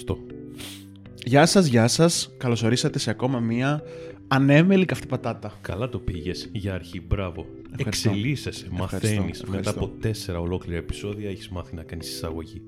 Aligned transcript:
Σωστό. 0.00 0.18
Γεια 1.24 1.46
σας, 1.46 1.66
γεια 1.66 1.88
σας. 1.88 2.34
Καλώς 2.36 2.62
ορίσατε 2.62 2.98
σε 2.98 3.10
ακόμα 3.10 3.40
μία 3.40 3.82
ανέμελη 4.28 4.84
καυτή 4.84 5.06
πατάτα. 5.06 5.58
Καλά 5.60 5.88
το 5.88 5.98
πήγες 5.98 6.48
για 6.52 6.74
αρχή. 6.74 7.00
Μπράβο. 7.00 7.46
Ευχαριστώ. 7.78 8.08
Εξελίσσεσαι, 8.10 8.66
Ευχαριστώ, 8.72 8.82
μαθαίνεις. 9.08 9.40
ευχαριστώ. 9.42 9.50
Μετά 9.50 9.70
από 9.70 9.88
τέσσερα 10.00 10.40
ολόκληρα 10.40 10.78
επεισόδια 10.78 11.28
έχεις 11.30 11.48
μάθει 11.48 11.74
να 11.74 11.82
κάνεις 11.82 12.08
εισαγωγή. 12.08 12.62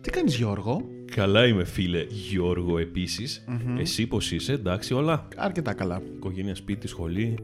Τι 0.00 0.10
κάνεις 0.10 0.36
Γιώργο; 0.36 0.88
Καλά 1.14 1.46
είμαι, 1.46 1.64
φίλε 1.64 2.06
Γιώργο, 2.08 2.78
επίσης. 2.78 3.44
Εσύ 3.78 4.06
πώς 4.06 4.32
είσαι, 4.32 4.52
εντάξει, 4.52 4.94
όλα. 4.94 5.28
Αρκετά 5.36 5.72
καλά. 5.72 6.02
Οικογένεια, 6.16 6.54
σπίτι, 6.54 6.88
σχολή. 6.88 7.34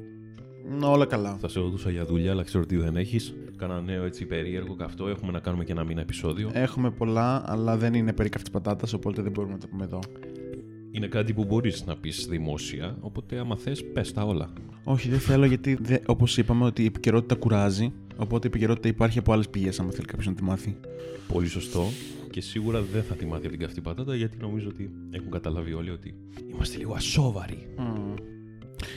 Ν, 0.78 0.82
Όλα 0.82 1.06
καλά. 1.06 1.36
Θα 1.40 1.48
σε 1.48 1.60
ρωτούσα 1.60 1.90
για 1.90 2.04
δουλειά, 2.04 2.30
αλλά 2.30 2.42
ξέρω 2.42 2.66
τι 2.66 2.76
δεν 2.76 2.96
έχεις. 2.96 3.34
Κάνα 3.60 3.80
νέο 3.80 4.04
έτσι 4.04 4.24
περίεργο 4.24 4.74
καυτό. 4.74 5.08
Έχουμε 5.08 5.32
να 5.32 5.38
κάνουμε 5.38 5.64
και 5.64 5.72
ένα 5.72 5.84
μήνα 5.84 6.00
επεισόδιο. 6.00 6.50
Έχουμε 6.52 6.90
πολλά, 6.90 7.42
αλλά 7.46 7.76
δεν 7.76 7.94
είναι 7.94 8.12
περί 8.12 8.28
καυτής 8.28 8.50
πατάτας, 8.50 8.92
οπότε 8.92 9.22
δεν 9.22 9.32
μπορούμε 9.32 9.52
να 9.52 9.58
το 9.58 9.66
πούμε 9.66 9.84
εδώ. 9.84 9.98
Είναι 10.90 11.06
κάτι 11.06 11.32
που 11.32 11.44
μπορείς 11.44 11.86
να 11.86 11.96
πεις 11.96 12.26
δημόσια, 12.30 12.96
οπότε 13.00 13.38
άμα 13.38 13.56
θες, 13.56 13.84
πες 13.92 14.12
τα 14.12 14.22
όλα. 14.22 14.52
Όχι, 14.84 15.08
δεν 15.08 15.18
θέλω 15.18 15.44
γιατί, 15.44 15.78
δε, 15.80 15.98
όπως 16.06 16.38
είπαμε, 16.38 16.64
ότι 16.64 16.82
η 16.82 16.84
επικαιρότητα 16.84 17.34
κουράζει. 17.34 17.92
Οπότε 18.16 18.46
η 18.46 18.50
επικαιρότητα 18.50 18.88
υπάρχει 18.88 19.18
από 19.18 19.32
άλλες 19.32 19.48
πηγές, 19.48 19.80
άμα 19.80 19.90
θέλει 19.90 20.06
κάποιος 20.06 20.26
να 20.26 20.34
τη 20.34 20.42
μάθει. 20.42 20.76
Πολύ 21.32 21.48
σωστό. 21.48 21.84
Και 22.30 22.40
σίγουρα 22.40 22.82
δεν 22.92 23.02
θα 23.02 23.14
τη 23.14 23.26
μάθει 23.26 23.42
από 23.46 23.50
την 23.50 23.58
καυτή 23.58 23.80
πατάτα, 23.80 24.14
γιατί 24.14 24.36
νομίζω 24.40 24.68
ότι 24.68 24.90
έχουν 25.10 25.30
καταλάβει 25.30 25.72
όλοι 25.72 25.90
ότι 25.90 26.14
είμαστε 26.52 26.78
λίγο 26.78 26.94
ασόβαροι. 26.94 27.66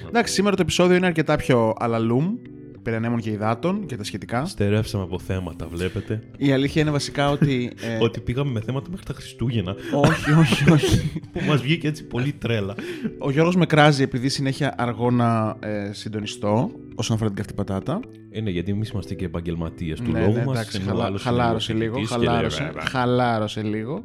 Εντάξει, 0.08 0.34
σήμερα 0.34 0.56
το 0.56 0.62
επεισόδιο 0.62 0.96
είναι 0.96 1.06
αρκετά 1.06 1.36
πιο 1.36 1.74
αλαλούμ, 1.78 2.36
περί 2.84 2.96
ανέμων 2.96 3.20
και 3.20 3.30
υδάτων 3.30 3.86
και 3.86 3.96
τα 3.98 4.04
σχετικά. 4.04 4.46
Στερεύσαμε 4.46 5.04
από 5.04 5.20
θέματα, 5.20 5.68
βλέπετε. 5.68 6.22
Η 6.38 6.52
αλήθεια 6.52 6.82
είναι 6.82 6.92
βασικά 6.92 7.30
ότι. 7.30 7.72
ε, 7.82 7.98
Ότι 8.06 8.20
πήγαμε 8.20 8.52
με 8.52 8.62
θέματα 8.62 8.88
μέχρι 8.90 9.06
τα 9.06 9.14
Χριστούγεννα, 9.14 9.76
όχι, 9.94 10.32
όχι, 10.32 10.72
όχι. 10.72 11.12
που 11.34 11.40
μας 11.48 11.62
βγήκε 11.62 11.88
έτσι 11.88 12.04
πολύ 12.04 12.32
τρέλα. 12.34 12.76
Ο 13.18 13.32
Γιώργος 13.32 13.56
με 13.56 13.66
κράζει 13.66 14.04
επειδή 14.04 14.30
συνέχεια 14.30 14.74
αργώ 14.78 15.12
να 15.12 15.56
ε, 15.60 15.90
συντονιστώ 15.94 16.72
όσον 16.96 17.16
αφορά 17.16 17.30
την 17.30 17.38
καυτή 17.38 17.54
πατάτα. 17.54 18.00
Είναι 18.32 18.50
γιατί 18.50 18.72
εμείς 18.72 18.90
είμαστε 18.90 19.14
και 19.14 19.26
επαγγελματίες 19.26 20.00
του 20.00 20.12
ναι, 20.12 20.20
λόγου 20.20 20.34
ναι, 20.34 20.44
μας. 20.46 20.58
εντάξει, 20.58 20.82
χαλά- 20.82 21.20
χαλάρωσε 21.20 21.74
λίγο. 21.74 22.06
Χαλάρωσε, 22.06 22.72
χαλάρωσε 22.90 23.62
λίγο. 23.62 24.04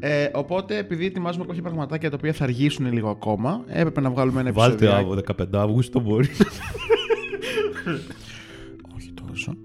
Ε, 0.00 0.28
οπότε, 0.32 0.76
επειδή 0.78 1.06
ετοιμάζουμε 1.06 1.44
κάποια 1.44 1.62
πραγματάκια 1.62 2.10
τα 2.10 2.16
οποία 2.18 2.32
θα 2.32 2.44
αργήσουν 2.44 2.92
λίγο 2.92 3.10
ακόμα, 3.10 3.64
έπρεπε 3.68 4.00
να 4.00 4.10
βγάλουμε 4.10 4.40
ένα 4.40 4.52
Βάλτε 4.52 4.86
επεισόδιο. 4.86 5.12
Άβο 5.12 5.20
15 5.54 5.58
Αύγουστο, 5.58 6.00
μπορεί. 6.00 6.28
Όχι 9.34 9.44
τόσο. 9.44 9.56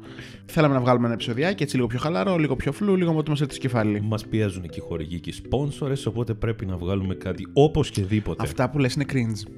Θέλαμε 0.45 0.73
να 0.73 0.79
βγάλουμε 0.79 1.05
ένα 1.05 1.13
επεισοδιάκι 1.13 1.63
έτσι 1.63 1.75
λίγο 1.75 1.87
πιο 1.87 1.99
χαλαρό, 1.99 2.37
λίγο 2.37 2.55
πιο 2.55 2.71
φλού, 2.71 2.95
λίγο 2.95 3.11
με 3.11 3.17
ό,τι 3.17 3.29
μα 3.29 3.35
έρθει 3.39 3.51
στο 3.53 3.61
κεφάλι. 3.61 4.01
Μας 4.01 4.25
πιέζουν 4.27 4.61
και 4.69 4.79
οι 4.79 4.83
χορηγοί 4.87 5.19
και 5.19 5.29
οι 5.29 5.33
σπόνσορες, 5.33 6.05
οπότε 6.05 6.33
πρέπει 6.33 6.65
να 6.65 6.77
βγάλουμε 6.77 7.15
κάτι 7.15 7.47
οπωσδήποτε. 7.53 8.43
Αυτά 8.43 8.69
που 8.69 8.79
λες 8.79 8.93
είναι 8.93 9.05
cringe. 9.13 9.51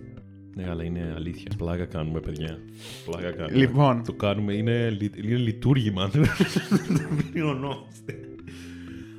Ναι, 0.56 0.70
αλλά 0.70 0.84
είναι 0.84 1.14
αλήθεια. 1.16 1.52
Πλάκα 1.58 1.86
κάνουμε, 1.86 2.20
παιδιά. 2.20 2.58
Πλάκα 3.06 3.32
κάνουμε. 3.32 3.58
Λοιπόν. 3.58 4.04
Το 4.04 4.14
κάνουμε, 4.14 4.54
είναι, 4.54 4.90
λει- 4.90 5.24
είναι 5.24 5.36
λειτουργήμα. 5.36 6.08
Δεν 6.10 7.08
πληρωνόμαστε. 7.32 8.20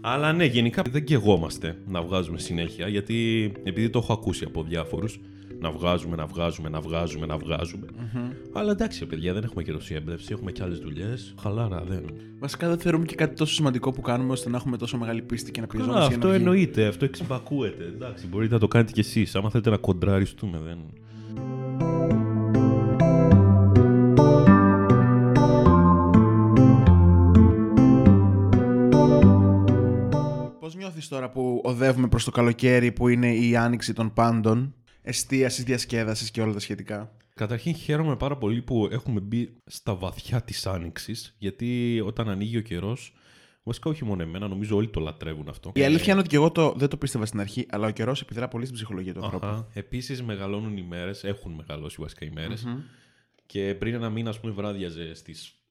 Αλλά 0.01 0.33
ναι, 0.33 0.45
γενικά 0.45 0.83
δεν 0.91 1.05
καιγόμαστε 1.06 1.77
να 1.87 2.03
βγάζουμε 2.03 2.39
συνέχεια, 2.39 2.89
γιατί 2.89 3.53
επειδή 3.65 3.91
το 3.91 3.99
έχω 3.99 4.12
ακούσει 4.12 4.45
από 4.45 4.62
διάφορους, 4.62 5.21
να 5.63 5.71
βγάζουμε, 5.71 6.17
να 6.17 6.27
βγάζουμε, 6.27 6.69
να 6.69 6.81
βγάζουμε, 6.81 7.27
να 7.27 7.37
βγάζουμε. 7.37 7.87
Αλλά 8.53 8.71
εντάξει, 8.71 9.07
παιδιά, 9.07 9.33
δεν 9.33 9.43
έχουμε 9.45 9.63
και 9.63 9.73
τόση 9.73 9.95
έμπνευση, 9.95 10.29
έχουμε 10.33 10.53
και 10.53 10.63
άλλες 10.63 10.79
δουλειές. 10.79 11.35
Χαλάρα, 11.41 11.83
δεν. 11.89 12.05
Βασικά 12.39 12.69
δεν 12.69 12.79
θεωρούμε 12.79 13.05
και 13.05 13.15
κάτι 13.15 13.35
τόσο 13.37 13.55
σημαντικό 13.55 13.93
που 13.93 14.01
κάνουμε 14.01 14.33
ώστε 14.33 14.49
να 14.51 14.57
έχουμε 14.57 14.77
τόσο 14.77 14.97
μεγάλη 14.99 15.23
πίστη 15.23 15.51
και 15.51 15.61
να 15.61 15.67
Καλά, 15.67 15.83
πιεζόμαστε. 15.85 16.09
για 16.09 16.17
αυτό 16.17 16.29
να 16.29 16.35
βγει. 16.35 16.45
εννοείται, 16.45 16.87
αυτό 16.87 17.05
εξυπακούεται. 17.05 17.84
Εντάξει, 17.84 18.27
μπορείτε 18.27 18.55
να 18.55 18.61
το 18.61 18.69
κάνετε 18.69 18.93
κι 18.93 19.01
εσείς. 19.01 19.34
Άμα 19.34 19.51
θέλετε 19.51 19.71
να 19.71 19.77
κοντράριστούμε, 19.77 20.59
δεν. 20.65 20.78
Πώς 30.61 30.75
νιώθεις 30.77 31.09
τώρα 31.09 31.31
που 31.31 31.61
οδεύουμε 31.65 32.09
προς 32.09 32.25
το 32.25 32.31
καλοκαίρι 32.31 32.93
που 32.93 33.09
είναι 33.09 33.34
η 33.34 33.56
άνοιξη 33.56 33.93
των 33.93 34.12
πάντων, 34.12 34.75
εστίασης, 35.03 35.65
διασκέδασης 35.65 36.31
και 36.31 36.41
όλα 36.41 36.53
τα 36.53 36.59
σχετικά. 36.59 37.17
Καταρχήν 37.35 37.75
χαίρομαι 37.75 38.17
πάρα 38.17 38.37
πολύ 38.37 38.63
που 38.63 38.89
έχουμε 38.91 39.21
μπει 39.21 39.57
στα 39.67 39.95
βαθιά 39.95 40.43
της 40.43 40.67
άνοιξης, 40.67 41.35
γιατί 41.39 42.01
όταν 42.05 42.29
ανοίγει 42.29 42.57
ο 42.57 42.61
καιρός, 42.61 43.15
βασικά 43.63 43.91
όχι 43.91 44.05
μόνο 44.05 44.23
εμένα, 44.23 44.49
νομίζω 44.49 44.77
όλοι 44.77 44.89
το 44.89 45.01
λατρεύουν 45.01 45.49
αυτό. 45.49 45.73
Η 45.75 45.83
αλήθεια 45.85 46.13
είναι 46.13 46.21
ότι 46.21 46.29
και 46.29 46.37
εγώ 46.37 46.51
το, 46.51 46.75
δεν 46.77 46.89
το 46.89 46.97
πίστευα 46.97 47.27
στην 47.27 47.41
αρχή, 47.41 47.67
αλλά 47.71 47.87
ο 47.87 47.91
καιρός 47.91 48.21
επιδρά 48.21 48.49
πολύ 48.49 48.65
στην 48.65 48.77
ψυχολογία 48.77 49.15
του 49.15 49.25
ανθρώπου. 49.25 49.47
Αχα. 49.47 49.69
Επίσης 49.73 50.23
μεγαλώνουν 50.23 50.77
οι 50.77 50.83
μέρες, 50.83 51.25
έχουν 51.25 51.53
μεγαλώσει 51.53 51.97
βασικά 52.01 52.25
οι 52.25 52.31
μέρες 52.31 52.67
και 53.47 53.75
πριν 53.75 53.95
ένα 53.95 54.11
μήνα 54.11 54.31
ας 54.31 54.41
πούμε 54.41 54.53
βράδιαζε 54.53 55.15
στις 55.15 55.62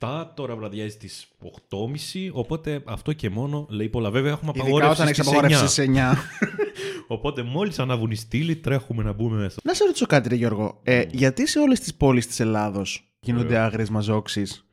7, 0.00 0.24
τώρα 0.34 0.56
βραδιάζει 0.56 0.90
στις 0.90 1.28
8.30, 1.70 2.30
οπότε 2.32 2.82
αυτό 2.84 3.12
και 3.12 3.30
μόνο 3.30 3.66
λέει 3.70 3.88
πολλά. 3.88 4.10
Βέβαια 4.10 4.30
έχουμε 4.32 4.52
Ειδικά 4.54 4.64
απαγόρευσης 4.66 4.94
όταν 4.98 5.06
έχεις 5.08 5.16
στις 5.24 5.28
απαγόρευση 5.32 5.64
9. 5.64 5.68
σε 5.68 5.82
9. 5.82 6.16
Οπότε 7.08 7.42
μόλις 7.42 7.78
ανάβουν 7.78 8.10
οι 8.10 8.14
στήλοι 8.14 8.56
τρέχουμε 8.56 9.02
να 9.02 9.12
μπούμε 9.12 9.36
μέσα. 9.36 9.60
να 9.64 9.74
σε 9.74 9.84
ρωτήσω 9.84 10.06
κάτι, 10.06 10.28
ρε 10.28 10.34
Γιώργο. 10.34 10.80
Ε, 10.82 11.04
γιατί 11.10 11.48
σε 11.48 11.58
όλες 11.58 11.80
τις 11.80 11.94
πόλεις 11.94 12.26
της 12.26 12.40
Ελλάδος 12.40 13.14
γίνονται 13.20 13.44
Βέβαια. 13.44 13.64
άγριες 13.64 13.90
μαζόξεις 13.90 14.66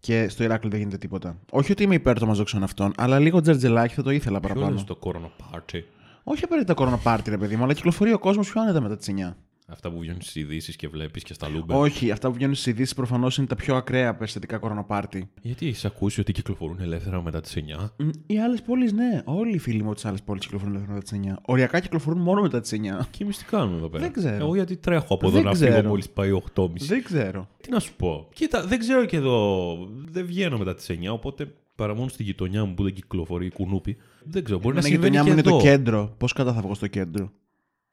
και 0.00 0.28
στο 0.28 0.42
Ηράκλειο 0.42 0.70
δεν 0.70 0.78
γίνεται 0.78 0.98
τίποτα; 0.98 1.38
Όχι 1.50 1.72
ότι 1.72 1.82
είμαι 1.82 1.94
υπέρ 1.94 2.18
των 2.18 2.28
μαζόξεων 2.28 2.62
αυτών, 2.62 2.92
αλλά 2.96 3.18
λίγο 3.18 3.40
τζερτζελάκι 3.40 3.94
θα 3.94 4.02
το 4.02 4.10
ήθελα 4.10 4.38
Ποιο 4.40 4.48
παραπάνω. 4.48 4.72
είναι 4.72 4.80
στο 4.84 4.96
κόρονα 4.96 5.30
πάρτι. 5.50 5.84
Όχι 6.24 6.44
απαραίτητα 6.44 6.74
κορονα 6.74 6.96
πάρτι, 6.96 7.30
ρε 7.30 7.38
παιδί 7.38 7.56
μου, 7.56 7.64
αλλά 7.64 7.74
κυκλοφορεί 7.74 8.12
ο 8.12 8.18
κόσμος 8.18 8.50
πιο 8.50 8.60
άνετα 8.60 8.80
μετά 8.80 8.96
τις 8.96 9.08
9. 9.08 9.36
Αυτά 9.70 9.90
που 9.90 9.98
βγαίνουν 9.98 10.20
στις 10.20 10.34
ειδήσεις 10.34 10.76
και 10.76 10.88
βλέπεις 10.88 11.22
και 11.22 11.32
στα 11.32 11.48
λούμπε. 11.48 11.74
Όχι, 11.74 12.10
αυτά 12.10 12.28
που 12.28 12.34
βγαίνουν 12.34 12.54
στις 12.54 12.66
ειδήσεις 12.66 12.94
προφανώς 12.94 13.36
είναι 13.38 13.46
τα 13.46 13.54
πιο 13.56 13.76
ακραία 13.76 14.14
περιστατικά 14.14 14.58
κορονοπάρτι. 14.58 15.30
Γιατί 15.42 15.66
έχεις 15.66 15.84
ακούσει 15.84 16.20
ότι 16.20 16.32
κυκλοφορούν 16.32 16.80
ελεύθερα 16.80 17.22
μετά 17.22 17.40
τις 17.40 17.56
9. 17.56 17.92
Μ, 17.96 18.08
Οι 18.26 18.38
άλλες 18.40 18.62
πόλεις, 18.62 18.92
ναι. 18.92 19.22
Όλοι 19.24 19.54
οι 19.54 19.58
φίλοι 19.58 19.78
μου 19.78 19.84
από 19.86 19.94
τις 19.94 20.04
άλλες 20.04 20.22
πόλεις 20.22 20.42
κυκλοφορούν 20.44 20.74
ελεύθερα 20.74 20.98
μετά 20.98 21.08
τις 21.10 21.32
9. 21.32 21.38
Οριακά 21.42 21.80
κυκλοφορούν 21.80 22.20
μόνο 22.20 22.40
μετά 22.40 22.60
τις 22.60 22.72
9. 22.72 23.06
Και 23.10 23.22
εμείς 23.24 23.38
τι 23.38 23.44
κάνουμε 23.44 23.76
εδώ 23.76 23.88
πέρα; 23.88 24.02
Δεν 24.02 24.12
ξέρω. 24.12 24.34
Εγώ 24.44 24.54
γιατί 24.54 24.76
τρέχω 24.76 25.14
από 25.14 25.26
εδώ 25.26 25.36
Δεν 25.36 25.44
να 25.44 25.52
ξέρω. 25.52 25.74
φύγω 25.74 25.88
μόλις 25.88 26.08
πάει 26.10 26.30
8.30. 26.54 26.86
Δεν 26.86 27.02
ξέρω. 27.04 27.48
Τι 27.60 27.70
να 27.70 27.78
σου 27.80 27.94
πω; 27.96 28.28
Κοίτα, 28.34 28.66
δεν 28.66 28.78
ξέρω 28.78 29.04
και 29.04 29.16
εδώ. 29.16 29.74
Δεν 30.04 30.26
βγαίνω 30.26 30.58
μετά 30.58 30.74
τις 30.74 30.90
9, 30.90 30.94
οπότε 31.12 31.54
παρά 31.74 31.94
μόνο 31.94 32.08
στη 32.08 32.22
γειτονιά 32.22 32.64
μου 32.64 32.74
που 32.74 32.82
δεν 32.82 32.92
κυκλοφορεί 32.94 33.46
η 33.46 33.50
κουνούπι. 33.50 33.96
Δεν 34.24 34.44
ξέρω, 34.44 34.58
μπορεί 34.58 34.74
να 34.74 34.80
Εμένα 34.80 34.88
η 34.88 34.90
συμβαίνει 34.90 35.16
γειτονιά 35.16 35.34
και 35.34 35.42
μου 35.42 35.48
είναι 35.48 35.56
εδώ. 35.56 35.58
το 35.58 35.76
κέντρο. 35.76 36.14
Πώς 36.18 36.32
κατά 36.32 36.52
θα 36.52 36.60
βγω 36.60 36.74
στο 36.74 36.86
κέντρο; 36.86 37.32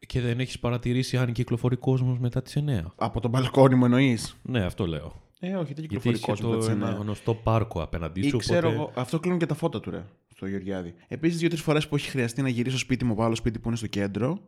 Και 0.08 0.22
δεν 0.22 0.40
έχεις 0.40 0.60
παρατηρήσει 0.60 1.18
αν 1.18 1.32
κυκλοφορεί 1.32 1.76
κόσμος 1.76 2.20
μετά 2.20 2.42
τις 2.42 2.56
9. 2.56 2.94
Από 2.96 3.20
το 3.20 3.28
μπαλκόνι 3.28 3.76
μου 3.76 3.86
εννοείς; 3.86 4.38
Ναι, 4.42 4.64
αυτό 4.64 4.88
λέω. 4.88 5.24
Ε, 5.40 5.48
όχι, 5.56 5.56
δεν 5.56 5.64
Γιατί 5.66 5.82
κυκλοφορεί 5.82 6.16
έχει 6.16 6.24
κόσμος 6.24 6.40
το 6.40 6.48
μετά 6.48 6.60
τις 6.60 6.68
9. 6.68 6.72
ένα 6.72 7.00
γνωστό 7.02 7.34
πάρκο 7.36 7.82
απέναντί 7.82 8.20
Ή 8.20 8.30
σου. 8.30 8.38
ξέρω 8.38 8.68
οπότε... 8.70 8.82
εγώ, 8.82 8.92
αυτό 8.96 9.20
κλείνουν 9.20 9.40
και 9.40 9.46
τα 9.46 9.54
φώτα 9.54 9.80
του, 9.80 9.90
ρε, 9.90 10.04
στο 10.36 10.48
Γεωργιάδη. 10.48 10.94
Επίσης, 11.08 11.40
δύο-τρεις 11.40 11.62
φορές 11.62 11.88
που 11.88 11.96
έχει 11.96 12.10
χρειαστεί 12.10 12.42
να 12.42 12.50
γυρίσω 12.50 12.78
σπίτι 12.78 13.06
μου 13.06 13.12
από 13.12 13.24
άλλο 13.24 13.36
σπίτι 13.36 13.60
που 13.60 13.68
είναι 13.68 13.78
στο 13.78 13.88
κέντρο, 13.88 14.40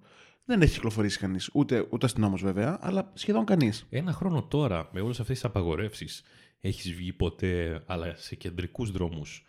δεν 0.46 0.62
έχει 0.62 0.74
κυκλοφορήσει 0.74 1.20
κανείς. 1.20 1.50
Ούτε, 1.54 1.88
ούτε 1.90 2.06
αστυνόμος 2.06 2.42
βέβαια, 2.42 2.78
αλλά 2.82 3.12
σχεδόν 3.14 3.46
κανείς. 3.46 3.86
Ένα 3.90 4.12
χρόνο 4.12 4.44
τώρα, 4.44 4.90
με 4.92 5.02
όλες 5.02 5.20
αυτές 5.20 5.36
τις 5.36 5.46
απαγορεύσεις, 5.46 6.24
έχεις 6.62 6.94
βγει 6.94 7.14
ποτέ, 7.14 7.84
αλλά 7.86 8.14
σε 8.16 8.36
κεντρικούς 8.36 8.92
δρόμους, 8.92 9.46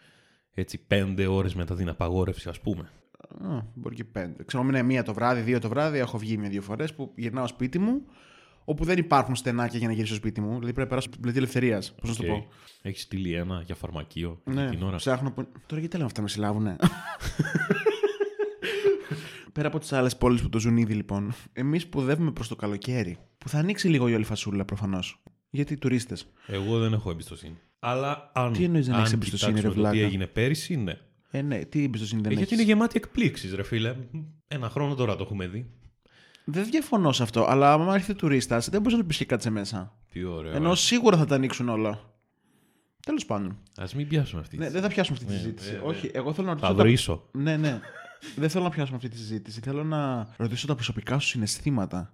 έτσι 0.55 0.79
πέντε 0.87 1.27
ώρες 1.27 1.55
μετά 1.55 1.75
την 1.75 1.89
απαγόρευση, 1.89 2.49
ας 2.49 2.61
πούμε; 2.61 2.91
Α, 3.41 3.61
μπορεί 3.75 3.95
και 3.95 4.05
πέντε. 4.05 4.45
Ξέρω, 4.45 4.63
είναι 4.63 4.83
μία 4.83 5.03
το 5.03 5.15
βράδυ, 5.15 5.41
δύο 5.41 5.59
το 5.61 5.69
βράδυ, 5.69 5.99
έχω 5.99 6.19
βγει 6.19 6.37
μία-δύο 6.37 6.63
φορές 6.63 6.95
που 6.95 7.13
γυρνάω 7.17 7.47
σπίτι 7.47 7.79
μου, 7.79 8.03
όπου 8.65 8.85
δεν 8.85 8.99
υπάρχουν 8.99 9.35
στενάκια 9.35 9.79
για 9.79 9.89
να 9.89 9.95
γυρίσω 9.95 10.15
σπίτι 10.15 10.41
μου. 10.41 10.47
Δηλαδή 10.49 10.63
πρέπει 10.65 10.81
να 10.81 10.87
περάσω 10.87 11.09
την 11.09 11.21
πλατεία 11.21 11.41
ελευθερίας. 11.41 11.93
Πώς 11.95 12.09
να 12.09 12.15
σου 12.15 12.23
το 12.23 12.27
πω. 12.29 12.47
Έχεις 12.83 13.03
στείλει 13.03 13.33
ένα 13.35 13.63
για 13.67 13.75
φαρμακείο 13.75 14.41
αυτή 14.47 14.61
Ναι, 14.61 14.71
την 14.71 14.83
ώρα; 14.83 14.97
ψάχνω. 14.97 15.31
που- 15.31 15.47
Τώρα 15.67 15.81
γιατί 15.81 15.95
λέμε 15.97 16.07
αυτά 16.07 16.23
με 16.23 16.29
συλλάβουνε; 16.29 16.77
Πέρα 19.53 19.69
από 19.69 19.79
τις 19.79 19.93
άλλες 19.93 20.17
πόλεις 20.17 20.43
που 20.43 20.49
το 20.49 20.59
ζουν 20.59 20.77
ήδη, 20.77 20.95
λοιπόν, 20.95 21.33
εμείς 21.53 21.83
σπουδεύουμε 21.83 22.31
προς 22.33 22.49
το 22.49 22.57
καλοκαίρι. 22.57 23.17
Που 23.39 23.49
θα 23.49 23.59
ανοίξει 23.59 23.89
λίγο 23.89 24.09
η 24.09 24.15
όλη 24.15 24.25
φασούλα 24.25 24.65
προφανώς. 24.65 25.23
Γιατί 25.51 25.73
οι 25.73 25.77
τουρίστες. 25.77 26.27
Εγώ 26.47 26.79
δεν 26.79 26.93
έχω 26.93 27.11
εμπιστοσύνη. 27.11 27.59
Αλλά 27.79 28.31
αν, 28.35 28.53
Τι 28.53 28.65
εννοείς 28.65 28.87
δεν 28.87 28.95
αν 28.95 29.01
έχεις 29.01 29.13
εμπιστοσύνη, 29.13 29.53
ρε 29.53 29.59
κοιτάξουμε 29.61 29.83
το 29.83 29.89
τι 29.91 29.95
βλάκα; 29.97 30.07
έγινε 30.13 30.27
πέρυσι, 30.27 30.77
ναι. 30.77 30.93
Ε, 31.31 31.43
ναι, 31.43 31.65
τι 31.65 31.85
εμπιστοσύνη 31.85 32.21
δεν 32.23 32.31
Ε, 32.31 32.35
έχεις. 32.35 32.47
γιατί 32.49 32.63
είναι 32.63 32.73
γεμάτη 32.73 32.97
εκπλήξεις, 32.97 33.55
ρε 33.55 33.63
φίλε. 33.63 33.97
Ένα 34.49 34.69
χρόνο 34.69 34.95
τώρα 34.95 35.17
το 35.17 35.23
έχουμε 35.23 35.47
δει. 35.47 35.71
Δεν 36.45 36.65
διαφωνώ 36.71 37.13
σε 37.13 37.23
αυτό, 37.23 37.45
αλλά 37.49 37.73
άμα 37.73 37.95
έρθει 37.95 38.15
τουρίστας, 38.15 38.69
δεν 38.69 38.81
μπορείς 38.81 38.95
να 38.97 39.01
του 39.03 39.07
πεις 39.09 39.17
και 39.17 39.25
κάτσε 39.25 39.51
μέσα. 39.51 39.97
Τι 40.13 40.25
ωραίο. 40.25 40.53
Ενώ 40.55 40.75
σίγουρα 40.75 41.17
θα 41.17 41.25
τα 41.25 41.35
ανοίξουν 41.35 41.69
όλα. 41.69 42.01
Τέλος 43.07 43.27
πάντων. 43.27 43.59
Α 43.77 43.85
μην 43.97 44.09
πιάσουμε 44.09 44.41
αυτή. 44.41 44.57
τη 44.57 44.63
Ναι, 44.63 44.71
δεν 44.71 44.83
θα 44.83 44.89
πιάσουμε 44.89 45.17
αυτή 45.17 45.29
τη 45.29 45.35
Ναι, 45.37 45.39
συζήτηση. 45.41 45.71
ναι, 45.73 45.77
ναι. 45.79 45.83
Όχι, 45.85 46.11
εγώ 46.13 46.33
θέλω 46.33 46.47
να 46.47 46.57
Θα 46.57 46.69
ρωτήσω. 46.69 46.77
τα- 46.77 46.83
βρίσω. 46.83 47.29
Ναι, 47.33 47.57
ναι. 47.57 47.81
δεν 48.37 48.49
θέλω 48.51 48.65
να 48.65 48.71
πιάσουμε 48.71 48.97
αυτή 48.97 49.09
τη 49.09 49.17
συζήτηση. 49.17 49.61
Θέλω 49.61 49.85
να 49.85 50.29
ρωτήσω 50.37 50.67
τα 50.67 50.75
προσωπικά 50.75 51.19
σου 51.19 51.29
συναισθήματα. 51.29 52.13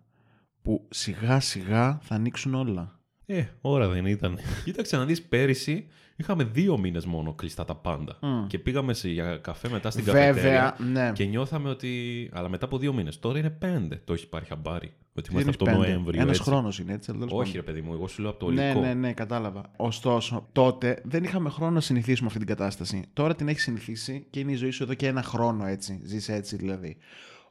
Που 0.62 0.86
σιγά 0.90 1.40
σιγά 1.40 1.98
θα 2.02 2.14
ανοίξουν 2.14 2.54
όλα. 2.54 3.00
Ε, 3.26 3.42
ώρα 3.60 3.88
δεν 3.88 4.06
ήταν. 4.06 4.38
Κοίταξε 4.64 4.96
να 4.96 5.04
δεις 5.04 5.22
πέρυσι. 5.22 5.86
Είχαμε 6.16 6.44
δύο 6.44 6.78
μήνες 6.78 7.04
μόνο 7.06 7.32
κλειστά 7.34 7.64
τα 7.64 7.74
πάντα. 7.74 8.18
Μμ. 8.22 8.46
Και 8.46 8.58
πήγαμε 8.58 8.94
σε, 8.94 9.08
για 9.08 9.36
καφέ 9.36 9.68
μετά 9.68 9.90
στην 9.90 10.04
Βέβαια, 10.04 10.26
καφετέρια. 10.26 10.76
ναι. 10.92 11.12
Και 11.14 11.24
νιώθαμε 11.24 11.68
ότι. 11.68 11.90
Αλλά 12.32 12.48
μετά 12.48 12.64
από 12.64 12.78
δύο 12.78 12.92
μήνες. 12.92 13.18
Τώρα 13.18 13.38
είναι 13.38 13.50
πέντε. 13.50 14.00
Το 14.04 14.12
έχει 14.12 14.28
πάρει 14.28 14.44
χαμπάρι. 14.44 14.92
Ότι 15.16 15.30
είμαστε 15.32 15.50
Δεν 15.50 15.54
από 15.54 15.64
είναι 15.64 15.72
το 15.72 15.78
πέντε. 15.78 15.92
Νοέμβριο. 15.92 16.20
Ένας 16.20 16.36
έτσι. 16.38 16.50
χρόνος 16.50 16.78
είναι 16.78 16.92
έτσι. 16.92 17.10
αλλά 17.10 17.18
τέλος 17.24 17.40
Όχι, 17.40 17.52
πάντων. 17.52 17.64
ρε 17.66 17.72
παιδί 17.72 17.86
μου, 17.86 17.92
εγώ 17.94 18.08
σου 18.08 18.22
λέω 18.22 18.30
από 18.30 18.38
το 18.44 18.50
Ναι, 18.50 18.62
υλικό. 18.64 18.80
ναι, 18.80 18.94
ναι, 18.94 19.12
κατάλαβα. 19.12 19.62
Ωστόσο, 19.76 20.48
τότε 20.52 21.00
δεν 21.04 21.24
είχαμε 21.24 21.50
χρόνο 21.50 21.70
να 21.72 21.80
συνηθίσουμε 21.80 22.26
αυτή 22.26 22.38
την 22.38 22.48
κατάσταση. 22.48 23.04
Τώρα 23.12 23.34
την 23.34 23.48
έχει 23.48 23.60
συνηθίσει 23.60 24.26
και 24.30 24.40
είναι 24.40 24.52
η 24.52 24.56
ζωή 24.56 24.70
σου 24.70 24.82
εδώ 24.82 24.94
και 24.94 25.06
ένα 25.06 25.22
χρόνο 25.22 25.66
έτσι. 25.66 26.00
Ζεις 26.04 26.28
έτσι 26.28 26.56
δηλαδή. 26.56 26.96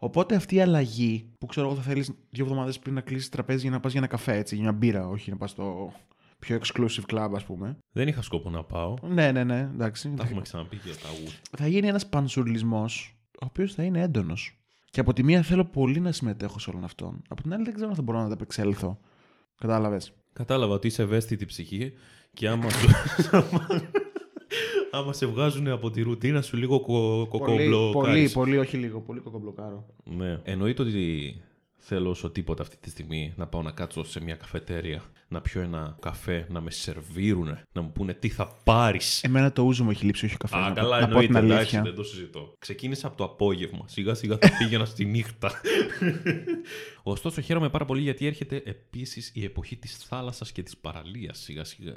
Οπότε 0.03 0.35
αυτή 0.35 0.55
η 0.55 0.61
αλλαγή 0.61 1.29
που 1.37 1.45
ξέρω 1.45 1.67
εγώ 1.67 1.75
θα 1.75 1.81
θέλεις 1.81 2.11
δύο 2.29 2.43
εβδομάδες 2.43 2.79
πριν 2.79 2.93
να 2.93 3.01
κλείσεις 3.01 3.29
τραπέζι 3.29 3.61
για 3.61 3.71
να 3.71 3.79
πας 3.79 3.91
για 3.91 3.99
ένα 3.99 4.09
καφέ 4.09 4.37
έτσι, 4.37 4.55
για 4.55 4.63
μια 4.63 4.73
μπύρα, 4.73 5.07
όχι 5.07 5.29
να 5.29 5.37
πας 5.37 5.49
στο 5.49 5.93
πιο 6.39 6.59
exclusive 6.61 7.13
club, 7.13 7.31
ας 7.35 7.43
πούμε. 7.43 7.77
Δεν 7.91 8.07
είχα 8.07 8.21
σκόπο 8.21 8.49
να 8.49 8.63
πάω. 8.63 8.93
Ναι, 9.01 9.31
ναι, 9.31 9.43
ναι, 9.43 9.59
εντάξει. 9.59 10.13
Τα 10.17 10.23
έχουμε 10.23 10.41
ξαναπεί 10.41 10.77
και 10.77 10.89
τα 10.89 11.09
γου. 11.09 11.31
Θα 11.57 11.67
γίνει 11.67 11.87
ένας 11.87 12.07
πανσουρλισμός, 12.07 13.15
ο 13.31 13.45
οποίος 13.45 13.73
θα 13.73 13.83
είναι 13.83 14.01
έντονος. 14.01 14.57
Και 14.89 14.99
από 14.99 15.13
τη 15.13 15.23
μία 15.23 15.41
θέλω 15.41 15.65
πολύ 15.65 15.99
να 15.99 16.11
συμμετέχω 16.11 16.59
σε 16.59 16.69
όλον 16.69 16.83
αυτόν. 16.83 17.21
Από 17.27 17.41
την 17.41 17.53
άλλη 17.53 17.63
δεν 17.63 17.73
ξέρω 17.73 17.89
αν 17.89 17.95
θα 17.95 18.01
μπορώ 18.01 18.19
να 18.19 18.25
ανταπεξέλθω. 18.25 18.99
Κατάλαβες. 19.57 20.13
Κατάλαβα 20.33 20.73
ότι 20.73 20.87
είσαι 20.87 21.01
ευαίσθητη 21.01 21.45
ψυχή 21.45 21.93
και 22.33 22.47
άμα, 22.47 22.69
σου... 22.79 22.89
άμα 24.93 25.13
σε 25.13 25.25
βγάζουν 25.25 25.67
από 25.67 25.91
τη 25.91 26.01
ρουτίνα 26.01 26.41
σου 26.41 26.57
λίγο 26.57 26.79
κο... 26.79 27.27
Πολύ, 27.29 27.67
κοκομπλο. 27.67 27.91
πολύ, 27.91 28.29
πολύ, 28.29 28.57
όχι 28.57 28.77
λίγο. 28.77 29.01
Πολύ 29.01 29.19
κοκομπλοκάρω. 29.19 29.85
Ναι. 30.03 30.39
Εννοείται 30.43 30.81
ότι 30.81 31.35
θέλω 31.77 32.09
όσο 32.09 32.29
τίποτα 32.29 32.61
αυτή 32.61 32.77
τη 32.77 32.89
στιγμή 32.89 33.33
να 33.35 33.47
πάω 33.47 33.61
να 33.61 33.71
κάτσω 33.71 34.03
σε 34.03 34.23
μια 34.23 34.35
καφετέρια, 34.35 35.03
να 35.27 35.41
πιω 35.41 35.61
ένα 35.61 35.97
καφέ, 35.99 36.47
να 36.49 36.61
με 36.61 36.71
σερβίρουν, 36.71 37.57
να 37.71 37.81
μου 37.81 37.91
πούνε 37.91 38.13
τι 38.13 38.29
θα 38.29 38.59
πάρεις. 38.63 39.23
Εμένα 39.23 39.51
το 39.51 39.61
ούζο 39.61 39.83
μου 39.83 39.89
έχει 39.89 40.05
λείψει, 40.05 40.25
όχι 40.25 40.33
ο 40.33 40.37
καφέ. 40.37 40.55
Α, 40.55 40.59
να, 40.59 40.71
καλά, 40.71 40.99
να 40.99 41.07
πω 41.07 41.19
την 41.19 41.35
εννοείται, 41.35 41.53
εντάξει, 41.53 41.75
αλήθεια. 41.75 41.81
δεν 41.81 41.95
το 41.95 42.03
συζητώ. 42.03 42.55
Ξεκίνησα 42.59 43.07
από 43.07 43.17
το 43.17 43.23
απόγευμα. 43.23 43.87
Σιγά 43.87 44.13
σιγά 44.13 44.37
θα 44.41 44.49
πήγαινα 44.57 44.85
στη 44.85 45.05
νύχτα. 45.05 45.51
Ωστόσο, 47.03 47.41
χαίρομαι 47.41 47.69
πάρα 47.69 47.85
πολύ 47.85 48.01
γιατί 48.01 48.25
έρχεται 48.25 48.61
επίσης 48.65 49.31
η 49.33 49.43
εποχή 49.43 49.75
της 49.75 49.97
θάλασσας 49.97 50.51
και 50.51 50.63
της 50.63 50.77
παραλίας 50.77 51.39
σιγά 51.39 51.63
σιγά. 51.63 51.95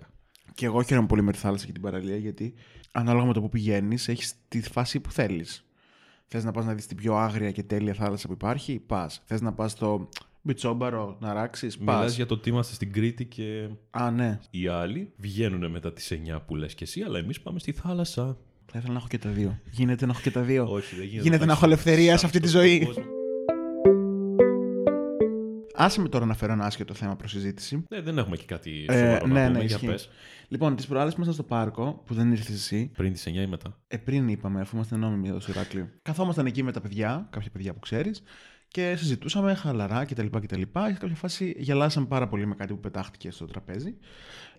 Και 0.54 0.66
εγώ 0.66 0.82
χαίρομαι 0.82 1.06
πολύ 1.06 1.22
με 1.22 1.32
τη 1.32 1.38
θάλασσα 1.38 1.66
και 1.66 1.72
την 1.72 1.82
παραλία, 1.82 2.16
γιατί 2.16 2.54
ανάλογα 2.92 3.26
με 3.26 3.32
το 3.32 3.40
που 3.40 3.48
πηγαίνεις, 3.48 4.08
έχεις 4.08 4.34
τη 4.48 4.62
φάση 4.62 5.00
που 5.00 5.12
θέλεις. 5.12 5.66
Θες 6.26 6.44
να 6.44 6.50
πας 6.50 6.64
να 6.64 6.74
δεις 6.74 6.86
την 6.86 6.96
πιο 6.96 7.14
άγρια 7.14 7.50
και 7.50 7.62
τέλεια 7.62 7.94
θάλασσα 7.94 8.26
που 8.26 8.32
υπάρχει, 8.32 8.78
πας. 8.86 9.22
Θες 9.24 9.40
να 9.40 9.52
πας 9.52 9.70
στο 9.70 10.08
μπιτσόμπαρο 10.42 11.16
να 11.20 11.32
ράξεις, 11.32 11.78
πας. 11.78 11.96
Μιλάς 11.96 12.16
για 12.16 12.26
το 12.26 12.34
ότι 12.34 12.48
είμαστε 12.48 12.74
στην 12.74 12.92
Κρήτη 12.92 13.24
και 13.24 13.68
Α, 13.90 14.10
ναι. 14.10 14.38
οι 14.50 14.66
άλλοι 14.68 15.12
βγαίνουν 15.16 15.70
μετά 15.70 15.92
τις 15.92 16.12
9 16.12 16.40
που 16.46 16.56
λες 16.56 16.74
και 16.74 16.84
εσύ, 16.84 17.02
αλλά 17.02 17.18
εμείς 17.18 17.40
πάμε 17.40 17.58
στη 17.58 17.72
θάλασσα. 17.72 18.36
Θα 18.72 18.78
ήθελα 18.78 18.92
να 18.92 18.98
έχω 18.98 19.08
και 19.08 19.18
τα 19.18 19.30
δύο. 19.30 19.58
Γίνεται 19.70 20.06
να 20.06 20.12
έχω 20.12 20.20
και 20.20 20.30
τα 20.30 20.42
δύο. 20.42 20.66
Όχι, 20.70 20.94
δεν 20.94 21.04
γίνεται. 21.04 21.22
Γίνεται 21.22 21.44
να 21.44 21.52
έχεις 21.52 21.62
έχω 21.62 21.64
ελευθερία 21.64 22.16
σε 22.16 22.26
αυτή 22.26 22.40
τη 22.40 22.48
ζωή. 22.48 22.88
Στον 25.76 25.84
κόσμο. 25.84 25.86
Άσε 25.86 26.00
με 26.00 26.08
τώρα 26.08 26.26
να 26.26 26.34
φέρω 26.34 26.52
ένα 26.52 26.64
άσχετο 26.64 26.94
θέμα 26.94 27.16
προς 27.16 27.30
συζήτηση. 27.30 27.84
Ναι, 27.90 28.00
δεν 28.00 28.18
έχουμε 28.18 28.36
και 28.36 28.44
κάτι 28.44 28.84
Ε, 28.88 28.98
σοβαρό 28.98 29.26
ναι, 29.26 29.32
να 29.32 29.40
ναι, 29.40 29.46
πούμε. 29.46 29.64
Για 29.64 29.74
ισχύει. 29.76 29.86
πες. 29.86 30.08
Λοιπόν, 30.48 30.76
τις 30.76 30.86
προάλλες 30.86 31.14
που 31.14 31.20
ήμασταν 31.22 31.44
στο 31.44 31.54
πάρκο, 31.54 32.02
που 32.06 32.14
δεν 32.14 32.32
ήρθες 32.32 32.54
εσύ, 32.54 32.90
Πριν 32.96 33.12
τις 33.12 33.26
9 33.26 33.30
ή 33.42 33.46
μετά. 33.46 33.78
Ε, 33.88 33.96
πριν 33.96 34.28
είπαμε, 34.28 34.60
αφού 34.60 34.74
είμαστε 34.76 34.96
νόμιμοι 34.96 35.28
εδώ 35.28 35.40
στο 35.40 35.50
Ηράκλειο. 35.52 35.88
Καθόμασταν 36.02 36.46
εκεί 36.46 36.62
με 36.62 36.72
τα 36.72 36.80
παιδιά, 36.80 37.26
κάποια 37.30 37.50
παιδιά 37.50 37.72
που 37.72 37.78
ξέρεις, 37.78 38.22
και 38.68 38.94
συζητούσαμε 38.96 39.54
χαλαρά 39.54 40.04
κτλ. 40.04 40.26
κτλ. 40.26 40.60
Και 40.62 40.68
σε 40.92 40.98
κάποια 41.00 41.16
φάση 41.16 41.54
γελάσαμε 41.58 42.06
πάρα 42.06 42.28
πολύ 42.28 42.46
με 42.46 42.54
κάτι 42.54 42.72
που 42.72 42.80
πετάχτηκε 42.80 43.30
στο 43.30 43.44
τραπέζι. 43.44 43.96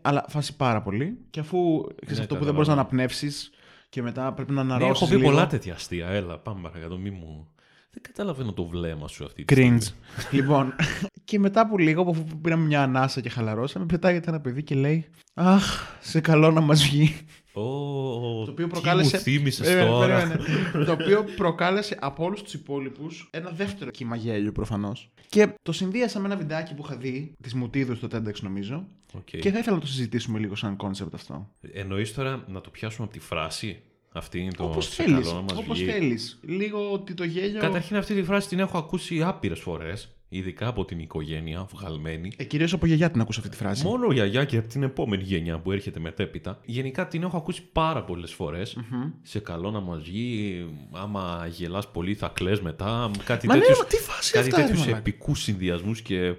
Αλλά 0.02 0.25
φάση 0.30 0.56
πάρα 0.56 0.81
πολύ. 0.81 1.18
Και 1.30 1.40
αφού 1.40 1.84
ξέρεις 1.96 2.18
Ναι, 2.18 2.24
αυτό 2.24 2.36
που 2.38 2.44
δεν 2.44 2.54
μπορείς 2.54 2.68
καταλαβαίνω. 2.68 2.75
να 2.75 2.81
αναπνεύσεις 2.81 3.50
και 3.90 4.02
μετά 4.02 4.34
πρέπει 4.34 4.52
να 4.52 4.63
Ναι, 4.63 4.74
αναρρώσεις. 4.74 5.08
έχω 5.10 5.18
πει 5.18 5.24
πολλά 5.24 5.48
τέτοια 5.48 5.74
αστεία. 5.74 6.08
Έλα, 6.08 6.40
πάμε 6.40 6.62
παρακάτω. 6.62 6.98
Μη 6.98 7.10
μου. 7.10 7.48
Δεν 8.02 8.06
καταλαβαίνω 8.12 8.54
το 8.54 8.66
βλέμμα 8.66 9.08
σου 9.08 9.24
αυτή 9.26 9.46
τη 9.46 9.56
Cringe. 9.58 9.82
στιγμή. 9.82 9.96
λοιπόν, 10.42 10.74
και 11.24 11.40
μετά 11.40 11.62
από 11.62 11.78
λίγο, 11.78 12.10
αφού 12.10 12.24
πήραμε 12.42 12.66
μια 12.66 12.84
ανάσα 12.84 13.22
και 13.22 13.30
χαλαρώσαμε, 13.30 13.86
πετάγεται 13.86 14.30
ένα 14.30 14.40
παιδί 14.40 14.64
και 14.64 14.76
λέει 14.76 15.06
Αχ, 15.34 15.98
σε 16.02 16.20
καλό 16.22 16.52
να 16.52 16.62
μας 16.62 16.84
βγει. 16.84 17.16
Ω, 17.54 17.62
Το 18.46 18.52
οποίο 18.52 18.66
τι 18.66 18.72
προκάλεσε. 18.72 19.16
μου 19.18 19.22
θύμισες 19.24 19.68
Περίμενε, 19.68 19.90
τώρα. 19.90 20.18
περίμενε. 20.18 20.86
το 20.86 20.92
οποίο 20.92 21.24
προκάλεσε 21.36 21.98
από 22.02 22.24
όλους 22.24 22.42
τους 22.44 22.54
υπόλοιπους 22.54 23.28
ένα 23.32 23.50
δεύτερο 23.50 23.92
κύμα 23.92 24.16
γέλιου 24.16 24.52
προφανώς. 24.52 25.10
Και 25.30 25.48
το 25.62 25.72
συνδύασα 25.72 26.20
με 26.20 26.26
ένα 26.26 26.36
βιντεάκι 26.36 26.74
που 26.74 26.84
είχα 26.86 26.96
δει 26.96 27.34
της 27.44 27.54
Μουτίδου 27.54 27.96
στο 27.96 28.08
TEDx 28.12 28.40
νομίζω. 28.42 28.86
Οκ. 29.14 29.24
Και 29.24 29.52
θα 29.52 29.60
ήθελα 29.60 29.76
να 29.76 29.82
το 29.82 29.88
συζητήσουμε 29.88 30.40
λίγο 30.40 30.56
σαν 30.56 30.76
concept 30.75 31.13
αυτό. 31.14 31.50
Εννοείς 31.74 32.14
τώρα 32.14 32.44
να 32.48 32.62
το 32.62 32.70
πιάσουμε 32.70 33.06
από 33.06 33.14
τη 33.14 33.20
φράση; 33.20 33.82
Αυτή 34.18 34.40
είναι 34.40 34.52
το 34.52 34.64
Όπως 34.64 34.86
σε 34.86 35.04
θέλεις. 35.04 35.28
καλό 35.28 35.34
να 35.38 35.42
μας 35.42 35.58
Όπως 35.64 35.80
βγει. 35.81 35.92
θέλεις. 35.92 36.40
Λίγο 36.42 36.92
ότι 36.92 37.14
το 37.14 37.24
γέλιο. 37.24 37.60
Καταρχήν 37.60 37.96
αυτή 37.98 38.14
τη 38.14 38.24
φράση 38.24 38.48
την 38.48 38.60
έχω 38.60 38.78
ακούσει 38.78 39.22
άπειρες 39.24 39.60
φορές. 39.60 40.12
Ειδικά 40.30 40.68
από 40.68 40.86
την 40.86 41.00
οικογένεια, 41.00 41.68
βγαλμένη. 41.74 42.31
Ε, 42.38 42.44
Κυρίως 42.44 42.74
από 42.74 42.86
γιαγιά 42.86 43.12
την 43.12 43.22
ακούσα 43.22 43.40
αυτή 43.40 43.52
τη 43.52 43.58
φράση. 43.58 43.86
Μόνο 43.86 44.12
γιαγιά 44.12 44.46
και 44.46 44.58
από 44.58 44.68
την 44.68 44.84
επόμενη 44.84 45.24
γενιά 45.24 45.60
που 45.60 45.72
έρχεται 45.72 46.00
μετέπειτα. 46.00 46.60
Γενικά 46.66 47.08
την 47.08 47.24
έχω 47.24 47.38
ακούσει 47.38 47.64
πάρα 47.72 48.04
πολλές 48.04 48.34
φορές. 48.34 48.75
Μμμ. 48.90 49.10
Σε 49.22 49.40
καλό 49.40 49.72
να 49.72 49.80
μας 49.80 50.02
βγει, 50.04 50.66
άμα 50.92 51.48
γελάς 51.52 51.92
πολύ 51.92 52.13
θα 52.16 52.31
κλαις 52.34 52.62
μετά. 52.62 53.12
Κάτι 53.25 53.48
Μα 53.48 53.54
ναι, 53.54 53.60
τέτοιους, 53.60 53.78
μα 53.80 53.86
τι 53.86 53.96
φάση 53.98 54.31
κάτι 54.31 54.46
αυτά, 54.48 54.58
ρε 54.58 54.63
τέτοιους 54.63 54.80
μαλάκα. 54.81 54.98
επικούς 55.00 55.42
συνδυασμούς 55.42 56.02
και 56.02 56.34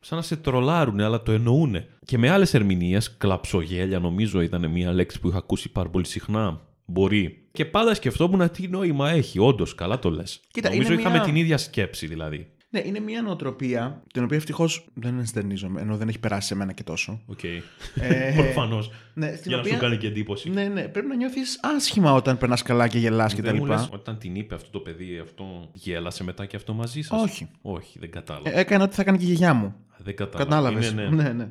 σαν 0.00 0.16
να 0.18 0.22
σε 0.24 0.36
τρολάρουν, 0.36 1.00
αλλά 1.00 1.22
το 1.22 1.32
εννοούν. 1.32 1.76
Και 2.04 2.18
με 2.18 2.30
άλλες 2.30 2.54
ερμηνείες, 2.54 3.16
κλαψογέλια 3.16 3.98
νομίζω 3.98 4.40
ήταν 4.40 4.70
μια 4.70 4.92
λέξη 4.92 5.20
που 5.20 5.28
είχα 5.28 5.38
ακούσει 5.38 5.68
πάρα 5.72 5.88
πολύ 5.88 6.06
συχνά. 6.06 6.60
Μπορεί. 6.84 7.46
Και 7.52 7.64
πάντα 7.64 7.94
σκεφτόμουν 7.94 8.50
τι 8.50 8.68
νόημα 8.68 9.10
έχει. 9.10 9.38
Όντως, 9.38 9.74
καλά 9.74 9.98
το 9.98 10.10
λες. 10.10 10.40
Κοίτα, 10.52 10.68
Νομίζω 10.70 10.92
είναι 10.92 11.00
είχαμε 11.00 11.16
μια- 11.16 11.24
την 11.24 11.36
ίδια 11.36 11.58
σκέψη 11.58 12.06
δηλαδή. 12.06 12.46
Ναι, 12.74 12.82
είναι 12.84 13.00
μια 13.00 13.22
νοοτροπία 13.22 14.02
την 14.12 14.24
οποία 14.24 14.36
ευτυχώς 14.36 14.84
δεν 14.94 15.18
ενστερνίζομαι, 15.18 15.80
ενώ 15.80 15.96
δεν 15.96 16.08
έχει 16.08 16.18
περάσει 16.18 16.46
σε 16.46 16.54
μένα 16.54 16.72
και 16.72 16.82
τόσο. 16.82 17.20
Οκ. 17.26 17.44
Ε, 17.44 17.60
Προφανώς. 18.36 18.90
Ναι, 19.14 19.26
στην 19.26 19.42
Για 19.46 19.56
να 19.56 19.60
οποία- 19.62 19.72
σου 19.74 19.80
κάνει 19.80 19.96
και 19.96 20.06
εντύπωση. 20.06 20.50
Ναι, 20.50 20.64
ναι, 20.64 20.82
πρέπει 20.88 21.06
να 21.06 21.16
νιώθεις 21.16 21.60
άσχημα 21.76 22.12
όταν 22.12 22.38
περνάς 22.38 22.62
καλά 22.62 22.88
και 22.88 22.98
γελάς 22.98 23.34
Δεν 23.34 23.44
κτλ. 23.44 23.56
μου 23.56 23.66
λες, 23.66 23.88
όταν 23.92 24.18
την 24.18 24.34
είπε 24.34 24.54
αυτό 24.54 24.70
το 24.70 24.78
παιδί, 24.78 25.18
αυτό 25.18 25.70
γέλασε 25.74 26.24
μετά 26.24 26.46
και 26.46 26.56
αυτό 26.56 26.72
μαζί 26.74 27.00
σας; 27.02 27.22
Όχι. 27.22 27.48
Όχι, 27.62 27.98
δεν 27.98 28.10
κατάλαβα. 28.10 28.50
Ε, 28.56 28.60
Έκανα 28.60 28.84
ό,τι 28.84 28.94
θα 28.94 29.02
έκανε 29.02 29.16
και 29.18 29.24
η 29.24 29.26
γιαγιά 29.26 29.54
μου. 29.54 29.74
δεν 29.98 30.16
κατάλαβα. 30.16 30.44
Κατάλαβες. 30.50 30.90
Είναι, 30.90 31.02
ναι. 31.08 31.22
ναι, 31.22 31.32
ναι. 31.32 31.48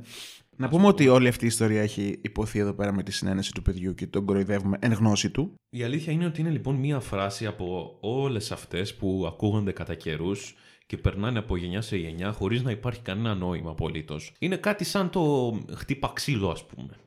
Να 0.62 0.70
πούμε 0.70 0.88
ότι 0.88 1.08
όλη 1.08 1.28
αυτή 1.28 1.44
η 1.44 1.48
ιστορία 1.48 1.82
έχει 1.82 2.20
ειπωθεί 2.22 2.60
εδώ 2.60 2.74
πέρα 2.74 2.94
με 2.94 3.04
τη 3.04 3.12
συναίνεση 3.12 3.52
του 3.54 3.62
παιδιού 3.62 3.94
και 3.94 4.08
τον 4.08 4.26
κοροϊδεύουμε 4.26 4.78
εν 4.82 4.94
γνώση 4.94 5.30
του. 5.30 5.54
Η 5.70 5.84
αλήθεια 5.84 6.14
είναι 6.14 6.26
ότι 6.26 6.42
είναι 6.42 6.50
λοιπόν 6.50 6.76
μία 6.76 7.00
φράση 7.00 7.46
από 7.46 7.98
όλες 8.00 8.52
αυτές 8.52 8.96
που 8.96 9.24
ακούγονται 9.28 9.72
κατά 9.72 9.96
καιρούς 9.96 10.56
και 10.86 10.98
περνάνε 10.98 11.40
από 11.40 11.58
γενιά 11.58 11.82
σε 11.82 11.98
γενιά 11.98 12.32
χωρίς 12.32 12.64
να 12.64 12.72
υπάρχει 12.72 13.02
κανένα 13.02 13.36
νόημα 13.36 13.70
απολύτως. 13.70 14.32
Είναι 14.40 14.56
κάτι 14.56 14.84
σαν 14.84 15.10
το 15.10 15.54
χτύπα 15.76 16.12
ξύλο 16.16 16.50
ας 16.50 16.66
πούμε. 16.66 16.98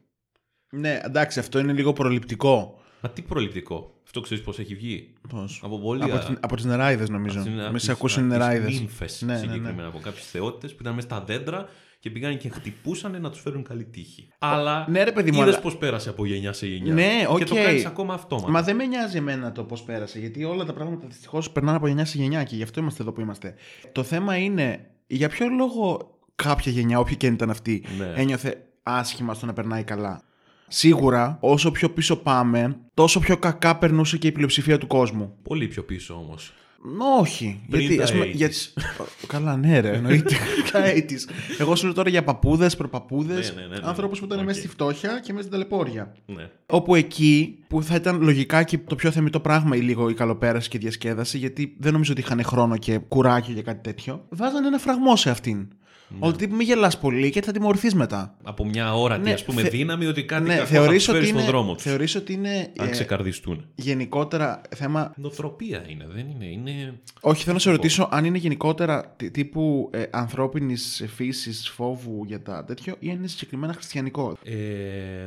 Ναι, 0.70 1.00
εντάξει, 1.04 1.38
αυτό 1.38 1.58
είναι 1.58 1.72
λίγο 1.72 1.92
προληπτικό. 1.92 2.80
Μα 3.00 3.10
τι 3.10 3.22
προληπτικό. 3.22 3.94
Αυτό 4.04 4.20
ξέρεις 4.20 4.44
πώς 4.44 4.58
έχει 4.58 4.74
βγει; 4.74 5.12
Πώς; 5.28 5.60
Από 5.62 5.78
πολύ 5.78 6.02
Από, 6.02 6.18
την, 6.26 6.38
από 6.40 6.56
τις 6.56 6.64
νεράιδες 6.64 7.08
νομίζω. 7.08 7.44
μη 7.72 7.78
σε 7.78 7.90
ακούσουν 7.92 8.24
οι 8.24 8.26
νεράιδες. 8.26 8.80
Νύμφες 8.80 9.22
Ναι, 9.22 9.32
ναι, 9.32 9.38
ναι. 9.38 9.44
συγκεκριμένα 9.44 9.88
από 9.88 9.98
κάποιες 9.98 10.30
θεότητες 10.30 10.74
που 10.74 10.78
ήταν 10.80 10.94
μέσα 10.94 11.06
στα 11.06 11.20
δέντρα 11.20 11.68
και 12.04 12.10
πήγαν 12.10 12.38
και 12.38 12.48
χτυπούσαν 12.48 13.20
να 13.20 13.30
τους 13.30 13.40
φέρουν 13.40 13.62
καλή 13.62 13.84
τύχη. 13.84 14.28
Αλλά 14.38 14.86
ναι, 14.88 15.02
ρε 15.02 15.12
παιδί 15.12 15.30
μου, 15.32 15.40
είδες 15.40 15.52
αλλά- 15.52 15.62
πώς 15.62 15.76
πέρασε 15.76 16.08
από 16.08 16.24
γενιά 16.26 16.52
σε 16.52 16.66
γενιά. 16.66 16.94
Ναι, 16.94 17.26
οκ. 17.28 17.38
Και 17.38 17.44
το 17.44 17.54
κάνεις 17.54 17.84
ακόμα 17.86 18.14
αυτόματα. 18.14 18.50
Μα 18.50 18.62
δεν 18.62 18.76
με 18.76 18.86
νοιάζει 18.86 19.16
εμένα 19.16 19.52
το 19.52 19.64
πώς 19.64 19.82
πέρασε, 19.82 20.18
γιατί 20.18 20.44
όλα 20.44 20.64
τα 20.64 20.72
πράγματα 20.72 21.06
δυστυχώς 21.06 21.50
περνάνε 21.50 21.76
από 21.76 21.86
γενιά 21.86 22.04
σε 22.04 22.18
γενιά 22.18 22.42
και 22.44 22.56
γι' 22.56 22.62
αυτό 22.62 22.80
είμαστε 22.80 23.02
εδώ 23.02 23.12
που 23.12 23.20
είμαστε. 23.20 23.54
Το 23.92 24.02
θέμα 24.02 24.36
είναι 24.36 24.90
για 25.06 25.28
ποιο 25.28 25.48
λόγο 25.48 26.10
κάποια 26.34 26.72
γενιά, 26.72 26.98
όποια 26.98 27.16
και 27.16 27.26
αν 27.26 27.32
ήταν 27.34 27.50
αυτή, 27.50 27.84
Ναι. 27.98 28.12
ένιωθε 28.16 28.66
άσχημα 28.82 29.34
στο 29.34 29.46
να 29.46 29.52
περνάει 29.52 29.82
καλά; 29.84 30.22
Σίγουρα, 30.68 31.38
όσο 31.40 31.70
πιο 31.70 31.90
πίσω 31.90 32.16
πάμε, 32.16 32.76
τόσο 32.94 33.20
πιο 33.20 33.36
κακά 33.36 33.76
περνούσε 33.76 34.18
και 34.18 34.26
η 34.26 34.32
πλειοψηφία 34.32 34.78
του 34.78 34.86
κόσμου. 34.86 35.34
Πολύ 35.42 35.68
πιο 35.68 35.84
πίσω 35.84 36.14
όμως. 36.14 36.52
Όχι. 37.18 37.60
Πριν 37.70 37.80
γιατί, 37.80 37.96
τα 37.96 38.02
ας 38.02 38.12
πούμε, 38.12 38.24
80s. 38.24 38.34
γιατί... 38.34 38.56
Καλά, 39.26 39.56
ναι, 39.56 39.80
ρε, 39.80 39.90
εννοείται. 39.92 40.34
τα 40.72 40.82
80s. 40.94 41.32
Εγώ 41.58 41.76
σου 41.76 41.84
λέω 41.84 41.94
τώρα 41.94 42.10
για 42.10 42.24
παππούδες, 42.24 42.76
προπαππούδες, 42.76 43.54
Ναι, 43.54 43.60
ναι, 43.60 43.66
ναι, 43.66 43.74
ναι. 43.78 43.86
ανθρώπους 43.86 44.18
που 44.18 44.24
ήταν 44.24 44.38
Οκ. 44.38 44.44
μέσα 44.44 44.58
στη 44.58 44.68
φτώχεια 44.68 45.20
και 45.22 45.32
μέσα 45.32 45.46
στην 45.46 45.50
ταλαιπώρια. 45.50 46.14
Ναι. 46.26 46.50
Όπου 46.66 46.94
εκεί 46.94 47.58
που 47.68 47.82
θα 47.82 47.94
ήταν 47.94 48.22
λογικά 48.22 48.62
και 48.62 48.78
το 48.78 48.94
πιο 48.94 49.10
θεμιτό 49.10 49.40
πράγμα 49.40 49.76
ή 49.76 49.80
λίγο 49.80 50.08
η 50.08 50.14
καλοπέραση 50.14 50.68
και 50.68 50.76
η 50.76 50.80
διασκέδαση, 50.80 51.38
γιατί 51.38 51.76
δεν 51.78 51.92
νομίζω 51.92 52.12
ότι 52.12 52.20
είχαν 52.20 52.42
χρόνο 52.42 52.76
και 52.76 52.98
κουράγιο 52.98 53.52
για 53.52 53.62
κάτι 53.62 53.80
τέτοιο, 53.82 54.24
βάζανε 54.28 54.66
ένα 54.66 54.78
φραγμό 54.78 55.16
σε 55.16 55.30
αυτήν. 55.30 55.68
Ναι. 56.20 56.26
Ότι 56.28 56.36
τύπου 56.38 56.56
μη 56.56 56.64
γελάς 56.64 56.98
πολύ 56.98 57.30
και 57.30 57.42
θα 57.42 57.52
τιμωρηθείς 57.52 57.94
μετά. 57.94 58.34
Από 58.42 58.64
μια 58.64 58.94
ώρα 58.94 59.18
Ναι, 59.18 59.32
ας 59.32 59.44
πούμε, 59.44 59.62
θε- 59.62 59.70
δύναμη 59.70 60.06
ότι 60.06 60.24
κάτι 60.24 60.42
ναι, 60.48 60.54
κακό 60.54 60.66
θεωρείς 60.66 60.88
θα 60.88 60.96
τους 60.96 61.08
ότι, 61.08 61.12
φέρεις 61.16 61.28
είναι, 61.30 61.40
στον 61.40 61.52
δρόμο 61.52 61.74
τους. 61.74 61.82
θεωρείς 61.82 62.14
ότι 62.14 62.32
είναι 62.32 62.70
Αν 62.78 62.86
ε, 62.86 62.90
ξεκαρδιστούν. 62.90 63.66
γενικότερα 63.74 64.60
θέμα. 64.76 65.12
Νοοτροπία 65.16 65.84
είναι, 65.88 66.06
δεν 66.14 66.26
είναι. 66.30 66.46
είναι... 66.46 66.98
Όχι, 67.20 67.42
θέλω 67.42 67.54
να 67.54 67.60
σε 67.60 67.70
ρωτήσω 67.70 68.08
αν 68.10 68.24
είναι 68.24 68.38
γενικότερα 68.38 69.14
τύ- 69.16 69.30
τύπου 69.32 69.90
ε, 69.92 70.02
ανθρώπινης 70.10 71.04
φύσης, 71.14 71.68
φόβου 71.68 72.24
για 72.26 72.42
τα 72.42 72.64
τέτοιο 72.64 72.96
ή 72.98 73.10
αν 73.10 73.16
είναι 73.16 73.26
συγκεκριμένα 73.26 73.72
χριστιανικό. 73.72 74.36
Ε, 74.44 74.54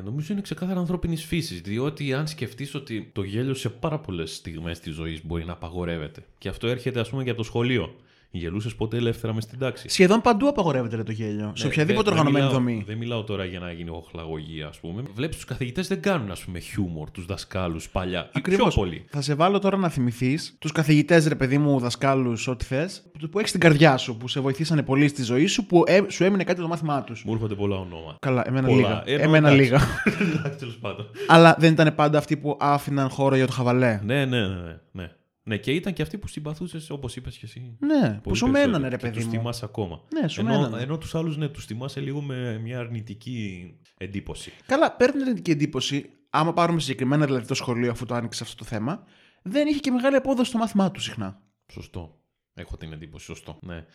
νομίζω 0.05 0.33
είναι 0.33 0.41
ξεκάθαρα 0.41 0.79
ανθρώπινης 0.79 1.23
φύσης. 1.23 1.61
Διότι 1.61 2.13
αν 2.13 2.27
σκεφτείς 2.27 2.75
ότι 2.75 3.09
το 3.13 3.23
γέλιο 3.23 3.53
σε 3.53 3.69
πάρα 3.69 3.99
πολλές 3.99 4.35
στιγμές 4.35 4.79
της 4.79 4.93
ζωής 4.93 5.25
μπορεί 5.25 5.45
να 5.45 5.51
απαγορεύεται. 5.53 6.21
Και 6.37 6.49
αυτό 6.49 6.67
έρχεται, 6.67 6.99
ας 6.99 7.09
πούμε, 7.09 7.23
και 7.23 7.29
από 7.29 7.37
το 7.39 7.43
σχολείο. 7.45 7.95
Γελούσες 8.37 8.75
ποτέ 8.75 8.97
ελεύθερα 8.97 9.33
μες 9.33 9.43
στην 9.43 9.59
τάξη. 9.59 9.89
Σχεδόν 9.89 10.21
παντού 10.21 10.47
απαγορεύεται 10.47 10.95
ρε, 10.95 11.03
το 11.03 11.11
γέλιο. 11.11 11.51
σε 11.55 11.63
Ναι, 11.65 11.71
οποιαδήποτε 11.71 11.85
δεν- 11.85 11.95
δεν 12.03 12.27
οργανωμένη 12.27 12.45
μιλάω- 12.45 12.51
δομή. 12.59 12.83
Δεν 12.87 12.97
μιλάω 12.97 13.23
τώρα 13.23 13.45
για 13.45 13.59
να 13.59 13.71
γίνει 13.71 13.89
οχλαγωγία, 13.89 14.67
ας 14.67 14.79
πούμε. 14.79 15.03
Βλέπεις 15.13 15.35
τους 15.35 15.45
καθηγητές 15.45 15.87
δεν 15.87 16.01
κάνουν, 16.01 16.31
ας 16.31 16.39
πούμε, 16.43 16.59
χιούμορ, 16.59 17.11
τους 17.11 17.25
δασκάλους 17.25 17.89
παλιά. 17.89 18.23
Ή 18.25 18.29
Ακριβώς. 18.33 18.73
Πιο 18.73 18.83
πολύ. 18.83 19.05
Θα 19.09 19.21
σε 19.21 19.33
βάλω 19.33 19.59
τώρα 19.59 19.77
να 19.77 19.89
θυμηθείς 19.89 20.55
τους 20.59 20.71
καθηγητές, 20.71 21.27
ρε 21.27 21.35
παιδί 21.35 21.57
μου, 21.57 21.79
δασκάλους, 21.79 22.47
ό,τι 22.47 22.65
θες, 22.65 23.03
που, 23.19 23.29
που 23.29 23.37
έχεις 23.37 23.49
στην 23.49 23.61
καρδιά 23.61 23.97
σου, 23.97 24.17
που 24.17 24.27
σε 24.27 24.39
βοηθήσανε 24.39 24.83
πολύ 24.83 25.07
στη 25.07 25.23
ζωή 25.23 25.45
σου, 25.45 25.65
που 25.65 25.83
ε, 25.87 25.99
σου 26.07 26.23
έμεινε 26.23 26.43
κάτι 26.43 26.61
το 26.61 26.67
μάθημά 26.67 27.03
τους. 27.03 27.23
Μου 27.25 27.33
έρχονται 27.33 27.55
πολλά 27.55 27.75
ονόματα. 27.75 28.15
Καλά, 28.19 28.43
εμένα 28.47 28.67
Πολλά. 28.67 29.03
λίγα. 29.05 29.15
Ε, 29.15 29.17
μα 29.17 29.23
εμένα 29.23 29.49
εντάξει. 29.49 29.63
λίγα. 29.63 29.79
Εντάξει, 30.33 30.57
τέλος 30.59 30.77
πάντων. 30.77 31.05
Αλλά 31.27 31.55
δεν 31.59 31.71
ήταν 31.71 31.95
πάντα 31.95 32.17
αυτοί 32.17 32.37
που 32.37 32.57
άφηναν 32.59 33.09
χώρο 33.09 33.35
για 33.35 33.45
το 33.45 33.51
χαβαλέ. 33.51 33.99
Ναι, 34.03 34.25
ναι, 34.25 34.39
ναι, 34.47 34.77
ναι, 34.91 35.11
ναι. 35.47 35.55
Ναι, 35.55 35.61
και 35.61 35.71
ήταν 35.71 35.93
και 35.93 36.01
αυτοί 36.01 36.17
που 36.17 36.27
συμπαθούσες, 36.27 36.89
όπως 36.89 37.15
είπες 37.15 37.37
και 37.37 37.45
εσύ. 37.45 37.77
Ναι, 37.79 38.13
που 38.13 38.21
Πολύ 38.21 38.37
σου 38.37 38.45
περισσότερο. 38.45 38.51
μένανε, 38.71 38.87
ρε 38.87 38.95
Και 38.95 39.01
παιδί 39.01 39.15
τους 39.15 39.25
μου. 39.25 39.31
τιμάς 39.31 39.63
ακόμα. 39.63 40.01
Ναι, 40.21 40.27
σου 40.27 40.39
ενώ, 40.41 40.49
μένανε. 40.49 40.81
ενώ 40.81 40.97
τους 40.97 41.15
άλλους, 41.15 41.37
ναι, 41.37 41.47
τους 41.47 41.65
τιμάσαι 41.65 41.99
λίγο 41.99 42.21
με 42.21 42.57
μια 42.59 42.79
αρνητική 42.79 43.73
εντύπωση. 43.97 44.51
Καλά, 44.65 44.91
παίρνει 44.91 45.21
την 45.21 45.31
ειδική 45.31 45.51
εντύπωση, 45.51 46.09
άμα 46.29 46.53
πάρουμε 46.53 46.79
συγκεκριμένα 46.79 47.25
δηλαδή 47.25 47.47
το 47.47 47.53
σχολείο, 47.53 47.91
αφού 47.91 48.05
το 48.05 48.15
άνοιξε 48.15 48.43
αυτό 48.43 48.55
το 48.55 48.63
θέμα, 48.65 49.03
δεν 49.41 49.67
είχε 49.67 49.79
και 49.79 49.91
μεγάλη 49.91 50.15
απόδοση 50.15 50.49
στο 50.49 50.57
μάθημά 50.57 50.91
τους 50.91 51.03
συχνά. 51.03 51.41
Σωστό. 51.71 52.19
Έχω 52.53 52.77
την 52.77 52.93
εντύπωση, 52.93 53.25
σωστό. 53.25 53.59
Ναι. 53.61 53.85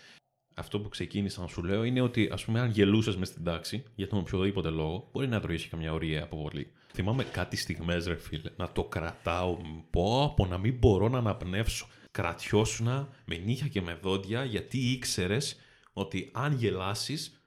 Αυτό 0.54 0.80
που 0.80 0.88
ξεκίνησα 0.88 1.40
να 1.40 1.46
σου 1.46 1.62
λέω 1.64 1.84
είναι 1.84 2.00
ότι, 2.00 2.28
ας 2.32 2.44
πούμε, 2.44 2.60
αν 2.60 2.70
γελούσες 2.70 3.16
μες 3.16 3.28
στην 3.28 3.44
τάξη, 3.44 3.84
για 3.94 4.08
τον 4.08 4.18
οποιοδήποτε 4.18 4.70
λόγο, 4.70 5.08
μπορεί 5.12 5.28
να 5.28 5.40
τρώει 5.40 5.68
καμιά 5.68 5.92
ωραία 5.92 6.22
αποβολή. 6.22 6.72
Θυμάμαι 6.94 7.24
κάτι 7.24 7.56
στιγμές, 7.56 8.06
ρε 8.06 8.16
φίλε, 8.16 8.50
να 8.56 8.72
το 8.72 8.84
κρατάω. 8.84 9.56
Πω, 9.90 10.24
από 10.24 10.46
να 10.46 10.58
μην 10.58 10.74
μπορώ 10.74 11.08
να 11.08 11.18
αναπνεύσω. 11.18 11.86
Κρατιώσουνα 12.10 13.08
με 13.24 13.36
νύχια 13.36 13.68
και 13.68 13.80
με 13.82 13.94
δόντια, 14.02 14.44
γιατί 14.44 14.78
ήξερες 14.78 15.56
ότι 15.92 16.30
αν 16.32 16.52
γελάσεις, 16.52 17.42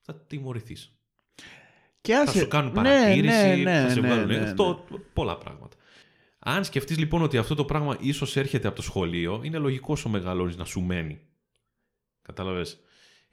θα 0.00 0.14
τιμωρηθείς. 0.14 0.98
Και 2.00 2.12
Θα 2.12 2.20
άσε- 2.20 2.42
σου 2.42 2.48
κάνουν 2.48 2.68
Ναι, 2.72 2.74
παρατήρηση, 2.82 3.26
ναι, 3.36 3.54
ναι, 3.56 3.82
θα 3.82 3.88
σε 3.88 4.00
ναι, 4.00 4.06
βγάλουν 4.08 4.26
ναι, 4.26 4.36
ναι. 4.38 4.44
αυτό, 4.44 4.84
πολλά 5.12 5.36
πράγματα. 5.38 5.76
Αν 6.38 6.64
σκεφτείς 6.64 6.98
λοιπόν 6.98 7.22
ότι 7.22 7.36
αυτό 7.38 7.54
το 7.54 7.64
πράγμα 7.64 7.96
ίσως 8.00 8.36
έρχεται 8.36 8.66
από 8.66 8.76
το 8.76 8.82
σχολείο, 8.82 9.40
είναι 9.44 9.58
λογικό 9.58 9.92
όσο 9.92 10.08
μεγαλώνεις 10.08 10.56
να 10.56 10.64
σου 10.64 10.80
μένει. 10.80 11.20
Κατάλαβες; 12.22 12.80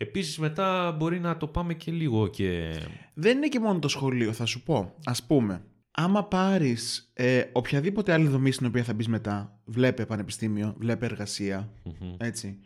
Επίσης 0.02 0.38
μετά 0.38 0.92
μπορεί 0.98 1.20
να 1.20 1.38
το 1.38 1.48
πάμε 1.48 1.74
και 1.74 1.92
λίγο 1.92 2.28
και... 2.28 2.80
Δεν 3.14 3.38
είναι 3.38 3.48
και 3.48 3.60
μόνο 3.60 3.80
το 3.80 3.88
σχολείο, 3.88 4.32
θα 4.34 4.46
σου 4.46 4.64
πω. 4.64 4.96
Α 5.04 5.14
πούμε, 5.28 5.64
άμα 5.92 6.24
πάρεις 6.26 7.12
ε, 7.14 7.44
οποιαδήποτε 7.52 8.14
άλλη 8.14 8.28
δομή 8.28 8.52
στην 8.52 8.66
οποία 8.66 8.84
θα 8.84 8.94
μπεις 8.94 9.08
μετά, 9.08 9.60
βλέπε 9.66 10.06
πανεπιστήμιο, 10.06 10.76
βλέπε 10.78 11.06
εργασία, 11.06 11.70
Μμμ. 11.84 12.14
έτσι. 12.18 12.60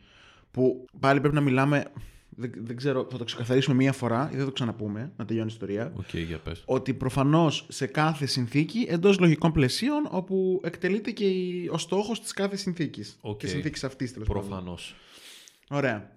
Που 0.51 0.85
πάλι 0.99 1.19
πρέπει 1.19 1.35
να 1.35 1.41
μιλάμε. 1.41 1.85
Δεν, 2.37 2.51
δεν 2.57 2.75
ξέρω, 2.75 3.07
θα 3.11 3.17
το 3.17 3.23
ξεκαθαρίσουμε 3.23 3.75
μία 3.75 3.91
φορά 3.91 4.25
ή 4.27 4.29
δεν 4.31 4.39
θα 4.39 4.45
το 4.45 4.51
ξαναπούμε, 4.51 5.11
να 5.17 5.25
τελειώνει 5.25 5.49
η 5.49 5.53
ιστορία. 5.53 5.91
Οκ, 5.95 6.13
για 6.17 6.37
πες. 6.37 6.63
Ότι 6.65 6.93
προφανώς 6.93 7.65
σε 7.69 7.85
κάθε 7.85 8.25
συνθήκη, 8.25 8.85
εντός 8.89 9.19
λογικών 9.19 9.51
πλαισίων, 9.51 10.07
όπου 10.09 10.61
εκτελείται 10.63 11.11
και 11.11 11.25
η- 11.25 11.69
ο 11.71 11.77
στόχος 11.77 12.21
της 12.21 12.33
κάθε 12.33 12.55
συνθήκης. 12.55 13.17
Οκ. 13.21 13.39
Της 13.39 13.49
συνθήκης 13.49 13.83
αυτής, 13.83 14.13
τέλος 14.13 14.27
πάντων. 14.27 14.47
Προφανώς. 14.47 14.95
Ωραία. 15.69 16.11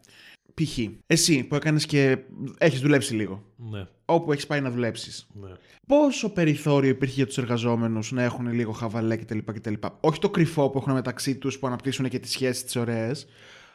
Π.χ. 0.62 0.79
Εσύ 1.07 1.45
που 1.45 1.55
έκανες 1.55 1.87
και 1.87 2.19
έχεις 2.59 2.81
δουλέψει 2.81 3.15
λίγο. 3.15 3.45
Ναι, 3.57 3.87
Όπου 4.05 4.33
έχεις 4.33 4.47
πάει 4.47 4.61
να 4.61 4.71
δουλέψεις. 4.71 5.29
ναι. 5.33 5.49
Πόσο 5.87 6.33
περιθώριο 6.33 6.91
υπήρχε 6.91 7.15
για 7.15 7.27
τους 7.27 7.38
εργαζόμενους 7.38 8.12
να 8.12 8.23
έχουν 8.23 8.53
λίγο 8.53 8.73
χαβαλέ 8.73 9.17
κτλ. 9.17 9.38
κτλ. 9.38 9.75
Όχι 10.00 10.19
το 10.19 10.31
κρυφό 10.31 10.71
που 10.71 10.79
έχουν 10.79 10.93
μεταξύ 10.93 11.37
τους 11.37 11.59
που 11.59 11.67
αναπτύσσουν 11.67 12.09
και 12.09 12.19
τις 12.19 12.31
σχέσεις 12.31 12.65
τις 12.65 12.77
ωραίες, 12.77 13.27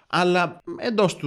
αλλά 0.07 0.61
εντός 0.77 1.17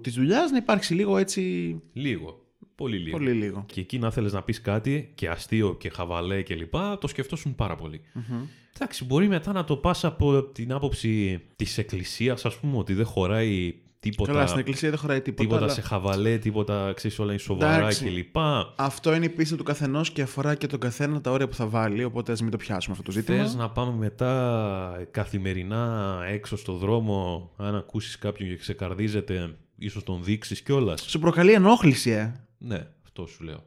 της 0.00 0.14
δουλειάς 0.14 0.50
να 0.50 0.56
υπάρξει 0.56 0.94
λίγο 0.94 1.16
έτσι. 1.16 1.74
Λίγο. 1.92 2.44
Πολύ 2.74 2.96
λίγο. 2.98 3.16
Πολύ 3.16 3.32
λίγο. 3.32 3.64
Και 3.66 3.80
εκεί 3.80 3.98
να 3.98 4.10
θέλεις 4.10 4.32
να 4.32 4.42
πεις 4.42 4.60
κάτι 4.60 5.12
και 5.14 5.28
αστείο 5.28 5.74
και 5.76 5.88
χαβαλέ 5.88 6.42
και 6.42 6.54
λοιπά, 6.54 6.98
το 6.98 7.06
σκεφτόσουν 7.06 7.54
πάρα 7.54 7.76
πολύ. 7.76 8.00
Μμμ. 8.12 8.42
Εντάξει, 8.74 9.04
μπορεί 9.04 9.28
μετά 9.28 9.52
να 9.52 9.64
το 9.64 9.76
πας 9.76 10.04
από 10.04 10.42
την 10.42 10.72
άποψη 10.72 11.40
της 11.56 11.78
εκκλησίας, 11.78 12.44
ας 12.44 12.56
πούμε, 12.58 12.76
ότι 12.78 12.94
δεν 12.94 13.04
χωράει 13.04 13.74
τίποτα... 14.00 14.32
Καλά, 14.32 14.46
στην 14.46 14.58
εκκλησία 14.58 14.90
δεν 14.90 14.98
χωράει 14.98 15.20
τίποτα. 15.20 15.42
Τίποτα 15.42 15.64
αλλά 15.64 15.72
σε 15.72 15.80
χαβαλέ, 15.80 16.38
τίποτα 16.38 16.92
ξέρεις 16.96 17.18
όλα 17.18 17.30
είναι 17.30 17.40
σοβαρά 17.40 17.76
Εντάξει. 17.76 18.04
κλπ. 18.04 18.36
Αυτό 18.76 19.14
είναι 19.14 19.24
η 19.24 19.28
πίστη 19.28 19.56
του 19.56 19.62
καθενός 19.62 20.10
και 20.10 20.22
αφορά 20.22 20.54
και 20.54 20.66
τον 20.66 20.80
καθένα 20.80 21.20
τα 21.20 21.30
όρια 21.30 21.48
που 21.48 21.54
θα 21.54 21.66
βάλει. 21.66 22.04
Οπότε 22.04 22.32
ας 22.32 22.42
μην 22.42 22.50
το 22.50 22.56
πιάσουμε 22.56 22.92
αυτό 22.98 23.04
το 23.04 23.18
ζήτημα. 23.18 23.38
Θες 23.38 23.54
να 23.54 23.70
πάμε 23.70 23.96
μετά 23.96 25.06
καθημερινά 25.10 26.16
έξω 26.26 26.56
στο 26.56 26.72
δρόμο, 26.72 27.50
αν 27.56 27.74
ακούσεις 27.74 28.18
κάποιον 28.18 28.48
και 28.48 28.56
ξεκαρδίζεται, 28.56 29.56
ίσως 29.76 30.02
τον 30.02 30.24
δείξεις 30.24 30.62
κιόλας; 30.62 31.02
Σου 31.02 31.18
προκαλεί 31.18 31.52
ενόχληση, 31.52 32.10
ε. 32.10 32.34
Ναι, 32.58 32.86
αυτό 33.04 33.26
σου 33.26 33.44
λέω. 33.44 33.64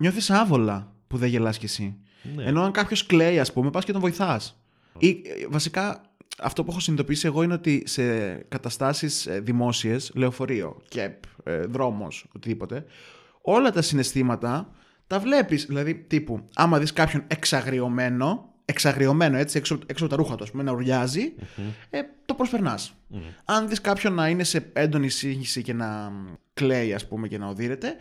Νιώθεις 0.00 0.30
άβολα 0.30 0.92
που 1.06 1.16
δεν 1.16 1.28
γελάς 1.28 1.58
κι 1.58 1.64
εσύ. 1.64 1.96
Ναι. 2.34 2.44
Ενώ 2.44 2.62
αν 2.62 2.72
κάποιος 2.72 3.06
κλαίει, 3.06 3.38
ας 3.38 3.52
πούμε, 3.52 3.70
πας 3.70 3.84
και 3.84 3.92
τον 3.92 4.00
βοηθάς. 4.00 4.60
Ή 4.98 5.08
ε, 5.08 5.46
βασικά 5.50 6.05
αυτό 6.38 6.64
που 6.64 6.70
έχω 6.70 6.80
συνειδητοποιήσει 6.80 7.26
εγώ 7.26 7.42
είναι 7.42 7.54
ότι 7.54 7.82
σε 7.86 8.34
καταστάσεις 8.34 9.28
δημόσιες, 9.42 10.12
λεωφορείο, 10.14 10.76
κεπ, 10.88 11.22
ε, 11.44 11.60
δρόμος, 11.60 12.26
οτιδήποτε, 12.34 12.84
όλα 13.40 13.70
τα 13.70 13.82
συναισθήματα 13.82 14.70
τα 15.06 15.18
βλέπεις. 15.18 15.66
Δηλαδή, 15.66 15.94
τύπου, 15.94 16.44
άμα 16.54 16.78
δεις 16.78 16.92
κάποιον 16.92 17.24
εξαγριωμένο, 17.26 18.54
εξαγριωμένο 18.64 19.36
έτσι, 19.36 19.58
έξω, 19.58 19.78
έξω 19.86 20.04
από 20.04 20.14
τα 20.14 20.22
ρούχα 20.22 20.36
του, 20.36 20.42
ας 20.42 20.50
πούμε, 20.50 20.62
να 20.62 20.72
ουρλιάζει, 20.72 21.34
ε, 21.90 22.00
το 22.24 22.34
προσπερνάς. 22.34 22.94
Μμμ. 23.08 23.20
Αν 23.44 23.68
δεις 23.68 23.80
κάποιον 23.80 24.14
να 24.14 24.28
είναι 24.28 24.44
σε 24.44 24.70
έντονη 24.72 25.08
σύγχυση 25.08 25.62
και 25.62 25.72
να 25.72 26.10
μ, 26.10 26.34
κλαίει, 26.54 26.94
ας 26.94 27.08
πούμε, 27.08 27.28
και 27.28 27.38
να 27.38 27.46
οδύρεται, 27.46 27.96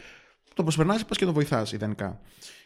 το 0.53 0.63
προσπερνάς, 0.63 1.05
πας 1.05 1.17
και 1.17 1.25
τον 1.25 1.33
βοηθάς, 1.33 1.71
ιδανικά. 1.71 2.19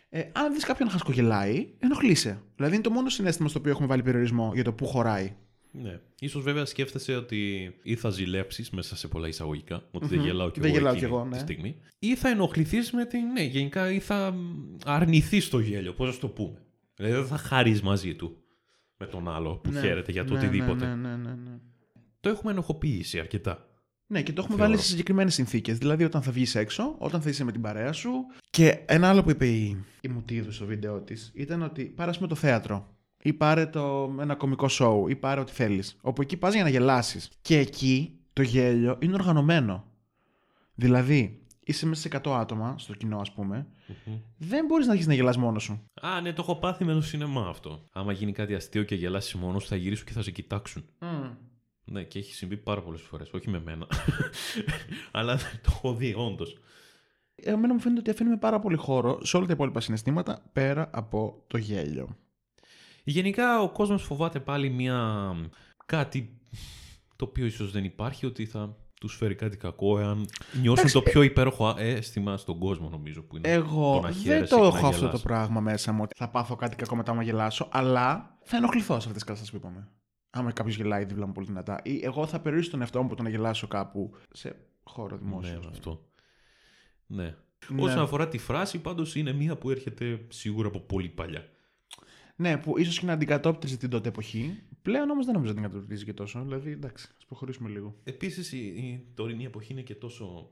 Ε, 0.09 0.23
αν 0.31 0.53
δεις 0.53 0.65
κάποιον 0.65 0.87
να 0.87 0.93
χασκογελάει, 0.93 1.67
ενοχλείσαι. 1.79 2.41
Δηλαδή 2.55 2.73
είναι 2.73 2.83
το 2.83 2.89
μόνο 2.89 3.09
συνέστημα 3.09 3.49
στο 3.49 3.59
οποίο 3.59 3.71
έχουμε 3.71 3.87
βάλει 3.87 4.03
περιορισμό 4.03 4.51
για 4.53 4.63
το 4.63 4.73
πού 4.73 4.85
χωράει. 4.85 5.35
Ναι. 5.71 5.99
Ίσως 6.19 6.43
βέβαια 6.43 6.65
σκέφτεσαι 6.65 7.15
ότι 7.15 7.71
ή 7.83 7.95
θα 7.95 8.09
ζηλέψεις 8.09 8.69
μέσα 8.69 8.95
σε 8.95 9.07
πολλά 9.07 9.27
εισαγωγικά, 9.27 9.83
ότι 9.91 10.05
δεν 10.07 10.17
Μμμ. 10.19 10.25
γελάω 10.25 10.49
κι 10.51 10.59
Δεν 10.59 10.69
εγώ 10.69 10.77
γελάω 10.77 10.93
εκείνη 10.93 11.07
κι 11.07 11.13
εγώ, 11.15 11.25
ναι. 11.25 11.31
τη 11.35 11.39
στιγμή. 11.39 11.75
Ή 11.99 12.15
θα 12.15 12.29
ενοχληθείς 12.29 12.91
με 12.91 13.05
την. 13.05 13.19
Ναι, 13.31 13.41
γενικά 13.43 13.91
ή 13.91 13.99
θα 13.99 14.35
αρνηθεί 14.85 15.47
το 15.49 15.59
γέλιο. 15.59 15.93
Πώς 15.93 16.07
να 16.07 16.13
σου 16.13 16.19
το 16.19 16.27
πούμε. 16.27 16.61
Δηλαδή 16.95 17.15
δεν 17.15 17.25
θα 17.27 17.37
χαρείς 17.37 17.81
μαζί 17.81 18.15
του 18.15 18.37
με 18.97 19.05
τον 19.05 19.29
άλλο 19.29 19.55
που 19.55 19.71
Ναι. 19.71 19.79
χαίρεται 19.79 20.11
για 20.11 20.25
το 20.25 20.33
Ναι, 20.33 20.39
οτιδήποτε. 20.39 20.85
Ναι, 20.85 20.95
ναι, 20.95 21.15
ναι, 21.15 21.29
ναι. 21.33 21.57
Το 22.19 22.29
έχουμε 22.29 22.51
ενοχοποιήσει 22.51 23.19
αρκετά. 23.19 23.63
Ναι, 24.07 24.21
και 24.21 24.33
το 24.33 24.41
έχουμε 24.41 24.55
Θεωρώ. 24.57 24.71
βάλει 24.71 24.83
σε 24.83 24.89
συγκεκριμένες 24.89 25.33
συνθήκες. 25.33 25.77
Δηλαδή, 25.77 26.03
όταν 26.03 26.21
θα 26.21 26.31
βγεις 26.31 26.55
έξω, 26.55 26.95
όταν 26.97 27.21
θα 27.21 27.29
είσαι 27.29 27.43
με 27.43 27.51
την 27.51 27.61
παρέα 27.61 27.91
σου. 27.91 28.11
Και 28.49 28.79
ένα 28.85 29.09
άλλο 29.09 29.23
που 29.23 29.29
είπε 29.29 29.47
η, 29.47 29.77
η 30.01 30.07
Μουτίδου 30.07 30.51
στο 30.51 30.65
βίντεο 30.65 30.99
της 31.01 31.31
ήταν 31.35 31.61
ότι 31.61 31.83
πάρε 31.83 32.09
ας 32.09 32.15
πούμε, 32.15 32.27
το 32.29 32.35
θέατρο. 32.35 32.97
Ή 33.21 33.33
πάρε 33.33 33.65
το, 33.65 34.15
ένα 34.19 34.35
κωμικό 34.35 34.67
σοου. 34.67 35.07
Ή 35.07 35.15
πάρε 35.15 35.39
ό,τι 35.39 35.51
θέλεις. 35.51 35.97
Όπου 36.01 36.21
εκεί 36.21 36.37
πας 36.37 36.53
για 36.53 36.63
να 36.63 36.69
γελάσεις. 36.69 37.29
Και 37.41 37.57
εκεί 37.57 38.19
το 38.33 38.41
γέλιο 38.41 38.97
είναι 39.01 39.13
οργανωμένο. 39.13 39.85
Δηλαδή, 40.75 41.41
είσαι 41.59 41.85
μέσα 41.85 42.01
σε 42.01 42.21
100 42.23 42.31
άτομα, 42.31 42.75
στο 42.77 42.93
κοινό, 42.93 43.19
ας 43.19 43.31
πούμε. 43.31 43.67
Δεν 44.37 44.65
μπορείς 44.65 44.85
να 44.85 44.91
αρχίσεις 44.91 45.11
να 45.11 45.17
γελάς 45.17 45.37
μόνος 45.37 45.63
σου. 45.63 45.83
Α, 46.01 46.21
ναι, 46.21 46.33
το 46.33 46.41
έχω 46.41 46.55
πάθει 46.55 46.85
με 46.85 46.93
το 46.93 47.01
σινεμά 47.01 47.47
αυτό. 47.47 47.85
Άμα 47.91 48.11
γίνει 48.11 48.31
κάτι 48.31 48.55
αστείο 48.55 48.83
και 48.83 48.95
γελάσει 48.95 49.37
μόνος, 49.37 49.67
θα 49.67 49.75
γυρίσουν 49.75 50.05
και 50.05 50.13
θα 50.13 50.21
σε 50.21 50.31
κοιτάξουν. 50.31 50.85
Ναι, 51.85 52.03
και 52.03 52.19
έχει 52.19 52.33
συμβεί 52.33 52.57
πάρα 52.57 52.81
πολλές 52.81 53.01
φορές. 53.01 53.31
Όχι 53.31 53.49
με 53.49 53.59
μένα. 53.59 53.87
Αλλά 55.11 55.37
το 55.37 55.69
έχω 55.73 55.93
δει, 55.93 56.13
όντως. 56.17 56.57
Εμένα 57.35 57.73
μου 57.73 57.79
φαίνεται 57.79 57.99
ότι 57.99 58.09
αφήνουμε 58.09 58.37
πάρα 58.37 58.59
πολύ 58.59 58.75
χώρο 58.75 59.25
σε 59.25 59.37
όλα 59.37 59.45
τα 59.45 59.53
υπόλοιπα 59.53 59.79
συναισθήματα 59.79 60.49
πέρα 60.53 60.89
από 60.93 61.43
το 61.47 61.57
γέλιο. 61.57 62.17
Γενικά 63.09 63.61
ο 63.61 63.69
κόσμος 63.69 64.03
φοβάται 64.03 64.39
πάλι 64.39 64.69
μια 64.69 65.31
κάτι 65.85 66.39
το 67.15 67.25
οποίο 67.25 67.45
ίσως 67.45 67.71
δεν 67.71 67.83
υπάρχει, 67.83 68.25
ότι 68.25 68.45
θα 68.45 68.77
τους 68.99 69.15
φέρει 69.15 69.35
κάτι 69.35 69.57
κακό 69.57 69.99
εάν 69.99 70.17
νιώσουν 70.53 70.71
Εντάξει, 70.71 70.93
το 70.93 71.01
πιο 71.01 71.21
υπέροχο 71.21 71.75
αίσθημα 71.77 72.37
στον 72.37 72.59
κόσμο 72.59 72.89
νομίζω 72.89 73.21
που 73.23 73.37
είναι 73.37 73.49
Εγώ 73.49 73.93
το 73.93 74.01
να 74.01 74.09
δεν 74.09 74.21
χαίρεσαι 74.21 74.55
το 74.55 74.55
και 74.55 74.61
να 74.61 74.77
έχω 74.77 74.87
αυτό 74.87 75.05
γελάς. 75.05 75.21
το 75.21 75.27
πράγμα 75.27 75.59
μέσα 75.59 75.91
μου 75.91 75.99
ότι 76.03 76.15
θα 76.17 76.29
πάθω 76.29 76.55
κάτι 76.55 76.75
κακό 76.75 76.95
μετά 76.95 77.11
άμα 77.11 77.23
γελάσω, 77.23 77.67
αλλά 77.71 78.37
θα 78.43 78.57
ενοχληθώ 78.57 78.93
σε 78.93 78.97
αυτές 78.97 79.13
τις 79.13 79.23
καταστάσεις 79.23 79.51
που 79.51 79.57
είπαμε. 79.57 79.87
Άμα 80.29 80.51
κάποιος 80.51 80.75
γελάει 80.75 81.05
δίπλα 81.05 81.25
μου 81.25 81.31
πολύ 81.31 81.47
δυνατά. 81.47 81.81
Ή 81.83 81.99
εγώ 82.03 82.25
θα 82.25 82.39
περιορίσω 82.39 82.71
τον 82.71 82.81
εαυτό 82.81 83.01
μου 83.01 83.07
που 83.07 83.15
το 83.15 83.23
να 83.23 83.29
γελάσω 83.29 83.67
κάπου 83.67 84.15
σε 84.31 84.55
χώρο 84.83 85.17
δημόσιο. 85.17 85.59
Ναι, 85.59 85.67
αυτό. 85.69 86.05
Ναι. 87.05 87.35
Ναι. 87.67 87.81
Όσον 87.81 87.99
αφορά 87.99 88.27
τη 88.27 88.37
φράση, 88.37 88.81
πάντως 88.81 89.15
είναι 89.15 89.33
μία 89.33 89.57
που 89.57 89.69
έρχεται 89.69 90.25
σίγουρα 90.27 90.67
από 90.67 90.79
πολύ 90.79 91.09
παλιά. 91.09 91.49
Ναι, 92.41 92.57
που 92.57 92.79
ίσως 92.79 92.99
και 92.99 93.05
να 93.05 93.13
αντικατόπτριζε 93.13 93.77
την 93.77 93.89
τότε 93.89 94.09
εποχή. 94.09 94.59
Πλέον 94.81 95.09
όμως 95.09 95.25
δεν 95.25 95.33
νομίζω 95.33 95.51
ότι 95.51 95.59
την 95.59 95.69
αντικατοπτρίζει 95.69 96.05
και 96.05 96.13
τόσο. 96.13 96.41
Δηλαδή, 96.43 96.71
εντάξει, 96.71 97.07
ας 97.17 97.25
προχωρήσουμε 97.25 97.69
λίγο. 97.69 97.95
Επίσης 98.03 98.51
η, 98.51 98.57
η 98.57 99.05
τωρινή 99.13 99.45
εποχή 99.45 99.71
είναι 99.71 99.81
και 99.81 99.95
τόσο... 99.95 100.49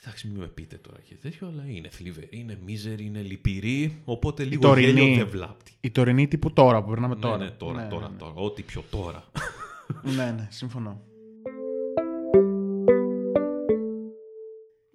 Εντάξει, 0.00 0.28
μην 0.28 0.40
με 0.40 0.46
πείτε 0.46 0.76
τώρα 0.76 1.00
και 1.00 1.14
τέτοιο, 1.14 1.46
αλλά 1.46 1.64
είναι 1.66 1.88
θλιβερή, 1.88 2.28
είναι 2.30 2.58
μίζερη, 2.64 3.04
είναι 3.04 3.22
λυπηρή, 3.22 4.02
οπότε 4.04 4.44
λίγο 4.44 4.60
τωρινή. 4.60 5.00
γέλιο 5.00 5.16
δεν 5.16 5.28
βλάπτει. 5.28 5.72
Η 5.80 5.90
τωρινή 5.90 6.28
τύπου 6.28 6.52
τώρα 6.52 6.82
που 6.82 6.90
περνάμε 6.90 7.16
τώρα. 7.16 7.36
Ναι, 7.36 7.44
ναι, 7.44 7.50
τώρα, 7.50 7.82
Ναι, 7.82 7.88
τώρα, 7.88 8.06
ναι, 8.06 8.12
ναι. 8.12 8.18
τώρα, 8.18 8.32
ό,τι 8.34 8.62
πιο 8.62 8.84
τώρα. 8.90 9.24
Ναι, 10.02 10.30
ναι, 10.30 10.48
συμφωνώ. 10.50 11.02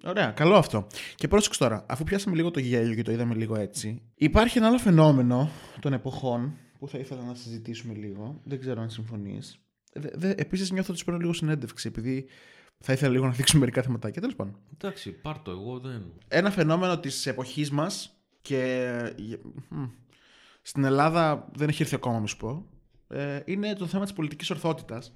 Ωραία, 0.04 0.30
καλό 0.30 0.54
αυτό. 0.56 0.86
Και 1.14 1.28
πρόσεξε 1.28 1.58
τώρα, 1.58 1.84
αφού 1.88 2.04
πιάσαμε 2.04 2.36
λίγο 2.36 2.50
το 2.50 2.60
γέλιο 2.60 2.94
και 2.94 3.02
το 3.02 3.12
είδαμε 3.12 3.34
λίγο 3.34 3.56
έτσι, 3.56 4.02
υπάρχει 4.14 4.58
ένα 4.58 4.66
άλλο 4.66 4.78
φαινόμενο 4.78 5.50
των 5.80 5.92
εποχών 5.92 6.56
που 6.78 6.88
θα 6.88 6.98
ήθελα 6.98 7.22
να 7.22 7.34
συζητήσουμε 7.34 7.94
λίγο. 7.94 8.40
Δεν 8.44 8.60
ξέρω 8.60 8.80
αν 8.80 8.90
συμφωνείς. 8.90 9.58
Επίσης, 10.20 10.70
νιώθω 10.70 10.86
ότι 10.90 10.98
σου 10.98 11.04
παίρνω 11.04 11.20
λίγο 11.20 11.32
συνέντευξη, 11.32 11.88
επειδή 11.88 12.26
θα 12.78 12.92
ήθελα 12.92 13.12
λίγο 13.12 13.26
να 13.26 13.32
δείξουμε 13.32 13.60
μερικά 13.60 13.82
θεματάκια. 13.82 14.20
Τέλος 14.20 14.36
πάντων. 14.36 14.56
Εντάξει, 14.78 15.10
πάρ' 15.10 15.38
το, 15.38 15.50
εγώ 15.50 15.78
δεν... 15.78 16.12
Ένα 16.28 16.50
φαινόμενο 16.50 16.98
της 16.98 17.26
εποχής 17.26 17.70
μας 17.70 18.10
και. 18.40 18.88
μ, 19.68 19.82
Στην 20.62 20.84
Ελλάδα 20.84 21.48
δεν 21.54 21.68
έχει 21.68 21.82
έρθει 21.82 21.94
ακόμα, 21.94 22.20
να 22.20 22.26
σου 22.26 22.36
πω. 22.36 22.66
ε, 23.08 23.40
Είναι 23.44 23.74
το 23.74 23.86
θέμα 23.86 24.04
της 24.04 24.12
πολιτικής 24.12 24.50
ορθότητας. 24.50 25.12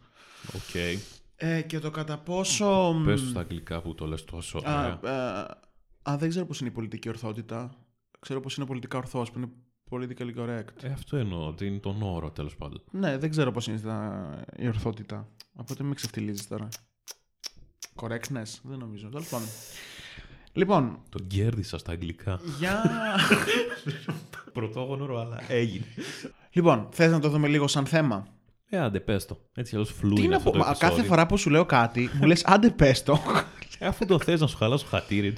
Οκ. 0.54 1.00
Ε, 1.36 1.62
και 1.62 1.78
το 1.78 1.90
κατά 1.90 2.18
πόσο. 2.18 2.92
μ, 2.94 3.04
Πες 3.04 3.20
στα 3.20 3.40
αγγλικά 3.40 3.80
που 3.82 3.94
το 3.94 4.06
λες 4.06 4.24
τόσο 4.24 4.58
α, 4.64 4.98
ωραία. 5.00 5.00
ε, 5.14 6.10
α, 6.10 6.16
δεν 6.18 6.28
ξέρω 6.28 6.46
πώς 6.46 6.60
είναι 6.60 6.68
η 6.68 6.72
πολιτική 6.72 7.08
ορθότητα. 7.08 7.70
Ξέρω 8.20 8.40
πώς 8.40 8.56
είναι 8.56 8.66
πολιτικά 8.66 8.98
ορθός, 8.98 9.30
που 9.30 9.38
είναι 9.38 9.48
politically 9.90 10.34
correct. 10.40 10.82
Ε, 10.82 10.88
αυτό 10.92 11.16
εννοώ, 11.16 11.46
ότι 11.46 11.66
είναι 11.66 11.78
τον 11.78 12.02
όρο 12.02 12.30
τέλος 12.30 12.56
πάντων. 12.56 12.82
Ναι, 12.90 13.18
δεν 13.18 13.30
ξέρω 13.30 13.52
πώς 13.52 13.66
είναι 13.66 13.78
τα- 13.80 14.44
η 14.56 14.66
ορθότητα. 14.68 15.28
Οπότε 15.54 15.82
μην 15.84 15.94
ξεφτιλίζεις 15.94 16.48
τώρα. 16.48 16.68
Correctness, 18.00 18.58
δεν 18.62 18.78
νομίζω. 18.78 19.08
Τέλος 19.08 19.28
πάντων. 19.28 19.46
Λοιπόν, 20.52 20.98
Τον 21.08 21.26
κέρδισα 21.26 21.78
στα 21.78 21.92
αγγλικά. 21.92 22.40
για... 22.58 22.82
Πρωτόγωνο, 24.52 25.16
αλλά 25.16 25.52
έγινε. 25.52 25.84
λοιπόν, 26.50 26.88
θες 26.90 27.10
να 27.10 27.18
το 27.20 27.28
δούμε 27.28 27.48
λίγο 27.48 27.66
σαν 27.68 27.86
θέμα; 27.86 28.26
Ε, 28.68 28.78
άντε, 28.78 29.00
πες 29.00 29.26
το. 29.26 29.38
Έτσι 29.54 29.74
αλλιώς 29.74 29.92
φλού 29.92 30.14
Τι 30.14 30.20
είναι 30.20 30.30
να 30.30 30.36
αυτό 30.36 30.50
πω, 30.50 30.56
το 30.56 30.62
μα, 30.64 30.70
επεισόδιο. 30.70 30.96
κάθε 30.96 31.08
φορά 31.08 31.26
που 31.26 31.36
σου 31.36 31.50
λέω 31.50 31.64
κάτι, 31.64 32.10
μου 32.20 32.26
λες 32.26 32.44
άντε 32.44 32.70
πες 32.70 33.02
το. 33.02 33.18
Ε, 33.78 33.86
αφού 33.86 34.06
το 34.06 34.18
θες 34.18 34.40
να 34.40 34.46
σου 34.46 34.56
χαλάσω 34.56 34.86
χατήρι. 34.86 35.34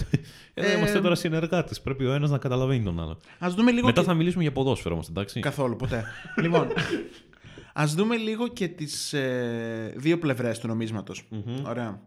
Ε, 0.55 0.67
Ε, 0.73 0.77
είμαστε 0.77 1.01
τώρα 1.01 1.15
συνεργάτες. 1.15 1.81
Πρέπει 1.81 2.05
ο 2.07 2.13
ένας 2.13 2.31
να 2.31 2.39
καταλαβαίνει 2.39 2.85
τον 2.85 3.01
άλλο. 3.01 3.19
Ας 3.39 3.55
δούμε 3.55 3.71
λίγο 3.71 3.87
Μετά 3.87 4.01
και- 4.01 4.07
θα 4.07 4.15
μιλήσουμε 4.15 4.43
για 4.43 4.53
ποδόσφαιρο 4.53 4.95
όμως, 4.95 5.09
εντάξει. 5.09 5.41
Καθόλου, 5.41 5.77
ποτέ. 5.77 6.05
λοιπόν, 6.43 6.67
ας 7.73 7.95
δούμε 7.95 8.17
λίγο 8.17 8.49
και 8.49 8.69
τις 8.69 9.13
ε, 9.13 9.93
δύο 9.97 10.19
πλευρές 10.19 10.59
του 10.59 10.67
νομίσματος. 10.67 11.29
Ωραία. 11.67 12.01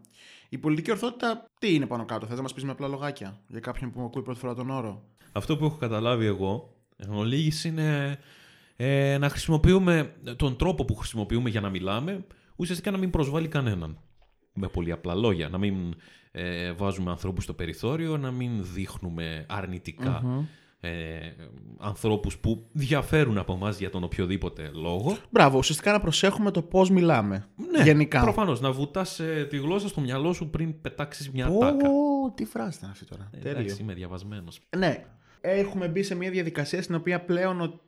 Η 0.48 0.58
πολιτική 0.58 0.90
ορθότητα 0.90 1.44
τι 1.58 1.74
είναι 1.74 1.86
πάνω 1.86 2.04
κάτω, 2.04 2.26
θες 2.26 2.36
να 2.36 2.42
μας 2.42 2.52
πεις 2.54 2.64
με 2.64 2.70
απλά 2.70 2.88
λογάκια 2.88 3.40
για 3.48 3.60
κάποιον 3.60 3.90
που 3.90 4.02
ακούει 4.04 4.22
πρώτη 4.22 4.38
φορά 4.38 4.54
τον 4.54 4.70
όρο; 4.70 5.02
Αυτό 5.32 5.56
που 5.56 5.64
έχω 5.64 5.76
καταλάβει 5.76 6.26
εγώ, 6.26 6.74
εν 6.96 7.10
ολίγης, 7.12 7.64
είναι 7.64 8.18
ε, 8.84 9.18
να 9.18 9.28
χρησιμοποιούμε 9.28 10.12
τον 10.36 10.56
τρόπο 10.56 10.84
που 10.84 10.94
χρησιμοποιούμε 10.94 11.50
για 11.50 11.60
να 11.60 11.68
μιλάμε, 11.68 12.24
ουσιαστικά 12.56 12.90
να 12.90 12.98
μην 12.98 13.10
προσβάλλει 13.10 13.48
κανέναν. 13.48 13.98
Με 14.54 14.68
πολύ 14.68 14.92
απλά 14.92 15.14
λόγια. 15.14 15.48
Να 15.48 15.58
μην 15.58 15.74
ε, 16.32 16.72
βάζουμε 16.72 17.10
ανθρώπους 17.10 17.44
στο 17.44 17.52
περιθώριο, 17.54 18.16
να 18.16 18.30
μην 18.30 18.64
δείχνουμε 18.74 19.46
αρνητικά 19.48 20.22
ε, 20.80 20.90
ανθρώπους 21.78 22.38
που 22.38 22.66
διαφέρουν 22.72 23.38
από 23.38 23.52
εμάς 23.52 23.78
για 23.78 23.90
τον 23.90 24.04
οποιοδήποτε 24.04 24.70
λόγο. 24.74 25.16
Μπράβο, 25.30 25.58
ουσιαστικά 25.58 25.92
να 25.92 26.00
προσέχουμε 26.00 26.50
το 26.50 26.62
πώς 26.62 26.90
μιλάμε. 26.90 27.44
Ναι, 27.76 27.82
Γενικά. 27.82 28.20
Προφανώς, 28.20 28.60
να 28.60 28.72
βουτάς 28.72 29.20
ε, 29.20 29.46
τη 29.50 29.56
γλώσσα 29.56 29.88
στο 29.88 30.00
μυαλό 30.00 30.32
σου 30.32 30.50
πριν 30.50 30.80
πετάξεις 30.80 31.30
μια 31.30 31.48
Ω, 31.48 31.58
τάκα. 31.58 31.88
τι 32.34 32.44
φράση 32.44 32.78
ήταν 32.78 32.90
αυτή 32.90 33.04
τώρα. 33.04 33.30
Ε, 33.32 33.38
Τέλειο. 33.38 33.60
Εντάξει, 33.60 33.82
είμαι 33.82 33.94
διαβασμένος. 33.94 34.60
Ναι. 34.76 35.04
Έχουμε 35.40 35.88
μπει 35.88 36.02
σε 36.02 36.14
μια 36.14 36.30
διαδικασία 36.30 36.82
στην 36.82 36.94
οποία 36.94 37.24
πλέον 37.24 37.60
ο- 37.60 37.80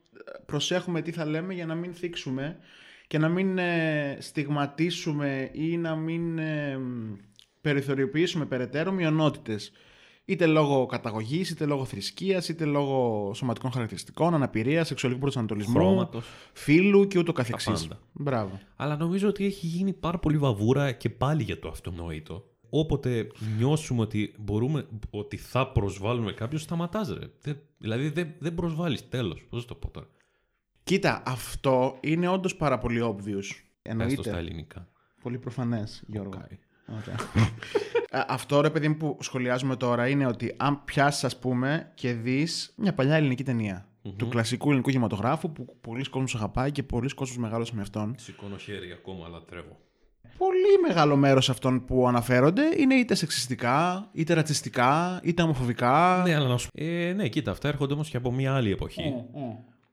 προσέχουμε 0.47 1.03
τι 1.03 1.11
θα 1.13 1.25
λέμε 1.25 1.55
για 1.55 1.67
να 1.67 1.75
μην 1.75 1.95
θίξουμε 1.95 2.57
και 3.07 3.19
να 3.19 3.29
μην 3.29 3.59
ε, 3.59 4.17
στιγματίσουμε 4.21 5.51
ή 5.53 5.77
να 5.77 5.97
μην 5.97 6.39
ε, 6.39 6.79
μ, 6.79 7.13
περιθωριοποιήσουμε 7.61 8.47
περαιτέρω 8.47 8.93
μειονότητες. 8.93 9.73
Είτε 10.27 10.47
λόγω 10.47 10.87
καταγωγής, 10.87 11.51
είτε 11.51 11.67
λόγω 11.67 11.85
θρησκείας, 11.85 12.49
είτε 12.49 12.65
λόγω 12.65 13.31
σωματικών 13.35 13.71
χαρακτηριστικών, 13.71 14.35
αναπηρίας, 14.35 14.87
σεξουαλικού 14.87 15.21
προσανατολισμού, 15.21 15.73
Χρώματος. 15.75 16.27
φύλου 16.53 17.07
και 17.07 17.19
ούτω 17.19 17.33
καθεξής. 17.33 17.83
πάντα. 17.87 18.01
Μπράβο. 18.13 18.61
Αλλά 18.77 18.97
νομίζω 18.97 19.29
ότι 19.29 19.45
έχει 19.45 19.67
γίνει 19.67 19.93
πάρα 19.93 20.19
πολύ 20.19 20.39
βαβούρα 20.39 20.93
και 20.93 21.11
πάλι 21.11 21.43
για 21.43 21.59
το 21.59 21.69
αυτονόητο. 21.69 22.45
Όποτε 22.77 23.27
νιώσουμε 23.57 24.01
ότι, 24.01 24.35
μπορούμε, 24.39 24.87
ότι 25.11 25.37
θα 25.37 25.69
προσβάλλουμε 25.73 26.33
κάποιον, 26.33 26.61
σταματάς 26.61 27.09
ρε. 27.09 27.27
Δεν- 27.41 27.61
δηλαδή 27.79 28.09
δεν, 28.09 28.35
δεν 28.39 28.55
προσβάλλεις, 28.55 29.09
τέλος. 29.09 29.47
Πώς 29.51 29.61
θα 29.61 29.67
το 29.69 29.75
πω 29.75 29.91
τώρα. 29.91 30.07
Κοίτα, 30.85 31.23
αυτό 31.27 31.97
είναι 32.01 32.29
όντως 32.29 32.57
πάρα 32.57 32.79
πολύ 32.79 33.01
obvious. 33.03 33.23
Πες 33.25 33.63
το 33.83 33.91
Εννοείται. 33.91 34.23
στα 34.23 34.37
ελληνικά. 34.39 34.89
Πολύ 35.23 35.39
προφανές, 35.39 36.03
Γιώργο. 36.07 36.33
Οκ. 36.39 36.51
Ωραία. 36.89 37.17
Α, 38.11 38.25
Αυτό 38.29 38.61
ρε 38.61 38.71
παιδί 38.71 38.89
μου 38.89 38.97
που 38.97 39.17
σχολιάζουμε 39.21 39.77
τώρα 39.77 40.09
είναι 40.09 40.27
ότι 40.27 40.55
αν 40.57 40.85
πιάσεις, 40.85 41.25
ας 41.25 41.39
πούμε, 41.39 41.93
και 41.95 42.13
δεις 42.13 42.75
μια 42.77 42.95
παλιά 42.95 43.15
ελληνική 43.15 43.43
ταινία, 43.45 43.89
του 44.17 44.29
κλασικού 44.29 44.67
ελληνικού 44.69 44.91
κινηματογράφου 44.91 45.53
που 45.53 45.77
πολλοί 45.81 46.05
κόσμος 46.09 46.35
αγαπάει 46.35 46.73
και 46.73 46.83
πολλοί 46.83 47.09
κόσμος 47.15 47.39
μεγάλωσε 47.39 47.75
με 47.75 47.81
αυτόν. 47.81 48.15
Σηκώνω 48.19 48.57
χέρι 48.57 48.93
ακόμα, 48.93 49.29
λατρεύω. 49.29 49.79
Πολύ 50.39 50.79
μεγάλο 50.89 51.17
μέρος 51.17 51.51
αυτών 51.51 51.85
που 51.85 52.09
αναφέρονται 52.09 52.63
είναι 52.79 52.95
είτε 52.95 53.15
σεξιστικά, 53.15 54.09
είτε 54.13 54.35
ρατσιστικά, 54.35 55.21
είτε 55.23 55.43
ομοφοβικά. 55.43 56.23
Ναι, 56.27 56.35
αλλά 56.35 56.49
να 56.49 56.59
σου 56.59 56.69
ε, 56.75 57.13
Ναι, 57.17 57.29
κοίτα, 57.29 57.51
αυτά 57.51 57.69
έρχονται 57.69 57.93
όμως 57.95 58.09
και 58.09 58.17
από 58.17 58.33
μια 58.33 58.55
άλλη 58.55 58.71
εποχή. 58.71 59.15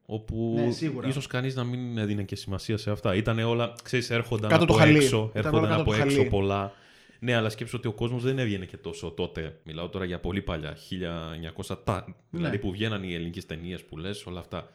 Όπου 0.06 0.54
Ναι, 0.66 0.72
σίγουρα. 0.72 1.08
ίσως 1.08 1.28
κανείς 1.28 1.56
να 1.56 1.64
μην 1.64 1.98
έδινε 1.98 2.24
και 2.24 2.36
σημασία 2.36 2.78
σε 2.78 2.92
αυτά. 2.92 3.16
Ήταν 3.16 3.40
όλα, 3.40 3.74
ξέρεις, 3.84 4.10
έρχονταν 4.10 4.50
Κάτω 4.50 4.64
από 4.64 4.74
το 4.74 4.80
χαλί. 4.80 4.96
έξω. 4.98 5.18
Ήταν 5.18 5.32
Έρχονταν 5.46 5.60
όλα 5.60 5.70
κάτω 5.70 5.82
από 5.82 5.92
το 5.92 6.04
έξω 6.04 6.18
χαλί. 6.18 6.30
πολλά. 6.30 6.72
Ναι, 7.20 7.36
αλλά 7.36 7.50
σκέψω 7.50 7.78
ότι 7.78 7.88
ο 7.88 7.92
κόσμος 7.94 8.24
δεν 8.24 8.40
έβγαινε 8.40 8.66
και 8.66 8.78
τόσο 8.78 9.12
τότε. 9.12 9.60
Μιλάω 9.64 9.90
τώρα 9.90 10.06
για 10.06 10.20
πολύ 10.20 10.42
παλιά, 10.42 10.78
1900 11.68 11.76
τα. 11.84 12.04
Ναι. 12.08 12.14
Δηλαδή 12.30 12.58
που 12.58 12.72
βγαίναν 12.72 13.04
οι 13.04 13.14
ελληνικές 13.14 13.46
ταινίες 13.46 13.84
που 13.84 13.98
λες, 13.98 14.26
όλα 14.26 14.40
αυτά. 14.40 14.70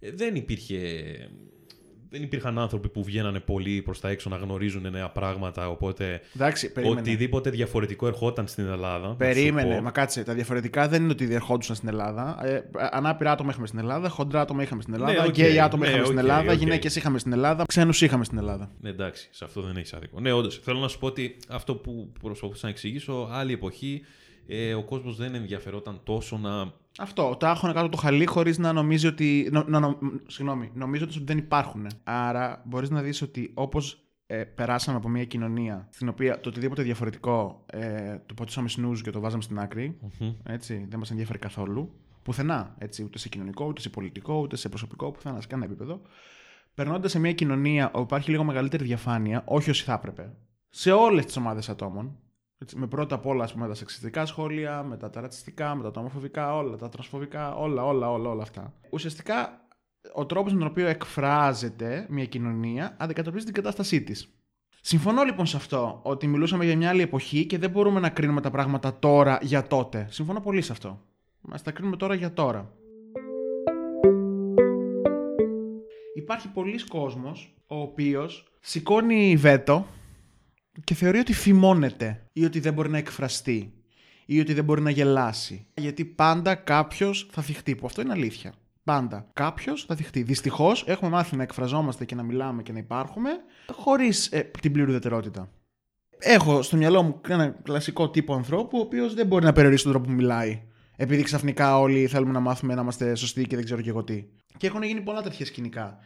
Ε, 0.00 0.10
δεν 0.12 0.34
υπήρχε... 0.34 0.76
Δεν 2.10 2.22
υπήρχαν 2.22 2.58
άνθρωποι 2.58 2.88
που 2.88 3.04
βγαίνανε 3.04 3.40
πολύ 3.40 3.82
προς 3.82 4.00
τα 4.00 4.08
έξω 4.08 4.28
να 4.30 4.36
γνωρίζουν 4.36 4.90
νέα 4.90 5.08
πράγματα, 5.08 5.68
οπότε 5.68 6.20
Εντάξει, 6.34 6.72
περίμενε. 6.72 7.00
οτιδήποτε 7.00 7.50
διαφορετικό 7.50 8.06
ερχόταν 8.06 8.46
στην 8.46 8.66
Ελλάδα. 8.66 9.04
να 9.06 9.10
σου 9.10 9.16
Περίμενε, 9.16 9.74
πω. 9.76 9.82
μα 9.82 9.90
κάτσε. 9.90 10.22
Τα 10.22 10.34
διαφορετικά 10.34 10.88
δεν 10.88 11.02
είναι 11.02 11.12
ότι 11.12 11.34
ερχόντουσαν 11.34 11.76
στην 11.76 11.88
Ελλάδα. 11.88 12.46
Ε, 12.46 12.60
ανάπηρα 12.92 13.30
άτομα 13.32 13.50
είχαμε 13.50 13.66
στην 13.66 13.78
Ελλάδα, 13.78 14.08
χοντρά 14.08 14.40
άτομα 14.40 14.62
είχαμε 14.62 14.82
στην 14.82 14.94
Ελλάδα, 14.94 15.22
οκ, 15.24 15.28
γκέι 15.30 15.60
άτομα 15.60 15.82
ναι, 15.84 15.88
είχαμε 15.90 16.04
στην 16.06 16.18
οκ, 16.18 16.24
Ελλάδα, 16.24 16.52
οκ. 16.52 16.58
γυναίκες 16.58 16.96
είχαμε 16.96 17.18
στην 17.18 17.32
Ελλάδα, 17.32 17.64
ξένους 17.66 18.00
είχαμε 18.02 18.24
στην 18.24 18.38
Ελλάδα. 18.38 18.70
Ναι, 18.80 18.88
εντάξει, 18.88 19.28
σε 19.30 19.44
αυτό 19.44 19.60
δεν 19.62 19.76
έχεις 19.76 19.92
άδικο. 19.92 20.20
Ναι, 20.20 20.32
όντως. 20.32 20.60
Θέλω 20.64 20.78
να 20.78 20.88
σου 20.88 20.98
πω 20.98 21.06
ότι 21.06 21.36
αυτό 21.48 21.74
που 21.74 22.12
προσπαθούσα 22.22 22.60
να 22.62 22.70
εξηγήσω, 22.70 23.28
άλλη 23.32 23.52
εποχή, 23.52 24.02
ε, 24.50 24.74
ο 24.74 24.84
κόσμος 24.84 25.16
δεν 25.16 25.34
ενδιαφερόταν 25.34 26.00
τόσο 26.04 26.38
να. 26.38 26.72
Αυτό. 26.98 27.36
Τα 27.38 27.50
έχωνε 27.50 27.72
κάτω 27.72 27.81
απ' 27.81 27.88
το 27.88 27.96
χαλί 27.96 28.26
χωρίς 28.26 28.58
να 28.58 28.72
νομίζει 28.72 29.06
ότι. 29.06 29.48
Νο, 29.52 29.64
να, 29.66 29.80
νο, 29.80 29.98
συγγνώμη, 30.26 30.70
νομίζοντας 30.74 31.12
ότι 31.14 31.24
δεν 31.24 31.38
υπάρχουν. 31.38 31.86
Άρα 32.04 32.62
μπορείς 32.66 32.90
να 32.90 33.02
δεις 33.02 33.22
ότι 33.22 33.50
όπως 33.54 34.02
ε, 34.26 34.44
περάσαμε 34.44 34.96
από 34.96 35.08
μια 35.08 35.24
κοινωνία 35.24 35.88
στην 35.90 36.08
οποία 36.08 36.40
το 36.40 36.48
οτιδήποτε 36.48 36.82
διαφορετικό 36.82 37.64
ε, 37.66 38.18
το 38.26 38.34
πατούσαμε 38.34 38.68
snooze 38.76 39.00
και 39.02 39.10
το 39.10 39.20
βάζαμε 39.20 39.42
στην 39.42 39.58
άκρη. 39.58 39.98
Έτσι, 40.42 40.86
δεν 40.88 40.98
μας 40.98 41.10
ενδιαφέρει 41.10 41.38
καθόλου. 41.38 41.90
Πουθενά. 42.22 42.74
Έτσι, 42.78 43.04
ούτε 43.04 43.18
σε 43.18 43.28
κοινωνικό, 43.28 43.66
ούτε 43.66 43.80
σε 43.80 43.88
πολιτικό, 43.88 44.40
ούτε 44.40 44.56
σε 44.56 44.68
προσωπικό, 44.68 45.10
πουθενά 45.10 45.40
σε 45.40 45.46
κανένα 45.46 45.70
επίπεδο. 45.70 46.00
Περνώντας 46.74 47.10
σε 47.10 47.18
μια 47.18 47.32
κοινωνία 47.32 47.90
όπου 47.92 48.02
υπάρχει 48.02 48.30
λίγο 48.30 48.44
μεγαλύτερη 48.44 48.84
διαφάνεια, 48.84 49.42
όχι 49.46 49.70
όσοι 49.70 49.84
θα 49.84 49.92
έπρεπε, 49.92 50.34
σε 50.68 50.92
όλες 50.92 51.24
τις 51.24 51.36
ομάδες 51.36 51.68
ατόμων, 51.68 52.18
έτσι, 52.58 52.78
με 52.78 52.86
πρώτα 52.86 53.14
απ' 53.14 53.26
όλα 53.26 53.44
ας 53.44 53.52
πούμε, 53.52 53.68
τα 53.68 53.74
σεξιστικά 53.74 54.26
σχόλια, 54.26 54.82
μετά 54.82 55.10
τα 55.10 55.20
ρατσιστικά, 55.20 55.74
μετά 55.74 55.90
τα 55.90 56.00
ομοφοβικά, 56.00 56.56
όλα, 56.56 56.76
τα 56.76 56.88
τρασφοβικά, 56.88 57.54
όλα, 57.54 57.84
όλα, 57.84 58.10
όλα, 58.10 58.30
όλα 58.30 58.42
αυτά. 58.42 58.72
Ουσιαστικά, 58.90 59.66
ο 60.12 60.26
τρόπος 60.26 60.52
με 60.52 60.58
τον 60.58 60.68
οποίο 60.68 60.86
εκφράζεται 60.86 62.06
μια 62.08 62.24
κοινωνία 62.24 62.96
αντικατοπτρίζει 62.98 63.44
την 63.44 63.54
κατάστασή 63.54 64.02
της. 64.02 64.32
Συμφωνώ 64.80 65.22
λοιπόν 65.22 65.46
σε 65.46 65.56
αυτό, 65.56 66.00
ότι 66.02 66.26
μιλούσαμε 66.26 66.64
για 66.64 66.76
μια 66.76 66.88
άλλη 66.88 67.02
εποχή 67.02 67.46
και 67.46 67.58
δεν 67.58 67.70
μπορούμε 67.70 68.00
να 68.00 68.08
κρίνουμε 68.08 68.40
τα 68.40 68.50
πράγματα 68.50 68.98
τώρα 68.98 69.38
για 69.42 69.66
τότε. 69.66 70.06
Συμφωνώ 70.10 70.40
πολύ 70.40 70.62
σε 70.62 70.72
αυτό. 70.72 71.00
Μας 71.40 71.62
τα 71.62 71.70
κρίνουμε 71.70 71.96
τώρα 71.96 72.14
για 72.14 72.32
τώρα. 72.32 72.72
Υπάρχει 76.14 76.48
πολλοί 76.48 76.84
κόσμος 76.84 77.54
ο 77.66 77.76
οποίος 77.76 78.52
σηκώνει 78.60 79.36
βέτο 79.36 79.86
και 80.84 80.94
θεωρεί 80.94 81.18
ότι 81.18 81.32
φημώνεται 81.32 82.24
ή 82.32 82.44
ότι 82.44 82.60
δεν 82.60 82.72
μπορεί 82.72 82.90
να 82.90 82.98
εκφραστεί 82.98 83.72
ή 84.26 84.40
ότι 84.40 84.54
δεν 84.54 84.64
μπορεί 84.64 84.80
να 84.80 84.90
γελάσει. 84.90 85.66
Γιατί 85.74 86.04
πάντα 86.04 86.54
κάποιος 86.54 87.28
θα 87.30 87.42
θυχτεί, 87.42 87.76
που 87.76 87.86
αυτό 87.86 88.00
είναι 88.00 88.12
αλήθεια. 88.12 88.52
Πάντα. 88.84 89.26
Κάποιος 89.32 89.84
θα 89.84 89.94
θυχτεί. 89.94 90.22
Δυστυχώς 90.22 90.84
έχουμε 90.86 91.10
μάθει 91.10 91.36
να 91.36 91.42
εκφραζόμαστε 91.42 92.04
και 92.04 92.14
να 92.14 92.22
μιλάμε 92.22 92.62
και 92.62 92.72
να 92.72 92.78
υπάρχουμε 92.78 93.30
χωρίς 93.72 94.26
ε, 94.26 94.50
την 94.60 94.72
πλήρη 94.72 94.90
ουδετερότητα. 94.90 95.50
Έχω 96.18 96.62
στο 96.62 96.76
μυαλό 96.76 97.02
μου 97.02 97.20
ένα 97.28 97.48
κλασικό 97.62 98.10
τύπο 98.10 98.34
ανθρώπου, 98.34 98.78
ο 98.78 98.80
οποίος 98.80 99.14
δεν 99.14 99.26
μπορεί 99.26 99.44
να 99.44 99.52
περιορίσει 99.52 99.82
τον 99.82 99.92
τρόπο 99.92 100.08
που 100.08 100.14
μιλάει. 100.14 100.62
Επειδή 100.96 101.22
ξαφνικά 101.22 101.78
όλοι 101.78 102.06
θέλουμε 102.06 102.32
να 102.32 102.40
μάθουμε 102.40 102.74
να 102.74 102.80
είμαστε 102.80 103.14
σωστοί 103.14 103.46
και 103.46 103.56
δεν 103.56 103.64
ξέρω 103.64 103.80
και 103.80 103.88
εγώ 103.88 104.04
τι. 104.04 104.24
Και 104.56 104.66
έχουν 104.66 104.82
γίνει 104.82 105.00
πολλά 105.00 105.22
τέτοια 105.22 105.46
σκηνικά. 105.46 105.98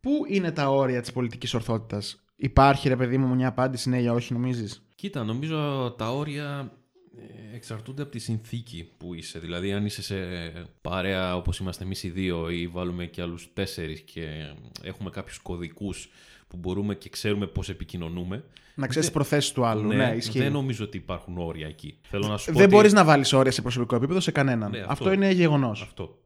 Πού 0.00 0.10
είναι 0.28 0.52
τα 0.52 0.68
όρια 0.68 1.00
της 1.00 1.12
πολιτικής 1.12 1.54
ορθότητας, 1.54 2.24
Υπάρχει 2.42 2.88
ρε 2.88 2.96
παιδί 2.96 3.18
μου 3.18 3.34
μια 3.34 3.48
απάντηση 3.48 3.88
ναι 3.88 3.98
ή 3.98 4.06
όχι, 4.06 4.32
νομίζεις; 4.32 4.82
Κοίτα, 4.94 5.24
νομίζω 5.24 5.90
τα 5.98 6.10
όρια 6.10 6.72
ε, 7.18 7.56
εξαρτούνται 7.56 8.02
από 8.02 8.10
τη 8.10 8.18
συνθήκη 8.18 8.90
που 8.98 9.14
είσαι. 9.14 9.38
Δηλαδή, 9.38 9.72
αν 9.72 9.86
είσαι 9.86 10.02
σε 10.02 10.16
παρέα 10.80 11.36
όπως 11.36 11.58
είμαστε 11.58 11.84
εμείς 11.84 12.02
οι 12.02 12.08
δύο 12.10 12.50
ή 12.50 12.66
βάλουμε 12.66 13.06
και 13.06 13.22
άλλους 13.22 13.50
τέσσερις 13.52 14.00
και 14.00 14.26
έχουμε 14.82 15.10
κάποιους 15.10 15.38
κωδικούς 15.38 16.10
που 16.48 16.56
μπορούμε 16.56 16.94
και 16.94 17.08
ξέρουμε 17.08 17.46
πώς 17.46 17.68
επικοινωνούμε. 17.68 18.44
Να 18.74 18.86
ξέρεις 18.86 19.06
τις 19.06 19.16
προθέσεις 19.16 19.52
του 19.52 19.64
άλλου. 19.64 19.86
Ναι, 19.86 19.96
ναι 19.96 20.16
Δεν 20.32 20.52
νομίζω 20.52 20.84
ότι 20.84 20.96
υπάρχουν 20.96 21.38
όρια 21.38 21.66
εκεί. 21.66 21.98
Θέλω 22.02 22.28
να 22.28 22.36
σου 22.36 22.52
δεν 22.52 22.62
ότι... 22.62 22.74
μπορείς 22.74 22.92
να 22.92 23.04
βάλεις 23.04 23.32
όρια 23.32 23.52
σε 23.52 23.62
προσωπικό 23.62 23.96
επίπεδο 23.96 24.20
σε 24.20 24.30
κανέναν. 24.30 24.70
Ναι, 24.70 24.78
αυτό, 24.78 24.92
αυτό 24.92 25.12
είναι 25.12 25.30
γεγονός. 25.30 25.82
Αυτό. 25.82 26.18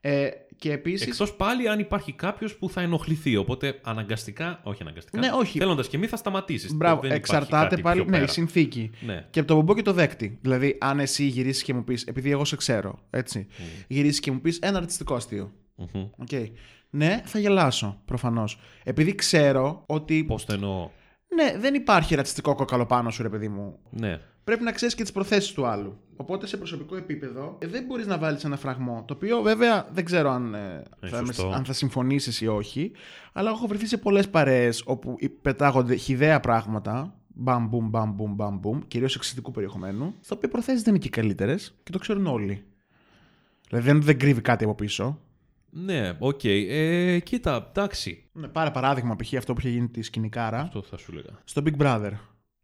Ε, 0.00 0.28
και 0.58 0.72
επίσης... 0.72 1.06
Εκτός 1.06 1.34
πάλι 1.34 1.68
αν 1.68 1.78
υπάρχει 1.78 2.12
κάποιος 2.12 2.56
που 2.56 2.70
θα 2.70 2.80
ενοχληθεί. 2.80 3.36
Οπότε 3.36 3.80
αναγκαστικά, 3.82 4.60
όχι 4.62 4.82
αναγκαστικά. 4.82 5.18
Ναι, 5.18 5.28
όχι. 5.32 5.58
Θέλοντας 5.58 5.88
και 5.88 5.98
μη 5.98 6.06
θα 6.06 6.16
σταματήσεις. 6.16 6.74
Μπράβο, 6.74 7.00
δεν 7.00 7.10
εξαρτάται 7.10 7.76
πάλι. 7.76 8.04
Ναι, 8.04 8.18
η 8.18 8.26
συνθήκη. 8.26 8.90
Ναι. 9.00 9.26
Και 9.30 9.38
από 9.38 9.48
το 9.48 9.54
μπομπό 9.54 9.74
και 9.74 9.82
το 9.82 9.92
δέκτη. 9.92 10.38
Δηλαδή, 10.40 10.78
αν 10.80 11.00
εσύ 11.00 11.24
γυρίσεις 11.24 11.62
και 11.62 11.74
μου 11.74 11.84
πει, 11.84 11.98
επειδή 12.04 12.30
εγώ 12.30 12.44
σε 12.44 12.56
ξέρω, 12.56 12.98
έτσι. 13.10 13.46
Mm. 13.50 13.84
Γυρίσεις 13.88 14.20
και 14.20 14.30
μου 14.30 14.40
πεις 14.40 14.58
ένα 14.58 14.78
αρτιστικό 14.78 15.14
αστείο. 15.14 15.52
Mm-hmm. 15.78 16.10
Okay. 16.28 16.46
Ναι, 16.90 17.22
θα 17.24 17.38
γελάσω 17.38 18.00
προφανώς. 18.04 18.60
Επειδή 18.84 19.14
ξέρω 19.14 19.82
ότι. 19.86 20.24
Πώς 20.24 20.44
το 20.44 20.52
εννοώ; 20.52 20.90
Ναι, 21.34 21.58
δεν 21.58 21.74
υπάρχει 21.74 22.14
ρατσιστικό 22.14 22.54
κόκαλο 22.54 22.86
πάνω 22.86 23.10
σου, 23.10 23.22
ρε 23.22 23.28
παιδί 23.28 23.48
μου. 23.48 23.78
Ναι 23.90 24.20
πρέπει 24.46 24.64
να 24.64 24.72
ξέρεις 24.72 24.94
και 24.94 25.02
τις 25.02 25.12
προθέσεις 25.12 25.52
του 25.52 25.66
άλλου. 25.66 25.98
Οπότε 26.16 26.46
σε 26.46 26.56
προσωπικό 26.56 26.96
επίπεδο 26.96 27.56
ε, 27.58 27.66
δεν 27.66 27.84
μπορείς 27.84 28.06
να 28.06 28.18
βάλεις 28.18 28.44
ένα 28.44 28.56
φραγμό. 28.56 29.04
Το 29.06 29.14
οποίο 29.14 29.42
βέβαια 29.42 29.88
δεν 29.92 30.04
ξέρω 30.04 30.30
αν, 30.30 30.54
ε, 30.54 30.82
θα, 31.00 31.18
αν 31.54 31.64
θα 31.64 31.72
συμφωνήσεις 31.72 32.40
ή 32.40 32.46
όχι. 32.46 32.92
Αλλά 33.32 33.50
έχω 33.50 33.66
βρεθεί 33.66 33.86
σε 33.86 33.96
πολλές 33.96 34.28
παρέες 34.28 34.82
όπου 34.86 35.16
πετάγονται 35.42 35.94
χυδαία 35.94 36.40
πράγματα. 36.40 37.14
Μπαμ, 37.26 37.66
μπουμ, 37.68 37.88
μπαμ, 37.88 38.10
μπουμ, 38.10 38.34
μπαμ, 38.34 38.58
μπουμ. 38.58 38.80
Κυρίως 38.88 39.16
σεξιστικού 39.16 39.50
περιεχομένου. 39.50 40.14
Στα 40.20 40.34
οποία 40.36 40.45
οι 40.45 40.48
προθέσεις 40.48 40.82
δεν 40.82 40.94
είναι 40.94 41.02
και 41.02 41.07
οι 41.07 41.10
καλύτερες 41.10 41.74
και 41.82 41.90
το 41.90 41.98
ξέρουν 41.98 42.26
όλοι. 42.26 42.64
Δηλαδή 43.68 43.86
δεν, 43.86 44.02
δεν 44.02 44.18
κρύβει 44.18 44.40
κάτι 44.40 44.64
από 44.64 44.74
πίσω. 44.74 45.20
Ναι, 45.70 46.16
οκ. 46.18 46.40
Okay. 46.42 46.66
Ε, 46.68 47.18
κοίτα, 47.18 47.68
εντάξει. 47.70 48.24
Ναι, 48.32 48.48
πάρε 48.48 48.70
παράδειγμα 48.70 49.16
π.χ. 49.16 49.34
αυτό 49.34 49.52
που 49.52 49.60
είχε 49.60 49.68
γίνει 49.68 49.88
τη 49.88 50.02
σκηνικάρα. 50.02 50.60
Αυτό 50.60 50.82
θα 50.82 50.96
σου 50.96 51.12
λέγα. 51.12 51.40
Στο 51.44 51.62
Big 51.64 51.76
Brother. 51.82 52.12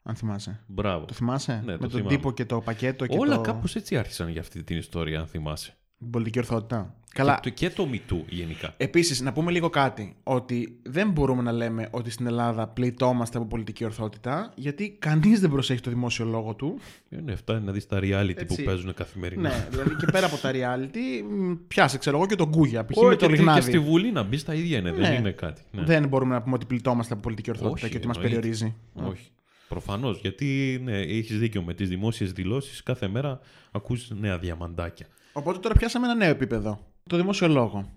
Αν 0.02 0.14
θυμάσαι. 0.14 0.60
Μπράβο. 0.66 1.04
Το 1.04 1.14
θυμάσαι; 1.14 1.62
Ναι, 1.64 1.72
με 1.72 1.78
το 1.78 1.88
τον 1.88 2.06
τύπο 2.08 2.32
και 2.32 2.44
το 2.44 2.60
πακέτο. 2.60 3.06
Και 3.06 3.18
Όλα 3.18 3.34
το... 3.34 3.40
κάπως 3.40 3.76
έτσι 3.76 3.96
άρχισαν 3.96 4.28
για 4.28 4.40
αυτή 4.40 4.62
την 4.62 4.78
ιστορία, 4.78 5.20
αν 5.20 5.26
θυμάσαι. 5.26 5.76
Την 5.98 6.10
πολιτική 6.10 6.38
ορθότητα. 6.38 6.94
Καλά. 7.14 7.38
Και, 7.42 7.50
και 7.50 7.70
το 7.70 7.88
MeToo 7.92 8.22
γενικά. 8.28 8.74
Επίσης, 8.76 9.20
να 9.20 9.32
πούμε 9.32 9.50
λίγο 9.50 9.70
κάτι. 9.70 10.16
Ότι 10.22 10.78
δεν 10.82 11.10
μπορούμε 11.10 11.42
να 11.42 11.52
λέμε 11.52 11.88
ότι 11.90 12.10
στην 12.10 12.26
Ελλάδα 12.26 12.66
πληττόμαστε 12.66 13.38
από 13.38 13.46
πολιτική 13.46 13.84
ορθότητα, 13.84 14.52
γιατί 14.54 14.96
κανείς 14.98 15.40
δεν 15.40 15.50
προσέχει 15.50 15.80
το 15.80 15.90
δημόσιο 15.90 16.24
λόγο 16.24 16.54
του. 16.54 16.78
Είναι 17.08 17.32
αυτά 17.32 17.60
να 17.60 17.72
δεις 17.72 17.86
τα 17.86 17.98
reality 17.98 18.34
έτσι. 18.36 18.44
που 18.44 18.62
παίζουν 18.62 18.94
καθημερινά. 18.94 19.48
Ναι, 19.48 19.66
δηλαδή 19.70 19.96
και 19.96 20.06
πέρα 20.12 20.26
από 20.26 20.36
τα 20.36 20.50
reality, 20.52 21.24
πιάσε, 21.68 21.98
ξέρω 21.98 22.16
εγώ, 22.16 22.26
και 22.26 22.36
τον 22.36 22.50
Κούγια. 22.50 22.84
Π.χ. 22.84 23.02
με 23.08 23.16
το 23.16 23.28
λιγνάδι. 23.28 23.60
Και 23.60 23.66
στη 23.66 23.78
Βουλή 23.78 24.12
να 24.12 24.22
μπει 24.22 24.44
τα 24.44 24.54
ίδια 24.54 24.78
είναι, 24.78 24.90
ναι. 24.90 24.96
δεν 24.96 25.12
είναι 25.14 25.30
κάτι. 25.30 25.62
Ναι. 25.70 25.82
Δεν 25.82 26.08
μπορούμε 26.08 26.34
να 26.34 26.42
πούμε 26.42 26.54
ότι 26.54 26.66
πληττόμαστε 26.66 27.12
από 27.12 27.22
πολιτική 27.22 27.50
ορθότητα 27.50 27.88
και 27.88 27.96
ότι 27.96 28.06
μας 28.06 28.18
περιορίζει. 28.18 28.74
Όχι. 28.94 29.30
Προφανώς. 29.72 30.18
Γιατί 30.20 30.80
ναι, 30.84 30.98
έχεις 30.98 31.38
δίκιο 31.38 31.62
με 31.62 31.74
τις 31.74 31.88
δημόσιες 31.88 32.32
δηλώσεις. 32.32 32.82
Κάθε 32.82 33.08
μέρα 33.08 33.40
ακούς 33.72 34.10
νέα 34.10 34.38
διαμαντάκια. 34.38 35.06
Οπότε 35.32 35.58
τώρα 35.58 35.74
πιάσαμε 35.74 36.06
ένα 36.06 36.14
νέο 36.14 36.30
επίπεδο. 36.30 36.86
Το 37.08 37.16
δημόσιο 37.16 37.48
λόγο. 37.48 37.90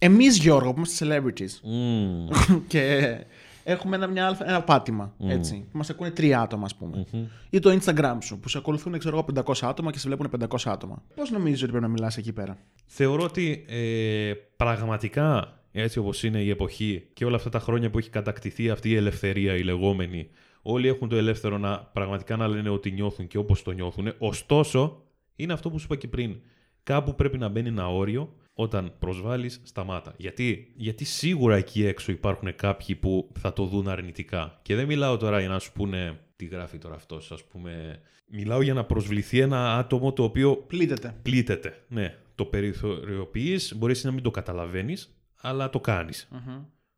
Εμείς, 0.00 0.38
Γιώργο, 0.38 0.70
που 0.70 0.76
είμαστε 0.76 1.06
celebrities. 1.06 1.50
Mm. 1.68 2.60
και 2.72 3.16
έχουμε 3.64 3.96
ένα, 3.96 4.06
μια, 4.06 4.38
ένα 4.44 4.62
πάτημα. 4.62 5.14
Mm. 5.18 5.28
Έτσι, 5.28 5.66
που 5.70 5.78
μας 5.78 5.90
ακούνε 5.90 6.10
τρία 6.10 6.40
άτομα, 6.40 6.64
ας 6.64 6.74
πούμε. 6.74 7.06
Mm-hmm. 7.12 7.26
Ή 7.50 7.58
το 7.58 7.78
Instagram 7.80 8.16
σου, 8.22 8.38
που 8.38 8.48
σε 8.48 8.58
ακολουθούν 8.58 8.98
ξέρω 8.98 9.16
εγώ, 9.16 9.42
500 9.44 9.54
άτομα 9.60 9.90
και 9.90 9.98
σε 9.98 10.08
βλέπουν 10.08 10.30
500 10.48 10.56
άτομα. 10.64 11.02
Πώς 11.14 11.30
νομίζεις 11.30 11.62
ότι 11.62 11.70
πρέπει 11.70 11.84
να 11.84 11.90
μιλάς 11.90 12.16
εκεί 12.16 12.32
πέρα; 12.32 12.58
Θεωρώ 12.86 13.22
ότι 13.22 13.64
ε, 13.68 14.32
πραγματικά 14.56 15.54
έτσι 15.72 15.98
όπως 15.98 16.22
είναι 16.22 16.42
η 16.42 16.50
εποχή 16.50 17.08
και 17.12 17.24
όλα 17.24 17.36
αυτά 17.36 17.48
τα 17.48 17.58
χρόνια 17.58 17.90
που 17.90 17.98
έχει 17.98 18.10
κατακτηθεί 18.10 18.70
αυτή 18.70 18.90
η 18.90 18.96
ελευθερία 18.96 19.56
η 19.56 19.62
λεγόμενη 19.62 20.28
Όλοι 20.62 20.88
έχουν 20.88 21.08
το 21.08 21.16
ελεύθερο 21.16 21.58
να 21.58 21.78
πραγματικά 21.78 22.36
να 22.36 22.48
λένε 22.48 22.68
ότι 22.68 22.90
νιώθουν 22.90 23.26
και 23.26 23.38
όπως 23.38 23.62
το 23.62 23.70
νιώθουν. 23.70 24.14
Ωστόσο, 24.18 25.02
είναι 25.36 25.52
αυτό 25.52 25.70
που 25.70 25.78
σου 25.78 25.84
είπα 25.84 25.96
και 25.96 26.08
πριν. 26.08 26.40
Κάπου 26.82 27.14
πρέπει 27.14 27.38
να 27.38 27.48
μπαίνει 27.48 27.68
ένα 27.68 27.88
όριο 27.88 28.34
όταν 28.54 28.92
προσβάλλεις, 28.98 29.60
σταμάτα. 29.64 30.14
Γιατί; 30.16 30.72
Γιατί 30.76 31.04
σίγουρα 31.04 31.56
εκεί 31.56 31.84
έξω 31.84 32.12
υπάρχουν 32.12 32.54
κάποιοι 32.56 32.94
που 32.94 33.32
θα 33.38 33.52
το 33.52 33.64
δουν 33.64 33.88
αρνητικά. 33.88 34.58
Και 34.62 34.74
δεν 34.74 34.86
μιλάω 34.86 35.16
τώρα 35.16 35.40
για 35.40 35.48
να 35.48 35.58
σου 35.58 35.72
πούνε 35.72 36.20
τι 36.36 36.44
γράφει 36.44 36.78
τώρα 36.78 36.94
αυτός, 36.94 37.32
ας 37.32 37.44
πούμε. 37.44 38.00
Μιλάω 38.26 38.62
για 38.62 38.74
να 38.74 38.84
προσβληθεί 38.84 39.38
ένα 39.38 39.76
άτομο 39.76 40.12
το 40.12 40.22
οποίο. 40.22 40.56
Πλήττεται. 40.56 41.16
Πλήττεται. 41.22 41.84
Ναι. 41.88 42.16
Το 42.34 42.44
περιθωριοποιείς, 42.44 43.74
μπορείς 43.76 44.04
να 44.04 44.10
μην 44.10 44.22
το 44.22 44.30
καταλαβαίνεις, 44.30 45.14
αλλά 45.40 45.70
το 45.70 45.80
κάνεις. 45.80 46.28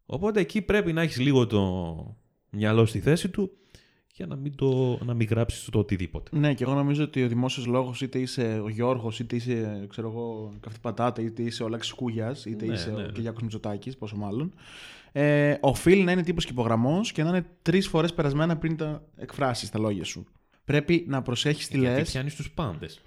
Οπότε 0.07 0.41
εκεί 0.41 0.63
πρέπει 0.63 0.93
να 0.93 1.03
έχεις 1.03 1.21
λίγο 1.21 1.47
το, 1.47 2.22
μυαλό 2.53 2.87
στη 2.87 3.01
θέση 3.01 3.29
του 3.29 3.51
για 4.15 4.27
να 4.27 4.37
μην, 4.37 4.55
το, 4.57 4.99
να 5.05 5.15
μην 5.15 5.27
γράψεις 5.31 5.65
το 5.65 5.79
οτιδήποτε. 5.79 6.39
Ναι, 6.39 6.55
και 6.55 6.65
εγώ 6.65 6.75
νομίζω 6.75 7.05
ότι 7.05 7.25
ο 7.25 7.29
δημόσιος 7.29 7.67
λόγος, 7.67 8.01
είτε 8.01 8.19
είσαι 8.19 8.61
ο 8.65 8.69
Γιώργος, 8.69 9.19
είτε 9.21 9.37
είσαι 9.37 9.87
ξέρω 9.89 10.09
εγώ, 10.09 10.55
καυτή 10.61 10.79
πατάτα, 10.81 11.23
είτε 11.23 11.43
είσαι 11.43 11.63
ο 11.63 11.69
Λάξη 11.69 11.95
Κούγιας, 11.95 12.45
είτε 12.45 12.67
ναι, 12.67 12.73
είσαι 12.73 12.91
ναι, 12.91 12.97
ο 12.97 13.01
ναι. 13.01 13.13
Κυριάκος 13.13 13.43
Μητσοτάκης, 13.43 13.97
πόσο 13.97 14.17
μάλλον. 14.17 14.55
Ε, 15.13 15.57
οφείλει 15.61 16.03
να 16.03 16.13
είναι 16.13 16.23
τύπος 16.23 16.45
και 16.45 16.53
υπογραμμός 16.53 17.13
και 17.13 17.23
να 17.23 17.29
είναι 17.29 17.47
τρεις 17.63 17.89
φορές 17.89 18.15
περασμένα 18.15 18.57
πριν 18.57 18.77
τα 18.77 19.05
εκφράσεις 19.17 19.71
τα 19.71 19.79
λόγια 19.79 20.05
σου. 20.05 20.27
Πρέπει 20.65 21.05
να 21.09 21.23
προσέχεις 21.23 21.69
τι 21.69 21.77
λε. 21.77 21.93
Γιατί 21.93 22.11
πιάνεις 22.11 22.35
τους 22.35 22.51
πάντες. 22.51 23.01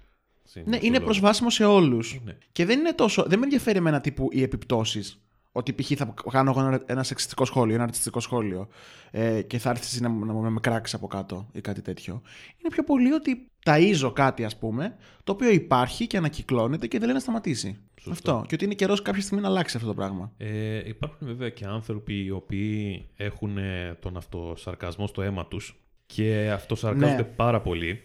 Ναι, 0.64 0.78
είναι 0.80 1.00
προσβάσιμο 1.00 1.50
σε 1.50 1.64
όλους. 1.64 2.20
Ναι. 2.24 2.36
Και 2.52 2.64
δεν 2.64 2.78
είναι 2.78 2.92
τόσο. 2.92 3.24
Δεν 3.26 3.38
με 3.38 3.44
ενδιαφέρει 3.44 3.78
εμένα 3.78 4.00
τύπου 4.00 4.28
οι 4.32 4.42
επιπτώσεις 4.42 5.25
ότι 5.56 5.72
π.χ. 5.72 5.92
θα 5.96 6.14
κάνω 6.30 6.50
εγώ 6.50 6.80
ένα 6.86 7.02
σεξιστικό 7.02 7.44
σχόλιο, 7.44 7.74
ένα 7.74 7.84
αρτιστικό 7.84 8.20
σχόλιο 8.20 8.68
ε, 9.10 9.42
και 9.42 9.58
θα 9.58 9.70
έρθεις 9.70 10.00
να, 10.00 10.08
να, 10.08 10.32
να 10.32 10.50
με 10.50 10.60
κράξεις 10.60 10.94
από 10.94 11.06
κάτω 11.06 11.48
ή 11.52 11.60
κάτι 11.60 11.82
τέτοιο. 11.82 12.22
Είναι 12.58 12.68
πιο 12.70 12.84
πολύ 12.84 13.12
ότι 13.12 13.50
ταΐζω 13.64 14.12
κάτι, 14.14 14.44
ας 14.44 14.56
πούμε, 14.56 14.96
το 15.24 15.32
οποίο 15.32 15.50
υπάρχει 15.50 16.06
και 16.06 16.16
ανακυκλώνεται 16.16 16.86
και 16.86 16.96
δεν 16.96 17.06
λέει 17.06 17.14
να 17.14 17.22
σταματήσει. 17.22 17.78
Σωστό. 18.00 18.32
Αυτό. 18.32 18.44
Και 18.48 18.54
ότι 18.54 18.64
είναι 18.64 18.74
καιρός 18.74 19.02
κάποια 19.02 19.22
στιγμή 19.22 19.42
να 19.42 19.48
αλλάξει 19.48 19.76
αυτό 19.76 19.88
το 19.88 19.94
πράγμα. 19.94 20.32
Ε, 20.36 20.88
υπάρχουν 20.88 21.26
βέβαια 21.26 21.48
και 21.48 21.64
άνθρωποι 21.64 22.24
οι 22.24 22.30
οποίοι 22.30 23.06
έχουν 23.16 23.58
ε, 23.58 23.96
τον 24.00 24.16
αυτοσαρκασμό 24.16 25.06
στο 25.06 25.22
αίμα 25.22 25.46
τους 25.46 25.80
και 26.06 26.50
αυτοσαρκάζονται 26.54 27.16
ναι. 27.16 27.22
πάρα 27.22 27.60
πολύ. 27.60 28.00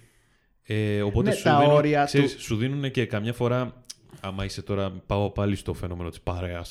Ε, 0.64 1.02
οπότε 1.02 1.30
ναι, 1.30 1.36
σου, 1.36 1.44
τα 1.44 1.60
δίνουν, 1.60 1.74
όρια 1.74 2.04
ξέρεις, 2.04 2.36
του... 2.36 2.42
σου 2.42 2.56
δίνουν 2.56 2.92
και 2.92 3.06
καμιά 3.06 3.34
φορά 3.34 3.81
άμα 4.20 4.46
είσαι 4.46 4.62
τώρα, 4.62 4.92
πάω 4.92 5.30
πάλι 5.30 5.56
στο 5.56 5.74
φαινόμενο 5.74 6.10
της 6.10 6.22
παρεα 6.22 6.66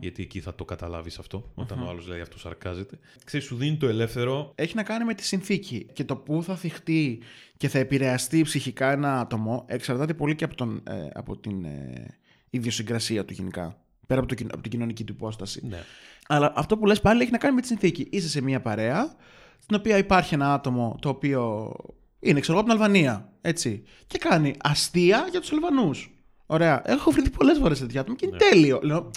γιατί 0.00 0.22
εκεί 0.22 0.40
θα 0.40 0.54
το 0.54 0.64
καταλάβεις 0.64 1.18
αυτό, 1.18 1.52
ο 1.54 1.88
άλλος 1.88 2.06
λέει 2.06 2.20
αυτός 2.20 2.40
σαρκάζεται. 2.40 2.98
Ξέρεις, 3.24 3.46
σου 3.46 3.56
δίνει 3.56 3.76
το 3.76 3.86
ελεύθερο. 3.86 4.52
Έχει 4.54 4.76
να 4.76 4.82
κάνει 4.82 5.04
με 5.04 5.14
τη 5.14 5.24
συνθήκη 5.24 5.86
και 5.92 6.04
το 6.04 6.16
πού 6.16 6.42
θα 6.42 6.56
θυχτεί 6.56 7.22
και 7.56 7.68
θα 7.68 7.78
επηρεαστεί 7.78 8.42
ψυχικά 8.42 8.90
ένα 8.90 9.20
άτομο 9.20 9.64
εξαρτάται 9.68 10.14
πολύ 10.14 10.34
και 10.34 10.44
από, 10.44 10.54
τον, 10.54 10.82
ε, 10.84 11.08
από 11.12 11.36
την 11.36 11.64
ε, 11.64 12.18
ιδιοσυγκρασία 12.50 13.24
του 13.24 13.32
γενικά. 13.32 13.76
Πέρα 14.06 14.20
από, 14.20 14.34
το, 14.34 14.44
από 14.52 14.62
την 14.62 14.70
κοινωνική 14.70 15.04
του 15.04 15.12
υπόσταση. 15.12 15.66
Ναι. 15.66 15.78
Αλλά 16.26 16.52
αυτό 16.56 16.78
που 16.78 16.86
λες 16.86 17.00
πάλι 17.00 17.22
έχει 17.22 17.30
να 17.30 17.38
κάνει 17.38 17.54
με 17.54 17.60
τη 17.60 17.66
συνθήκη. 17.66 18.08
Είσαι 18.10 18.28
σε 18.28 18.40
μια 18.40 18.60
παρέα, 18.60 19.14
στην 19.58 19.76
οποία 19.76 19.98
υπάρχει 19.98 20.34
ένα 20.34 20.52
άτομο 20.52 20.98
το 21.00 21.08
οποίο 21.08 21.72
είναι, 22.20 22.40
ξέρω 22.40 22.58
εγώ, 22.58 22.66
από 22.66 22.74
την 22.74 22.82
Αλβανία. 22.82 23.32
Έτσι. 23.40 23.82
Και 24.06 24.18
κάνει 24.18 24.54
αστεία 24.62 25.26
για 25.30 25.40
τους 25.40 25.52
Αλβανούς. 25.52 26.19
Ωραία. 26.52 26.82
Έχω 26.84 27.10
βρει 27.10 27.30
πολλές 27.30 27.58
φορές 27.58 27.78
τέτοια 27.78 28.00
άτομα 28.00 28.16
και 28.16 28.26
είναι 28.26 28.36
ναι. 28.36 28.50
τέλειο. 28.50 28.80
Λέω, 28.82 29.10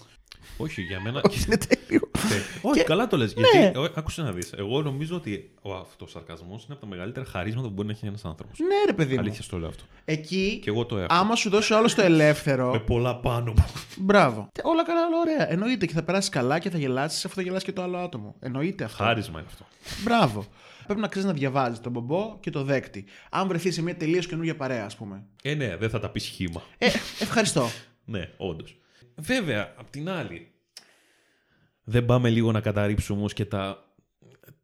Όχι, 0.58 0.82
για 0.82 1.02
μένα. 1.02 1.22
Όχι, 1.30 1.44
είναι 1.48 1.58
τέλειο. 1.58 2.02
Ε, 2.32 2.42
Όχι, 2.62 2.80
Και- 2.80 2.84
καλά 2.86 3.08
το 3.08 3.18
λες. 3.18 3.36
Ναι. 3.36 3.60
Γιατί, 3.60 3.78
ό, 3.78 3.84
άκουσε 3.96 4.22
να 4.22 4.32
δεις. 4.32 4.52
Εγώ 4.58 4.82
νομίζω 4.82 5.16
ότι 5.16 5.52
ο 5.62 5.74
αυτοσαρκασμός 5.74 6.64
είναι 6.64 6.74
από 6.74 6.82
τα 6.82 6.88
μεγαλύτερα 6.88 7.26
χαρίσματα 7.26 7.68
που 7.68 7.74
μπορεί 7.74 7.88
να 7.88 7.94
έχει 7.94 8.06
ένας 8.06 8.26
άνθρωπος. 8.26 8.60
Ναι, 8.60 8.76
ρε 8.86 8.94
παιδί 8.94 9.14
μου. 9.14 9.20
Αλήθεια 9.20 9.44
στο 9.44 9.58
λέω 9.58 9.68
αυτό. 9.70 9.84
Εκεί, 10.06 10.60
Και 10.64 10.70
εγώ 10.70 10.86
το 10.86 10.98
έχω. 10.98 11.08
άμα 11.10 11.36
σου 11.36 11.50
δώσει 11.50 11.74
άλλος 11.74 11.96
το 11.96 12.02
ελεύθερο. 12.02 12.72
Με 12.72 12.80
πολλά 12.80 13.16
πάνω 13.16 13.52
μου. 13.58 13.66
Μπράβο. 13.98 14.48
Όλα 14.64 14.84
καλά, 14.86 15.06
όλα 15.08 15.18
ωραία. 15.20 15.52
Εννοείται 15.52 15.86
και 15.86 15.94
θα 15.94 16.04
περάσεις 16.04 16.30
καλά 16.30 16.60
και 16.60 16.70
θα 16.70 16.78
γελάσεις, 16.78 17.26
αφού 17.26 17.36
θα 17.36 17.42
γελάσει 17.42 17.66
και 17.66 17.72
το 17.74 17.82
άλλο 17.82 17.98
άτομο. 17.98 18.36
Εννοείται 18.40 18.84
αυτό. 18.84 19.04
Χάρισμα 19.04 19.40
είναι 19.40 19.48
αυτό. 19.52 19.66
Μπράβο. 20.04 20.46
Πρέπει 20.86 21.02
να 21.02 21.08
ξέρεις 21.08 21.28
να 21.28 21.34
διαβάζεις 21.34 21.80
τον 21.80 21.92
μπομπό 21.92 22.38
και 22.40 22.50
το 22.50 22.64
δέκτη. 22.64 23.06
Αν 23.30 23.48
βρεθείς 23.48 23.74
σε 23.74 23.82
μια 23.82 23.96
τελείως 23.98 24.28
καινούργια 24.28 24.56
παρέα, 24.56 24.86
ας 24.86 24.96
πούμε. 24.96 25.24
Ε, 25.44 25.54
ναι, 25.54 25.78
δεν 25.78 25.90
θα 25.90 26.00
τα 26.00 26.10
πεις 26.10 26.26
χήμα. 26.26 26.62
Ε, 26.78 26.88
ευχαριστώ. 27.20 27.70
Ναι, 28.06 28.30
όντως. 28.38 28.76
Βέβαια, 29.16 29.74
απ' 29.78 29.90
την 29.90 30.10
άλλη, 30.10 30.52
δεν 31.84 32.06
πάμε 32.06 32.30
λίγο 32.30 32.52
να 32.52 32.62
καταρρύψουμε 32.62 33.20
όμως 33.20 33.34
και 33.34 33.46
τα, 33.46 33.94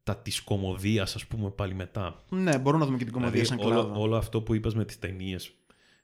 τα 0.03 0.17
της 0.17 0.41
κομμωδίας, 0.41 1.15
ας 1.15 1.25
πούμε, 1.27 1.49
πάλι 1.49 1.73
μετά. 1.73 2.23
ναι, 2.29 2.57
μπορούμε 2.57 2.79
να 2.81 2.85
δούμε 2.85 2.97
και 2.97 3.03
την 3.03 3.13
κομμωδία 3.13 3.45
σαν 3.45 3.57
Δηλαδή, 3.57 3.75
όλο, 3.75 3.85
κλάδο. 3.85 4.01
όλο 4.01 4.15
αυτό 4.15 4.41
που 4.41 4.53
είπες 4.53 4.73
με 4.73 4.85
τις 4.85 4.99
ταινίες, 4.99 5.51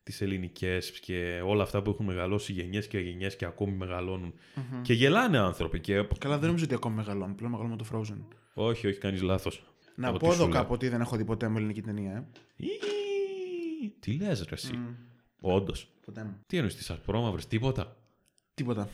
τις 0.04 0.22
ελληνικές 0.22 0.92
και 1.00 1.42
όλα 1.46 1.64
αυτά 1.64 1.82
που 1.82 1.90
έχουν 1.90 2.06
μεγαλώσει 2.06 2.52
γενιές 2.52 2.88
και 2.88 3.00
γενιές 3.00 3.36
και 3.36 3.46
ακόμη 3.46 3.72
μεγαλώνουν. 3.72 4.34
Και 4.82 4.94
γελάνε 4.94 5.38
άνθρωποι 5.38 5.80
και... 5.80 6.08
Καλά, 6.20 6.38
δεν 6.38 6.46
νομίζω 6.48 6.66
ότι 6.66 6.74
ακόμη 6.74 6.96
μεγαλώνει. 6.96 7.34
Πλέον 7.34 7.52
μεγαλώνει 7.52 7.76
το 7.78 7.86
Frozen. 7.92 8.18
Όχι, 8.54 8.88
όχι, 8.88 8.98
κάνεις 8.98 9.22
λάθος. 9.22 9.64
Να 9.96 10.08
Από 10.08 10.18
πω 10.18 10.28
τι 10.28 10.34
εδώ 10.34 10.44
σου 10.44 10.50
λέω. 10.50 10.60
κάπου 10.60 10.74
ότι 10.74 10.88
δεν 10.90 11.02
έχω 11.02 11.16
δει 11.16 11.26
ποτέ 11.26 11.48
μου 11.48 11.58
ελληνική 11.58 11.82
ταινία. 11.82 12.12
Ε. 12.58 12.66
Ή, 12.66 13.90
Τι 14.00 14.12
λες 14.18 14.40
ρε 14.50 14.54
εσύ; 14.56 14.80
Όντως. 15.40 15.88
Ποτέ 16.06 16.24
μου. 16.24 16.40
Τι 16.48 16.56
εννοείς 16.58 16.76
τις 16.76 16.90
ασπρόμαυρες, 16.90 17.48
τίποτα. 17.48 17.98
Τίποτα. 18.56 18.90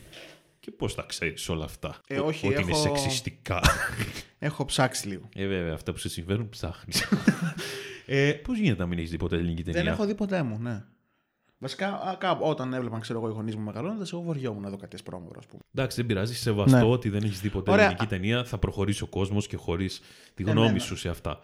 Και 0.60 0.70
πώς 0.70 0.94
τα 0.94 1.02
ξέρεις 1.08 1.48
όλα 1.48 1.64
αυτά; 1.64 2.00
Ε, 2.06 2.18
Ο- 2.20 2.26
όχι, 2.26 2.46
ότι 2.46 2.62
είναι 2.62 2.70
έχω- 2.70 2.80
σεξιστικά. 2.80 3.60
Έχω 4.38 4.64
ψάξει 4.64 5.08
λίγο. 5.08 5.28
ε, 5.34 5.46
βέβαια, 5.46 5.74
αυτά 5.74 5.92
που 5.92 5.98
σε 5.98 6.08
συμβαίνουν 6.08 6.48
ψάχνεις. 6.48 7.02
ε, 8.06 8.32
πώς 8.32 8.58
γίνεται 8.58 8.80
να 8.80 8.86
μην 8.86 8.98
έχεις 8.98 9.10
δει 9.10 9.16
ποτέ 9.16 9.36
ελληνική 9.36 9.62
ταινία; 9.62 9.82
Δεν 9.82 9.92
έχω 9.92 10.04
δει 10.04 10.14
ποτέ 10.14 10.42
μου, 10.42 10.58
ναι. 10.58 10.84
Βασικά, 11.58 11.88
α, 11.88 12.16
κάπου, 12.18 12.44
όταν 12.46 12.72
έβλεπαν 12.74 13.00
ξέρω 13.00 13.18
εγώ, 13.18 13.28
οι 13.28 13.32
γονείς 13.32 13.56
μου 13.56 13.62
μεγαλώνοντας, 13.62 14.12
εγώ 14.12 14.22
βοριόμουν 14.22 14.62
να 14.62 14.70
δω 14.70 14.76
κάτι 14.76 14.94
ασπρόμαυρο, 14.96 15.34
ας 15.38 15.46
πούμε. 15.46 15.60
Εντάξει, 15.74 15.96
δεν 15.96 16.06
πειράζει. 16.06 16.34
Σεβαστό 16.34 16.76
Ναι. 16.76 16.82
ότι 16.84 17.08
δεν 17.08 17.22
έχεις 17.24 17.40
δει 17.40 17.48
ποτέ 17.48 17.70
Ωραία. 17.70 17.84
ελληνική 17.84 18.06
ταινία. 18.06 18.44
Θα 18.44 18.58
προχωρήσει 18.58 19.02
ο 19.02 19.06
κόσμος 19.06 19.46
και 19.46 19.56
χωρίς 19.56 20.00
τη 20.34 20.42
Εμένα. 20.42 20.60
γνώμη 20.60 20.78
σου 20.78 20.96
σε 20.96 21.08
αυτά. 21.08 21.40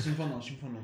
συμφωνώ, 0.00 0.38
συμφωνώ. 0.40 0.78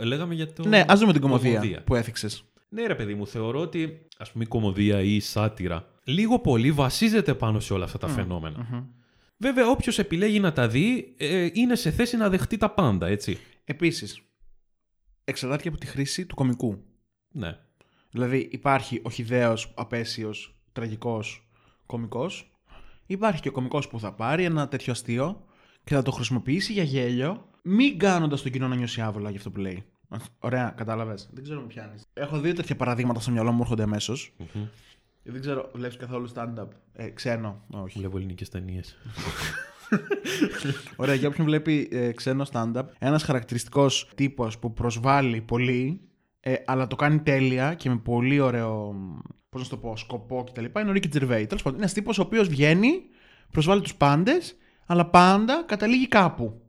Ε, 0.00 0.04
Λέγαμε 0.04 0.34
για 0.34 0.52
το. 0.52 0.68
Ναι, 0.68 0.84
ας 0.88 0.98
δούμε 1.00 1.12
την 1.12 1.20
κομμωδία, 1.20 1.50
κομμωδία. 1.58 1.82
που 1.82 1.94
έθιξες. 1.94 2.44
Ναι, 2.76 2.86
ρε 2.86 2.94
παιδί 2.94 3.14
μου, 3.14 3.26
θεωρώ 3.26 3.60
ότι 3.60 4.06
ας 4.18 4.32
πούμε 4.32 4.44
η 4.44 4.46
κομμωδία 4.46 5.00
ή 5.00 5.14
η 5.14 5.20
σάτυρα 5.20 5.88
λίγο 6.04 6.38
πολύ 6.38 6.72
βασίζεται 6.72 7.34
πάνω 7.34 7.60
σε 7.60 7.72
όλα 7.72 7.84
αυτά 7.84 7.98
τα 7.98 8.08
φαινομενα 8.08 8.88
Βέβαια, 9.36 9.70
όποιος 9.70 9.98
επιλέγει 9.98 10.40
να 10.40 10.52
τα 10.52 10.68
δει 10.68 11.14
ε, 11.18 11.48
είναι 11.52 11.74
σε 11.74 11.90
θέση 11.90 12.16
να 12.16 12.28
δεχτεί 12.28 12.56
τα 12.56 12.70
πάντα, 12.70 13.06
έτσι. 13.06 13.38
Επίσης, 13.64 14.20
εξαρτάται 15.24 15.62
και 15.62 15.68
από 15.68 15.78
τη 15.78 15.86
χρήση 15.86 16.26
του 16.26 16.34
κομικού. 16.34 16.84
Ναι. 17.30 17.58
Δηλαδή, 18.10 18.48
υπάρχει 18.52 19.00
ο 19.04 19.10
χιδαίο, 19.10 19.54
απέσιος, 19.74 20.58
τραγικός 20.72 21.48
κωμικό. 21.86 22.30
Υπάρχει 23.06 23.40
και 23.40 23.48
ο 23.48 23.52
κωμικό 23.52 23.82
που 23.90 24.00
θα 24.00 24.12
πάρει 24.12 24.44
ένα 24.44 24.68
τέτοιο 24.68 24.92
αστείο 24.92 25.44
και 25.84 25.94
θα 25.94 26.02
το 26.02 26.10
χρησιμοποιήσει 26.10 26.72
για 26.72 26.82
γέλιο, 26.82 27.48
μην 27.62 27.98
κάνοντας 27.98 28.42
τον 28.42 28.52
κοινό 28.52 28.68
να 28.68 28.74
νιώσει 28.74 29.00
άβολα 29.00 29.28
για 29.28 29.38
αυτό 29.38 29.50
που 29.50 29.60
λέει. 29.60 29.84
Ωραία, 30.38 30.72
κατάλαβες. 30.76 31.28
Δεν 31.32 31.42
ξέρω 31.42 31.60
με 31.60 31.66
πιάνεις. 31.66 32.02
Έχω 32.12 32.40
δύο 32.40 32.54
τέτοια 32.54 32.76
παραδείγματα 32.76 33.20
στο 33.20 33.30
μυαλό 33.30 33.52
μου, 33.52 33.60
έρχονται 33.60 33.82
αμέσως. 33.82 34.34
Δεν 35.22 35.40
ξέρω, 35.40 35.70
βλέπεις 35.74 35.96
καθόλου 35.96 36.28
stand-up. 36.34 36.68
Ε, 36.92 37.08
ξένο. 37.08 37.64
Όχι. 37.70 37.98
Βλέπω 37.98 38.16
ελληνικές 38.16 38.48
ταινίες. 38.48 38.96
Ωραία, 40.96 41.14
για 41.14 41.28
όποιον 41.28 41.46
βλέπει 41.46 41.88
ε, 41.92 42.12
ξένο 42.12 42.46
stand-up, 42.52 42.84
ένας 42.98 43.22
χαρακτηριστικός 43.22 44.10
τύπος 44.14 44.58
που 44.58 44.72
προσβάλλει 44.72 45.40
πολύ, 45.40 46.00
ε, 46.40 46.54
αλλά 46.64 46.86
το 46.86 46.96
κάνει 46.96 47.18
τέλεια 47.18 47.74
και 47.74 47.88
με 47.88 47.96
πολύ 47.96 48.40
ωραίο. 48.40 48.94
Πώς 49.48 49.60
να 49.60 49.64
σου 49.64 49.70
το 49.70 49.76
πω, 49.76 49.96
σκοπό 49.96 50.44
κτλ. 50.44 50.64
Είναι 50.64 50.90
ο 50.90 50.92
Ricky 50.92 51.16
Gervais. 51.16 51.44
Τέλος 51.46 51.62
πάντων, 51.62 51.72
είναι 51.72 51.76
ένας 51.76 51.92
τύπος 51.92 52.18
ο 52.18 52.22
οποίος 52.22 52.48
βγαίνει, 52.48 53.02
προσβάλλει 53.50 53.80
τους 53.80 53.94
πάντες, 53.94 54.56
αλλά 54.86 55.06
πάντα 55.06 55.64
καταλήγει 55.66 56.08
κάπου. 56.08 56.60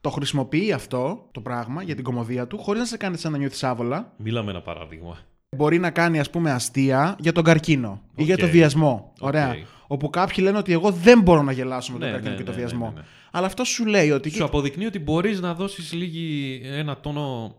Το 0.00 0.10
χρησιμοποιεί 0.10 0.72
αυτό 0.72 1.28
το 1.32 1.40
πράγμα 1.40 1.82
για 1.82 1.94
την 1.94 2.04
κομμωδία 2.04 2.46
του, 2.46 2.58
χωρίς 2.58 2.80
να 2.80 2.86
σε 2.86 2.96
κάνει 2.96 3.16
σαν 3.16 3.32
να 3.32 3.38
νιώθεις 3.38 3.64
άβολα. 3.64 4.12
Μίλαμε 4.16 4.50
ένα 4.50 4.60
παράδειγμα. 4.62 5.18
Μπορεί 5.56 5.78
να 5.78 5.90
κάνει, 5.90 6.18
ας 6.20 6.30
πούμε, 6.30 6.50
αστεία 6.50 7.16
για 7.20 7.32
τον 7.32 7.44
καρκίνο 7.44 8.00
ή 8.16 8.22
για 8.22 8.34
Οκ. 8.34 8.40
το 8.40 8.46
βιασμό. 8.46 9.12
Ωραία. 9.20 9.50
Οκ. 9.50 9.56
Όπου 9.86 10.10
κάποιοι 10.10 10.36
λένε 10.40 10.58
ότι 10.58 10.72
εγώ 10.72 10.90
δεν 10.90 11.20
μπορώ 11.20 11.42
να 11.42 11.52
γελάσω 11.52 11.92
με 11.92 11.98
τον 11.98 12.06
Ναι, 12.06 12.12
καρκίνο 12.14 12.32
ναι, 12.34 12.38
και 12.40 12.44
το 12.44 12.50
ναι, 12.50 12.56
βιασμό. 12.56 12.84
ναι, 12.86 12.92
ναι, 12.94 13.00
ναι. 13.00 13.06
Αλλά 13.30 13.46
αυτό 13.46 13.64
σου 13.64 13.86
λέει 13.86 14.10
ότι. 14.10 14.30
Σου 14.30 14.44
αποδεικνύει 14.44 14.86
ότι 14.86 14.98
μπορείς 14.98 15.40
να 15.40 15.54
δώσεις 15.54 15.92
λίγη 15.92 16.60
ένα 16.64 17.00
τόνο 17.00 17.54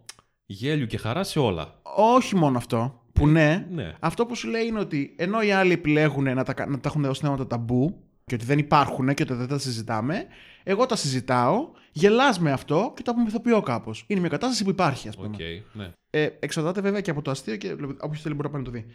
γέλιου 0.45 0.85
και 0.85 0.97
χαρά 0.97 1.23
σε 1.23 1.39
όλα. 1.39 1.81
Όχι 1.97 2.35
μόνο 2.35 2.57
αυτό. 2.57 2.99
Που 3.13 3.27
ναι, 3.27 3.67
Ναι. 3.71 3.93
αυτό 3.99 4.25
που 4.25 4.35
σου 4.35 4.49
λέει 4.49 4.65
είναι 4.65 4.79
ότι 4.79 5.15
ενώ 5.17 5.41
οι 5.41 5.51
άλλοι 5.51 5.71
επιλέγουν 5.73 6.23
να 6.33 6.43
τα, 6.43 6.53
κα- 6.53 6.65
να 6.69 6.79
τα 6.79 6.89
έχουν 6.89 7.01
δώσει 7.03 7.21
θέματα 7.21 7.47
ταμπού 7.47 8.03
και 8.25 8.35
ότι 8.35 8.45
δεν 8.45 8.57
υπάρχουν 8.57 9.13
και 9.13 9.23
ότι 9.23 9.33
δεν 9.33 9.47
τα 9.47 9.57
συζητάμε, 9.57 10.25
εγώ 10.63 10.85
τα 10.85 10.95
συζητάω, 10.95 11.69
γελάς 11.91 12.39
με 12.39 12.51
αυτό 12.51 12.93
και 12.95 13.03
το 13.03 13.11
απομυθοποιώ 13.11 13.61
κάπως. 13.61 14.03
Είναι 14.07 14.19
μια 14.19 14.29
κατάσταση 14.29 14.63
που 14.63 14.69
υπάρχει, 14.69 15.07
ας 15.07 15.15
πούμε. 15.15 15.27
Οκ, 15.27 15.39
ναι. 15.73 15.91
Ε, 16.09 16.29
εξαρτάται 16.39 16.81
βέβαια 16.81 17.01
και 17.01 17.09
από 17.11 17.21
το 17.21 17.31
αστείο 17.31 17.55
και 17.55 17.71
όποιος 17.99 18.21
θέλει 18.21 18.35
μπορεί 18.35 18.47
να 18.47 18.53
πάει 18.53 18.61
να 18.61 18.67
το 18.67 18.71
δει. 18.71 18.85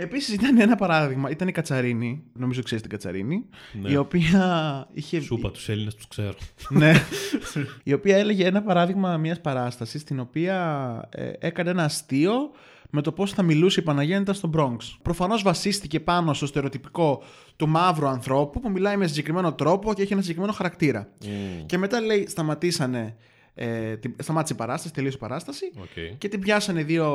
Επίσης 0.00 0.34
ήταν 0.34 0.60
ένα 0.60 0.76
παράδειγμα, 0.76 1.30
ήταν 1.30 1.48
η 1.48 1.52
Κατσαρίνη, 1.52 2.24
νομίζω 2.32 2.62
ξέρεις 2.62 2.82
την 2.82 2.92
Κατσαρίνη, 2.92 3.48
Ναι. 3.82 3.90
η 3.90 3.96
οποία 3.96 4.88
είχε. 4.92 5.20
Σούπα 5.20 5.50
τους 5.50 5.68
Έλληνες 5.68 5.94
τους 5.94 6.08
ξέρω. 6.08 6.34
ναι. 6.68 6.94
η 7.84 7.92
οποία 7.92 8.16
έλεγε 8.16 8.46
ένα 8.46 8.62
παράδειγμα 8.62 9.16
μιας 9.16 9.40
παράστασης 9.40 10.00
στην 10.00 10.20
οποία 10.20 11.08
ε, 11.10 11.32
έκανε 11.38 11.70
ένα 11.70 11.84
αστείο 11.84 12.50
με 12.90 13.00
το 13.02 13.12
πώς 13.12 13.32
θα 13.32 13.42
μιλούσε 13.42 13.80
η 13.80 13.82
Παναγέννητα 13.82 14.32
στο 14.32 14.50
Bronx. 14.56 14.76
Προφανώς 15.02 15.42
βασίστηκε 15.42 16.00
πάνω 16.00 16.32
στο 16.34 16.46
στερεοτυπικό 16.46 17.22
του 17.56 17.68
μαύρου 17.68 18.06
ανθρώπου 18.08 18.60
που 18.60 18.70
μιλάει 18.70 18.96
με 18.96 19.06
συγκεκριμένο 19.06 19.52
τρόπο 19.54 19.94
και 19.94 20.02
έχει 20.02 20.12
ένα 20.12 20.20
συγκεκριμένο 20.22 20.52
χαρακτήρα. 20.56 21.08
Και 21.66 21.78
μετά 21.78 22.00
λέει, 22.00 22.26
σταματήσανε. 22.28 23.16
Ε, 23.54 23.96
την- 23.96 24.14
σταμάτησε 24.22 24.52
η 24.52 24.56
παράσταση, 24.56 24.94
τελείωσε 24.94 25.16
η 25.16 25.20
παράσταση. 25.20 25.64
Οκ. 25.78 26.18
Και 26.18 26.28
την 26.28 26.40
πιάσανε 26.40 26.82
δύο 26.82 27.06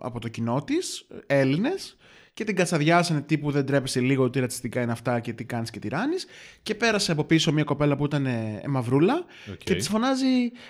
από 0.00 0.18
το 0.20 0.28
κοινό 0.28 0.62
της, 0.64 1.06
Έλληνες, 1.26 1.96
και 2.34 2.44
την 2.44 2.56
κατσαδιάσανε 2.56 3.20
τύπου 3.20 3.50
δεν 3.50 3.66
τρέπεσαι 3.66 4.00
λίγο 4.00 4.30
τι 4.30 4.40
ρατσιστικά 4.40 4.80
είναι 4.82 4.92
αυτά 4.92 5.20
και 5.20 5.32
τι 5.32 5.44
κάνεις 5.44 5.70
και 5.70 5.78
τι 5.78 5.88
ράνεις. 5.88 6.26
Και 6.62 6.74
πέρασε 6.74 7.12
από 7.12 7.24
πίσω 7.24 7.52
μια 7.52 7.64
κοπέλα 7.64 7.96
που 7.96 8.04
ήταν 8.04 8.26
ε, 8.26 8.60
ε, 8.64 8.68
μαυρούλα 8.68 9.24
Οκ. 9.52 9.56
και 9.56 9.74
της 9.74 9.88
φωνάζει 9.88 10.26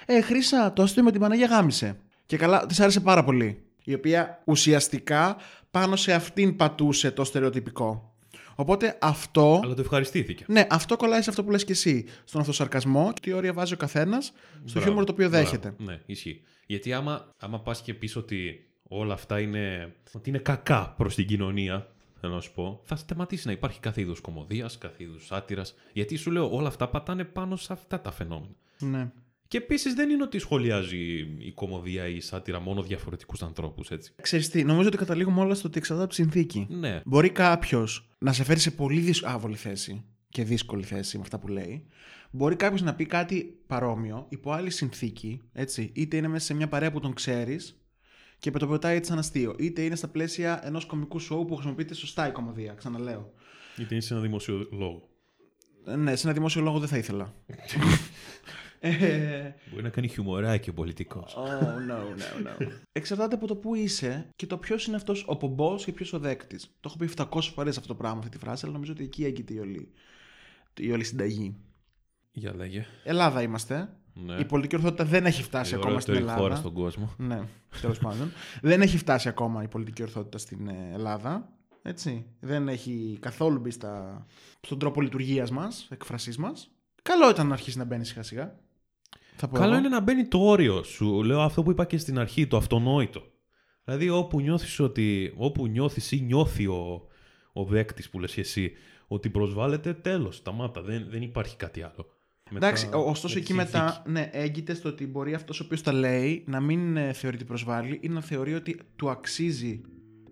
Ε, 0.06 0.20
Χρύσα, 0.20 0.72
το 0.72 0.82
αστείο 0.82 1.02
με 1.02 1.10
την 1.10 1.20
Παναγία 1.20 1.46
γάμησε. 1.46 1.96
Και 2.26 2.36
καλά, 2.36 2.66
της 2.66 2.80
άρεσε 2.80 3.00
πάρα 3.00 3.24
πολύ. 3.24 3.62
Η 3.84 3.94
οποία 3.94 4.42
ουσιαστικά 4.44 5.36
πάνω 5.70 5.96
σε 5.96 6.12
αυτήν 6.12 6.56
πατούσε 6.56 7.10
το 7.10 7.24
στερεοτυπικό. 7.24 8.14
Οπότε 8.54 8.98
αυτό. 9.00 9.60
Αλλά 9.64 9.74
το 9.74 9.80
ευχαριστήθηκε. 9.80 10.44
Ναι, 10.48 10.66
αυτό 10.70 10.96
κολλάει 10.96 11.22
σε 11.22 11.30
αυτό 11.30 11.44
που 11.44 11.50
λες 11.50 11.64
και 11.64 11.72
εσύ. 11.72 12.04
Στον 12.24 12.40
αυτοσαρκασμό 12.40 13.12
και 13.12 13.20
τι 13.20 13.32
όρια 13.32 13.52
βάζει 13.52 13.74
ο 13.74 13.76
καθένας 13.76 14.24
στο 14.24 14.32
Μπράβο, 14.64 14.80
χιούμορ 14.86 15.04
το 15.04 15.12
οποίο 15.12 15.28
μπράβο. 15.28 15.44
δέχεται. 15.44 15.74
Ναι, 15.78 16.00
ισχύει. 16.06 16.42
Γιατί 16.66 16.92
άμα, 16.92 17.28
άμα 17.38 17.60
πας 17.60 17.82
και 17.82 17.94
πεις 17.94 18.16
ότι 18.16 18.66
όλα 18.82 19.14
αυτά 19.14 19.40
είναι, 19.40 19.94
ότι 20.12 20.28
είναι 20.28 20.38
κακά 20.38 20.94
προς 20.96 21.14
την 21.14 21.26
κοινωνία, 21.26 21.86
θέλω 22.20 22.34
να 22.34 22.40
σου 22.40 22.52
πω, 22.52 22.80
θα 22.84 22.96
σταματήσει 22.96 23.46
να 23.46 23.52
υπάρχει 23.52 23.80
κάθε 23.80 24.00
είδους 24.00 24.20
κομμωδίας, 24.20 24.78
κάθε 24.78 25.02
είδους 25.02 25.26
σάτυρας. 25.26 25.74
Γιατί 25.92 26.16
σου 26.16 26.30
λέω, 26.30 26.54
όλα 26.54 26.68
αυτά 26.68 26.88
πατάνε 26.88 27.24
πάνω 27.24 27.56
σε 27.56 27.72
αυτά 27.72 28.00
τα 28.00 28.10
φαινόμενα. 28.12 28.54
Ναι. 28.78 29.10
Και 29.52 29.58
επίσης 29.58 29.94
δεν 29.94 30.10
είναι 30.10 30.22
ότι 30.22 30.38
σχολιάζει 30.38 30.96
η 31.38 31.52
κομμωδία 31.54 32.08
ή 32.08 32.16
η 32.16 32.20
σάτυρα 32.20 32.60
μόνο 32.60 32.82
διαφορετικούς 32.82 33.42
ανθρώπους, 33.42 33.90
έτσι. 33.90 34.12
Ξέρεις 34.22 34.48
τι, 34.48 34.64
νομίζω 34.64 34.88
ότι 34.88 34.96
καταλήγουμε 34.96 35.40
όλα 35.40 35.54
στο 35.54 35.68
ότι 35.68 35.78
εξαρτάται 35.78 36.04
από 36.04 36.14
τη 36.16 36.22
συνθήκη. 36.22 36.66
Ναι. 36.70 37.02
Μπορεί 37.04 37.30
κάποιος 37.30 38.08
να 38.18 38.32
σε 38.32 38.44
φέρει 38.44 38.58
σε 38.58 38.70
πολύ 38.70 39.00
δύσκολη 39.00 39.32
άβολη 39.32 39.56
θέση 39.56 40.04
και 40.28 40.44
δύσκολη 40.44 40.82
θέση 40.82 41.16
με 41.16 41.22
αυτά 41.22 41.38
που 41.38 41.48
λέει. 41.48 41.86
Μπορεί 42.30 42.56
κάποιος 42.56 42.82
να 42.82 42.94
πει 42.94 43.06
κάτι 43.06 43.58
παρόμοιο 43.66 44.26
υπό 44.28 44.52
άλλη 44.52 44.70
συνθήκη, 44.70 45.42
έτσι. 45.52 45.92
Είτε 45.94 46.16
είναι 46.16 46.28
μέσα 46.28 46.44
σε 46.44 46.54
μια 46.54 46.68
παρέα 46.68 46.92
που 46.92 47.00
τον 47.00 47.14
ξέρεις 47.14 47.82
και 48.38 48.50
το 48.50 48.66
πετάει 48.66 48.96
έτσι 48.96 49.10
σαν 49.10 49.18
αστείο, 49.18 49.56
είτε 49.58 49.82
είναι 49.82 49.96
στα 49.96 50.08
πλαίσια 50.08 50.60
ενός 50.66 50.84
κομικού 50.84 51.18
σοου 51.18 51.44
που 51.44 51.54
χρησιμοποιείται 51.54 51.94
σωστά 51.94 52.28
η 52.28 52.32
κομμωδία. 52.32 52.72
Ξαναλέω. 52.72 53.32
Γιατί 53.76 53.94
είναι 53.94 54.02
σε 54.02 54.14
ένα 54.14 54.22
δημοσιο 54.22 54.68
λόγο. 54.70 55.08
Ε, 55.86 55.96
Ναι, 55.96 56.16
σε 56.16 56.26
ένα 56.26 56.34
δημόσιο 56.34 56.62
λόγο 56.62 56.78
δεν 56.78 56.88
θα 56.88 56.96
ήθελα. 56.96 57.34
ε, 58.84 59.54
Μπορεί 59.70 59.82
να 59.82 59.88
κάνει 59.88 60.08
χιουμοράκι 60.08 60.70
ο 60.70 60.72
πολιτικός. 60.72 61.36
Oh, 61.36 61.90
no, 61.90 61.92
no, 61.92 62.62
no. 62.62 62.68
Εξαρτάται 62.92 63.34
από 63.34 63.46
το 63.46 63.56
που 63.56 63.74
είσαι 63.74 64.26
και 64.36 64.46
το 64.46 64.58
ποιος 64.58 64.86
είναι 64.86 64.96
αυτός 64.96 65.24
ο 65.26 65.36
πομπός 65.36 65.84
και 65.84 65.92
ποιος 65.92 66.12
ο 66.12 66.18
δέκτης. 66.18 66.64
Το 66.80 66.88
έχω 66.88 66.96
πει 66.96 67.08
700 67.16 67.40
φορές 67.54 67.76
αυτό 67.76 67.88
το 67.88 67.94
πράγμα, 67.94 68.18
αυτή 68.18 68.30
τη 68.30 68.38
φράση, 68.38 68.64
αλλά 68.64 68.74
νομίζω 68.74 68.92
ότι 68.92 69.02
εκεί 69.02 69.24
έγκυται 69.24 69.54
η 69.54 69.58
όλη, 69.58 69.92
η 70.78 70.92
όλη 70.92 71.04
συνταγή. 71.04 71.56
Για 72.32 72.54
λέγε. 72.54 72.86
Ελλάδα 73.04 73.42
είμαστε. 73.42 73.88
Ναι. 74.14 74.34
Η 74.34 74.44
πολιτική 74.44 74.76
ορθότητα 74.76 75.04
δεν 75.04 75.26
έχει 75.26 75.42
φτάσει 75.42 75.74
Η 75.74 75.76
ακόμα 75.76 76.00
στην 76.00 76.12
ωραιότερη 76.12 76.38
χώρα 76.38 76.54
Ελλάδα. 76.54 76.68
στον 76.68 76.82
κόσμο. 76.82 77.14
Ναι, 77.18 77.40
τέλος 77.80 77.98
πάντων. 77.98 78.32
δεν 78.62 78.82
έχει 78.82 78.98
φτάσει 78.98 79.28
ακόμα 79.28 79.62
η 79.62 79.68
πολιτική 79.68 80.02
ορθότητα 80.02 80.38
στην 80.38 80.68
ε, 80.68 80.90
Ελλάδα. 80.92 81.52
Έτσι. 81.82 82.26
Δεν 82.40 82.68
έχει 82.68 83.18
καθόλου 83.20 83.58
μπει 83.58 83.70
στα... 83.70 84.26
στον 84.60 84.78
τρόπο 84.78 85.00
λειτουργίας 85.00 85.50
μας, 85.50 85.88
εκφρασής 85.90 86.36
μας. 86.36 86.70
Καλό 87.02 87.30
ήταν 87.30 87.46
να 87.46 87.52
αρχίσει 87.52 87.78
να 87.78 87.84
μπαίνει 87.84 88.04
σιγά 88.04 88.22
σιγά. 88.22 88.60
Θα 89.44 89.48
πω 89.50 89.56
Καλό 89.58 89.70
εγώ. 89.70 89.78
είναι 89.78 89.88
να 89.88 90.00
μπαίνει 90.00 90.24
το 90.26 90.38
όριο 90.38 90.82
σου. 90.82 91.22
Λέω 91.22 91.40
αυτό 91.40 91.62
που 91.62 91.70
είπα 91.70 91.84
και 91.84 91.98
στην 91.98 92.18
αρχή, 92.18 92.46
το 92.46 92.56
αυτονόητο. 92.56 93.22
Δηλαδή 93.84 94.08
όπου 94.08 94.40
νιώθεις 94.40 94.80
ότι, 94.80 95.32
όπου 95.36 95.66
νιώθεις 95.66 96.12
ή 96.12 96.20
νιώθει 96.20 96.66
ο, 96.66 97.06
ο 97.52 97.64
δέκτης 97.64 98.10
που 98.10 98.20
λες 98.20 98.32
και 98.34 98.40
εσύ 98.40 98.72
ότι 99.06 99.30
προσβάλλεται, 99.30 99.92
τέλος, 99.94 100.36
σταμάτα, 100.36 100.82
δεν, 100.82 101.06
δεν 101.08 101.22
υπάρχει 101.22 101.56
κάτι 101.56 101.82
άλλο. 101.82 102.06
Μετά- 102.50 102.66
Εντάξει, 102.66 102.88
ο- 102.94 103.08
ωστόσο 103.10 103.34
με 103.34 103.40
εκεί 103.40 103.50
τη 103.50 103.56
μετά 103.56 103.88
συνθήκη. 103.92 104.10
ναι, 104.10 104.28
έγκυται 104.32 104.74
στο 104.74 104.88
ότι 104.88 105.06
μπορεί 105.06 105.34
αυτός 105.34 105.60
ο 105.60 105.64
οποίος 105.64 105.82
τα 105.82 105.92
λέει 105.92 106.44
να 106.46 106.60
μην 106.60 106.96
ε, 106.96 107.12
θεωρεί 107.12 107.36
ότι 107.36 107.44
προσβάλλει 107.44 107.98
ή 108.02 108.08
να 108.08 108.20
θεωρεί 108.20 108.54
ότι 108.54 108.80
του 108.96 109.10
αξίζει, 109.10 109.80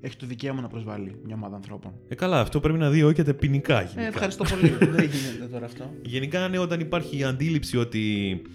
έχει 0.00 0.16
το 0.16 0.26
δικαίωμα 0.26 0.60
να 0.60 0.68
προσβάλλει 0.68 1.14
μια 1.24 1.34
ομάδα 1.34 1.56
ανθρώπων. 1.56 1.92
Ε, 2.08 2.14
καλά, 2.14 2.40
αυτό 2.40 2.60
πρέπει 2.60 2.78
να 2.78 2.90
διώκεται 2.90 3.34
ποινικά. 3.34 3.80
Ε, 3.80 3.84
γενικά. 3.84 4.06
ευχαριστώ 4.06 4.44
πολύ. 4.44 4.68
Δεν 4.96 5.04
γίνεται 5.04 5.46
τώρα 5.52 5.64
αυτό. 5.64 5.90
Γενικά, 6.02 6.48
ναι, 6.48 6.58
όταν 6.58 6.80
υπάρχει 6.80 7.18
η 7.18 7.24
αντίληψη 7.24 7.76
ότι 7.76 8.02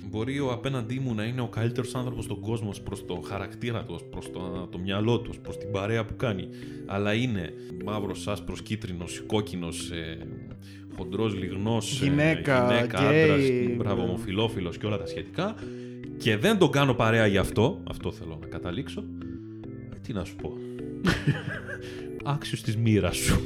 μπορεί 0.10 0.40
ο 0.40 0.52
απέναντί 0.52 1.00
μου 1.00 1.14
να 1.14 1.24
είναι 1.24 1.42
ο 1.42 1.48
καλύτερος 1.48 1.96
άνθρωπος 1.96 2.24
στον 2.24 2.40
κόσμο 2.40 2.74
προς 2.84 3.06
το 3.06 3.24
χαρακτήρα 3.28 3.84
του, 3.84 4.00
προς 4.10 4.32
το, 4.32 4.68
το 4.72 4.78
μυαλό 4.78 5.20
του, 5.20 5.34
προς 5.42 5.58
την 5.58 5.72
παρέα 5.72 6.06
που 6.06 6.16
κάνει, 6.16 6.48
αλλά 6.86 7.14
είναι 7.14 7.54
μαύρος, 7.86 8.28
άσπρος, 8.28 8.62
κίτρινος, 8.62 9.24
κόκκινος, 9.28 9.92
ε, 9.92 10.18
χοντρός, 10.98 11.36
λιγνός, 11.36 12.00
Γυναίκα, 12.02 12.68
γυναίκα 12.68 13.00
γκέι, 13.02 13.24
άντρας, 13.24 13.50
ε. 13.50 13.76
μπράβο, 13.78 14.02
ομοφυλόφιλο 14.02 14.70
και 14.70 14.86
όλα 14.86 14.98
τα 14.98 15.06
σχετικά, 15.06 15.56
και 16.18 16.38
δεν 16.38 16.58
τον 16.58 16.72
κάνω 16.72 16.94
παρέα 16.94 17.28
γι' 17.28 17.38
αυτό, 17.38 17.82
αυτό 17.90 18.12
θέλω 18.12 18.38
να 18.42 18.48
καταλήξω. 18.48 19.04
Ε, 19.94 20.00
τι 20.02 20.14
να 20.14 20.24
σου 20.24 20.36
πω. 20.36 20.58
Άξιος 22.34 22.62
της 22.62 22.78
μοίρας 22.78 23.18
σου. 23.18 23.41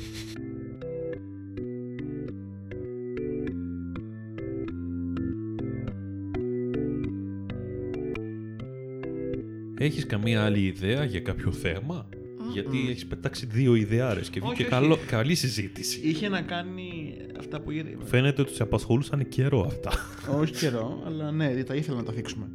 Έχεις 9.81 10.05
καμία 10.05 10.43
άλλη 10.43 10.65
ιδέα 10.65 11.03
για 11.03 11.19
κάποιο 11.19 11.51
θέμα; 11.51 12.09
Γιατί 12.53 12.89
έχεις 12.89 13.05
πετάξει 13.05 13.45
δύο 13.45 13.75
ιδεάρες 13.75 14.29
και 14.29 14.39
Όχι, 14.39 14.47
βγήκε 14.47 14.61
όχι. 14.61 14.71
καλό, 14.71 14.97
καλή 15.07 15.35
συζήτηση. 15.35 15.99
Είχε 16.03 16.29
να 16.29 16.41
κάνει 16.41 17.17
αυτά 17.39 17.61
που 17.61 17.71
είδε. 17.71 17.97
Φαίνεται 18.03 18.41
ότι 18.41 18.53
σε 18.53 18.63
απασχολούσαν 18.63 19.27
καιρό 19.27 19.61
αυτά. 19.61 19.91
Όχι 20.39 20.53
καιρό, 20.53 21.03
αλλά 21.05 21.31
ναι, 21.31 21.63
τα 21.63 21.75
ήθελα 21.75 21.97
να 21.97 22.03
τα 22.03 22.11
θίξουμε. 22.11 22.49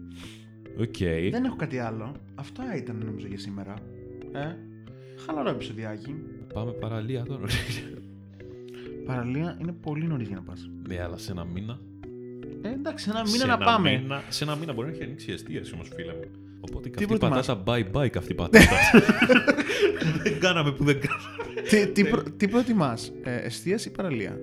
Οκ. 0.81 0.97
Δεν 1.31 1.45
έχω 1.45 1.57
κάτι 1.57 1.79
άλλο. 1.79 2.15
Αυτά 2.35 2.77
ήταν 2.77 3.03
νομίζω 3.05 3.27
για 3.27 3.39
σήμερα. 3.39 3.75
Ε, 4.33 4.57
χαλαρό 5.27 5.49
επεισοδιάκι. 5.51 6.15
Πάμε 6.55 6.71
παραλία 6.73 7.23
τώρα. 7.23 7.41
Παραλία 9.07 9.59
είναι 9.61 9.73
πολύ 9.73 10.07
νωρίς 10.07 10.27
για 10.29 10.37
να 10.37 10.43
πας. 10.43 10.69
ναι, 10.89 11.03
αλλά 11.03 11.19
σε 11.19 11.31
ένα 11.33 11.45
μήνα. 11.45 11.79
Ε, 12.63 12.69
εντάξει, 12.69 13.11
ένα 13.11 13.25
σε 13.25 13.33
μήνα 13.33 13.47
να 13.47 13.59
πάμε. 13.65 13.91
μήνα- 14.01 14.23
σε 14.29 14.45
ένα 14.45 14.57
μήνα 14.57 14.73
μπορεί 14.73 14.87
να 14.89 14.95
έχει 14.95 15.03
ανοίξει 15.03 15.31
η 15.31 15.33
εστίαση 15.35 15.73
όμως 15.75 15.91
φίλε 15.95 16.13
μου. 16.13 16.25
Οπότε 16.61 16.89
και 16.89 16.97
Τι 16.97 17.03
αυτή 17.05 17.15
η 17.15 17.19
προτιμάς; 17.19 17.47
πατάτα 17.47 17.63
bye 17.73 17.97
bye 18.05 18.09
καυτή 18.11 18.35
πατάτα. 18.35 18.67
δεν 20.23 20.41
κάναμε 20.41 20.73
που 20.73 20.85
δεν 20.85 21.01
κάναμε. 21.01 21.61
τι, 21.69 21.87
τι, 21.93 22.05
προ, 22.09 22.23
τι 22.37 22.49
προτιμάς, 22.49 23.13
ε, 23.23 23.37
εστίαση 23.37 23.89
ή 23.89 23.93
παραλία; 23.93 24.41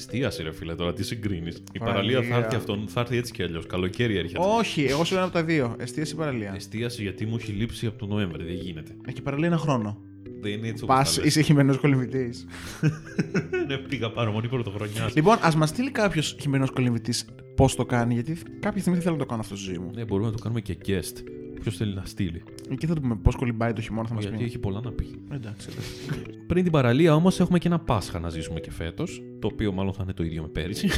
Εστίαση 0.00 0.42
ρε 0.42 0.52
φίλε 0.52 0.74
τώρα, 0.74 0.92
τι 0.92 1.04
συγκρίνεις; 1.04 1.62
Η 1.72 1.78
Παραλία. 1.78 2.14
παραλία 2.14 2.34
θα 2.36 2.44
έρθει, 2.44 2.56
αυτόν, 2.56 2.84
θα 2.88 3.00
έρθει 3.00 3.16
έτσι 3.16 3.32
κι 3.32 3.42
αλλιώς. 3.42 3.66
Καλοκαίρι 3.66 4.16
έρχεται. 4.16 4.38
Όχι, 4.58 4.84
εγώ 4.84 5.04
σου 5.04 5.14
ένα 5.14 5.22
από 5.24 5.32
τα 5.32 5.44
δύο. 5.44 5.76
Εστίαση 5.78 6.12
ή 6.14 6.16
παραλία. 6.16 6.52
Εστίαση 6.56 7.02
γιατί 7.02 7.26
μου 7.26 7.36
έχει 7.40 7.52
λείψει 7.52 7.86
από 7.86 7.98
τον 7.98 8.08
Νοέμβρη, 8.08 8.44
δεν 8.44 8.54
γίνεται. 8.54 8.90
Έχει 9.06 9.22
παραλία 9.22 9.46
ένα 9.46 9.56
χρόνο. 9.56 10.00
Δεν 10.40 10.52
είναι 10.52 10.68
έτσι 10.68 10.84
όπως 10.84 10.96
Πας, 10.96 11.14
τα 11.14 11.20
λες. 11.22 11.28
είσαι 11.30 11.40
χειμερινό 11.40 11.76
κολυμβητής. 11.78 12.46
Ναι, 13.66 13.76
πήγα 13.76 14.10
παραμονή 14.10 14.48
πρωτοχρονιάς. 14.48 15.14
λοιπόν, 15.14 15.36
ας 15.40 15.56
μας 15.56 15.68
στείλει 15.68 15.90
κάποιος 15.90 16.36
χειμερινό 16.40 16.68
κολυμβητής 16.72 17.24
πώς 17.56 17.74
το 17.76 17.84
κάνει, 17.84 18.14
γιατί 18.14 18.36
κάποια 18.60 18.80
στιγμή 18.80 19.00
θέλω 19.00 19.12
να 19.14 19.20
το 19.20 19.26
κάνω 19.26 19.40
αυτό 19.40 19.56
στη 19.56 19.64
ζωή 19.64 19.78
μου. 19.78 19.90
Ναι, 19.94 20.04
μπορούμε 20.04 20.28
να 20.28 20.34
το 20.36 20.42
κάνουμε 20.42 20.60
και 20.60 20.76
guest. 20.86 21.22
Ποιος 21.60 21.76
θέλει 21.76 21.94
να 21.94 22.02
στείλει; 22.04 22.42
Εκεί 22.72 22.86
θα 22.86 22.94
του 22.94 23.00
πούμε 23.00 23.16
πώς 23.22 23.36
κολυμπάει 23.36 23.72
το 23.72 23.80
χειμώνα, 23.80 24.08
θα 24.08 24.14
μας 24.14 24.22
Γιατί 24.22 24.38
πει. 24.38 24.44
έχει 24.44 24.58
πολλά 24.58 24.80
να 24.84 24.90
πει. 24.92 25.06
Εντάξει, 25.32 25.68
εντάξει. 25.72 25.90
Πριν 26.46 26.62
την 26.62 26.72
παραλία 26.72 27.14
όμως 27.14 27.40
έχουμε 27.40 27.58
και 27.58 27.68
ένα 27.68 27.78
Πάσχα 27.78 28.18
να 28.18 28.28
ζήσουμε 28.28 28.60
και 28.60 28.70
φέτος. 28.70 29.22
Το 29.38 29.46
οποίο 29.52 29.72
μάλλον 29.72 29.92
θα 29.92 30.00
είναι 30.02 30.12
το 30.12 30.22
ίδιο 30.22 30.42
με 30.42 30.48
πέρυσι. 30.48 30.88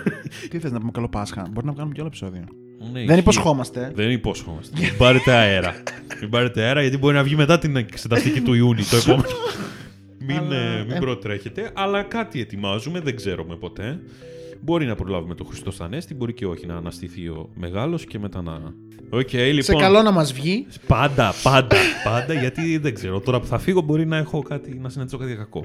Τι 0.50 0.58
θες 0.58 0.72
να 0.72 0.78
πούμε 0.78 0.90
καλό 0.90 1.08
Πάσχα; 1.08 1.48
Μπορεί 1.52 1.66
να 1.66 1.72
κάνουμε 1.72 1.94
και 1.94 2.00
άλλο 2.00 2.08
επεισόδιο. 2.08 2.44
Ναι, 2.78 2.90
Δεν 2.92 3.04
ισχύει. 3.04 3.18
υποσχόμαστε. 3.18 3.92
Δεν 3.94 4.10
υπόσχομαστε. 4.10 4.80
Μην 4.80 4.96
πάρετε 4.98 5.32
αέρα. 5.32 5.74
Μην 6.20 6.30
πάρετε 6.30 6.62
αέρα 6.62 6.80
γιατί 6.80 6.98
μπορεί 6.98 7.14
να 7.14 7.22
βγει 7.22 7.36
μετά 7.36 7.58
την 7.58 7.76
εξεταστική 7.76 8.40
του 8.40 8.54
Ιούνιου 8.54 8.84
το 8.90 8.96
επόμενο. 8.96 9.28
μην 10.26 10.36
Αλλά, 10.36 10.56
ε, 10.56 10.82
μην 10.84 10.96
ε, 10.96 10.98
προτρέχετε, 10.98 11.70
αλλά 11.74 12.02
κάτι 12.02 12.40
ετοιμάζουμε, 12.40 13.00
δεν 13.00 13.16
ξέρουμε 13.16 13.56
ποτέ. 13.56 14.00
Μπορεί 14.64 14.86
να 14.86 14.94
προλάβουμε 14.94 15.34
το 15.34 15.44
Χριστός 15.44 15.84
Ανέστη, 15.84 16.14
μπορεί 16.14 16.32
και 16.32 16.46
όχι 16.46 16.66
να 16.66 16.76
αναστηθεί 16.76 17.28
ο 17.28 17.48
μεγάλος 17.54 18.04
και 18.04 18.18
μετά 18.18 18.42
να. 18.42 18.74
Οκ, 19.10 19.32
λοιπόν. 19.32 19.62
Σε 19.62 19.74
καλό 19.74 20.02
να 20.02 20.10
μας 20.10 20.32
βγει. 20.32 20.66
Πάντα, 20.86 21.32
πάντα, 21.42 21.76
πάντα, 22.04 22.34
γιατί 22.34 22.76
δεν 22.78 22.94
ξέρω. 22.94 23.20
Τώρα 23.20 23.40
που 23.40 23.46
θα 23.46 23.58
φύγω 23.58 23.80
μπορεί 23.80 24.06
να 24.06 24.16
έχω 24.16 24.42
κάτι, 24.42 24.78
να 24.82 24.88
συναντήσω 24.88 25.18
κάτι 25.18 25.34
κακό. 25.36 25.64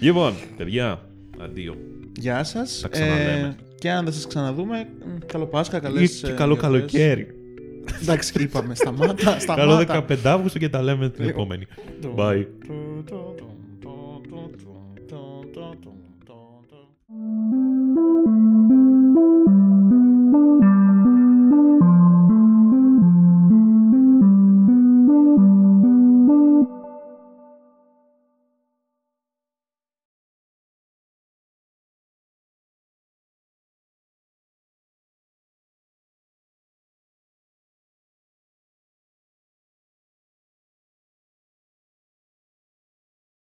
Λοιπόν, 0.00 0.32
παιδιά, 0.56 1.08
αντίο. 1.40 1.74
Γεια 2.18 2.44
σας. 2.44 2.78
Τα 2.82 2.88
ξαναλέμε. 2.88 3.56
και 3.78 3.90
αν 3.90 4.04
δεν 4.04 4.12
σας 4.12 4.26
ξαναδούμε, 4.26 4.88
μ, 5.06 5.26
καλό 5.26 5.46
Πάσχα, 5.46 5.78
καλές. 5.78 6.20
Ή 6.20 6.26
και 6.26 6.32
καλό 6.32 6.56
καλοκαίρι. 6.56 7.26
Εντάξει, 8.02 8.42
είπαμε. 8.42 8.74
Σταμάτα. 8.74 9.38
σταμάτα. 9.40 9.84
Καλό 9.84 10.04
15 10.08 10.16
Αύγουστο 10.24 10.58
και 10.58 10.68
τα 10.68 10.82
λέμε 10.82 11.10
την 11.10 11.24
Λοιπόν. 11.24 11.40
επόμενη. 11.42 11.66
Το- 12.00 12.14
Bye. 12.16 12.46
το- 12.66 13.02
το- 13.04 13.34
το- 13.36 13.55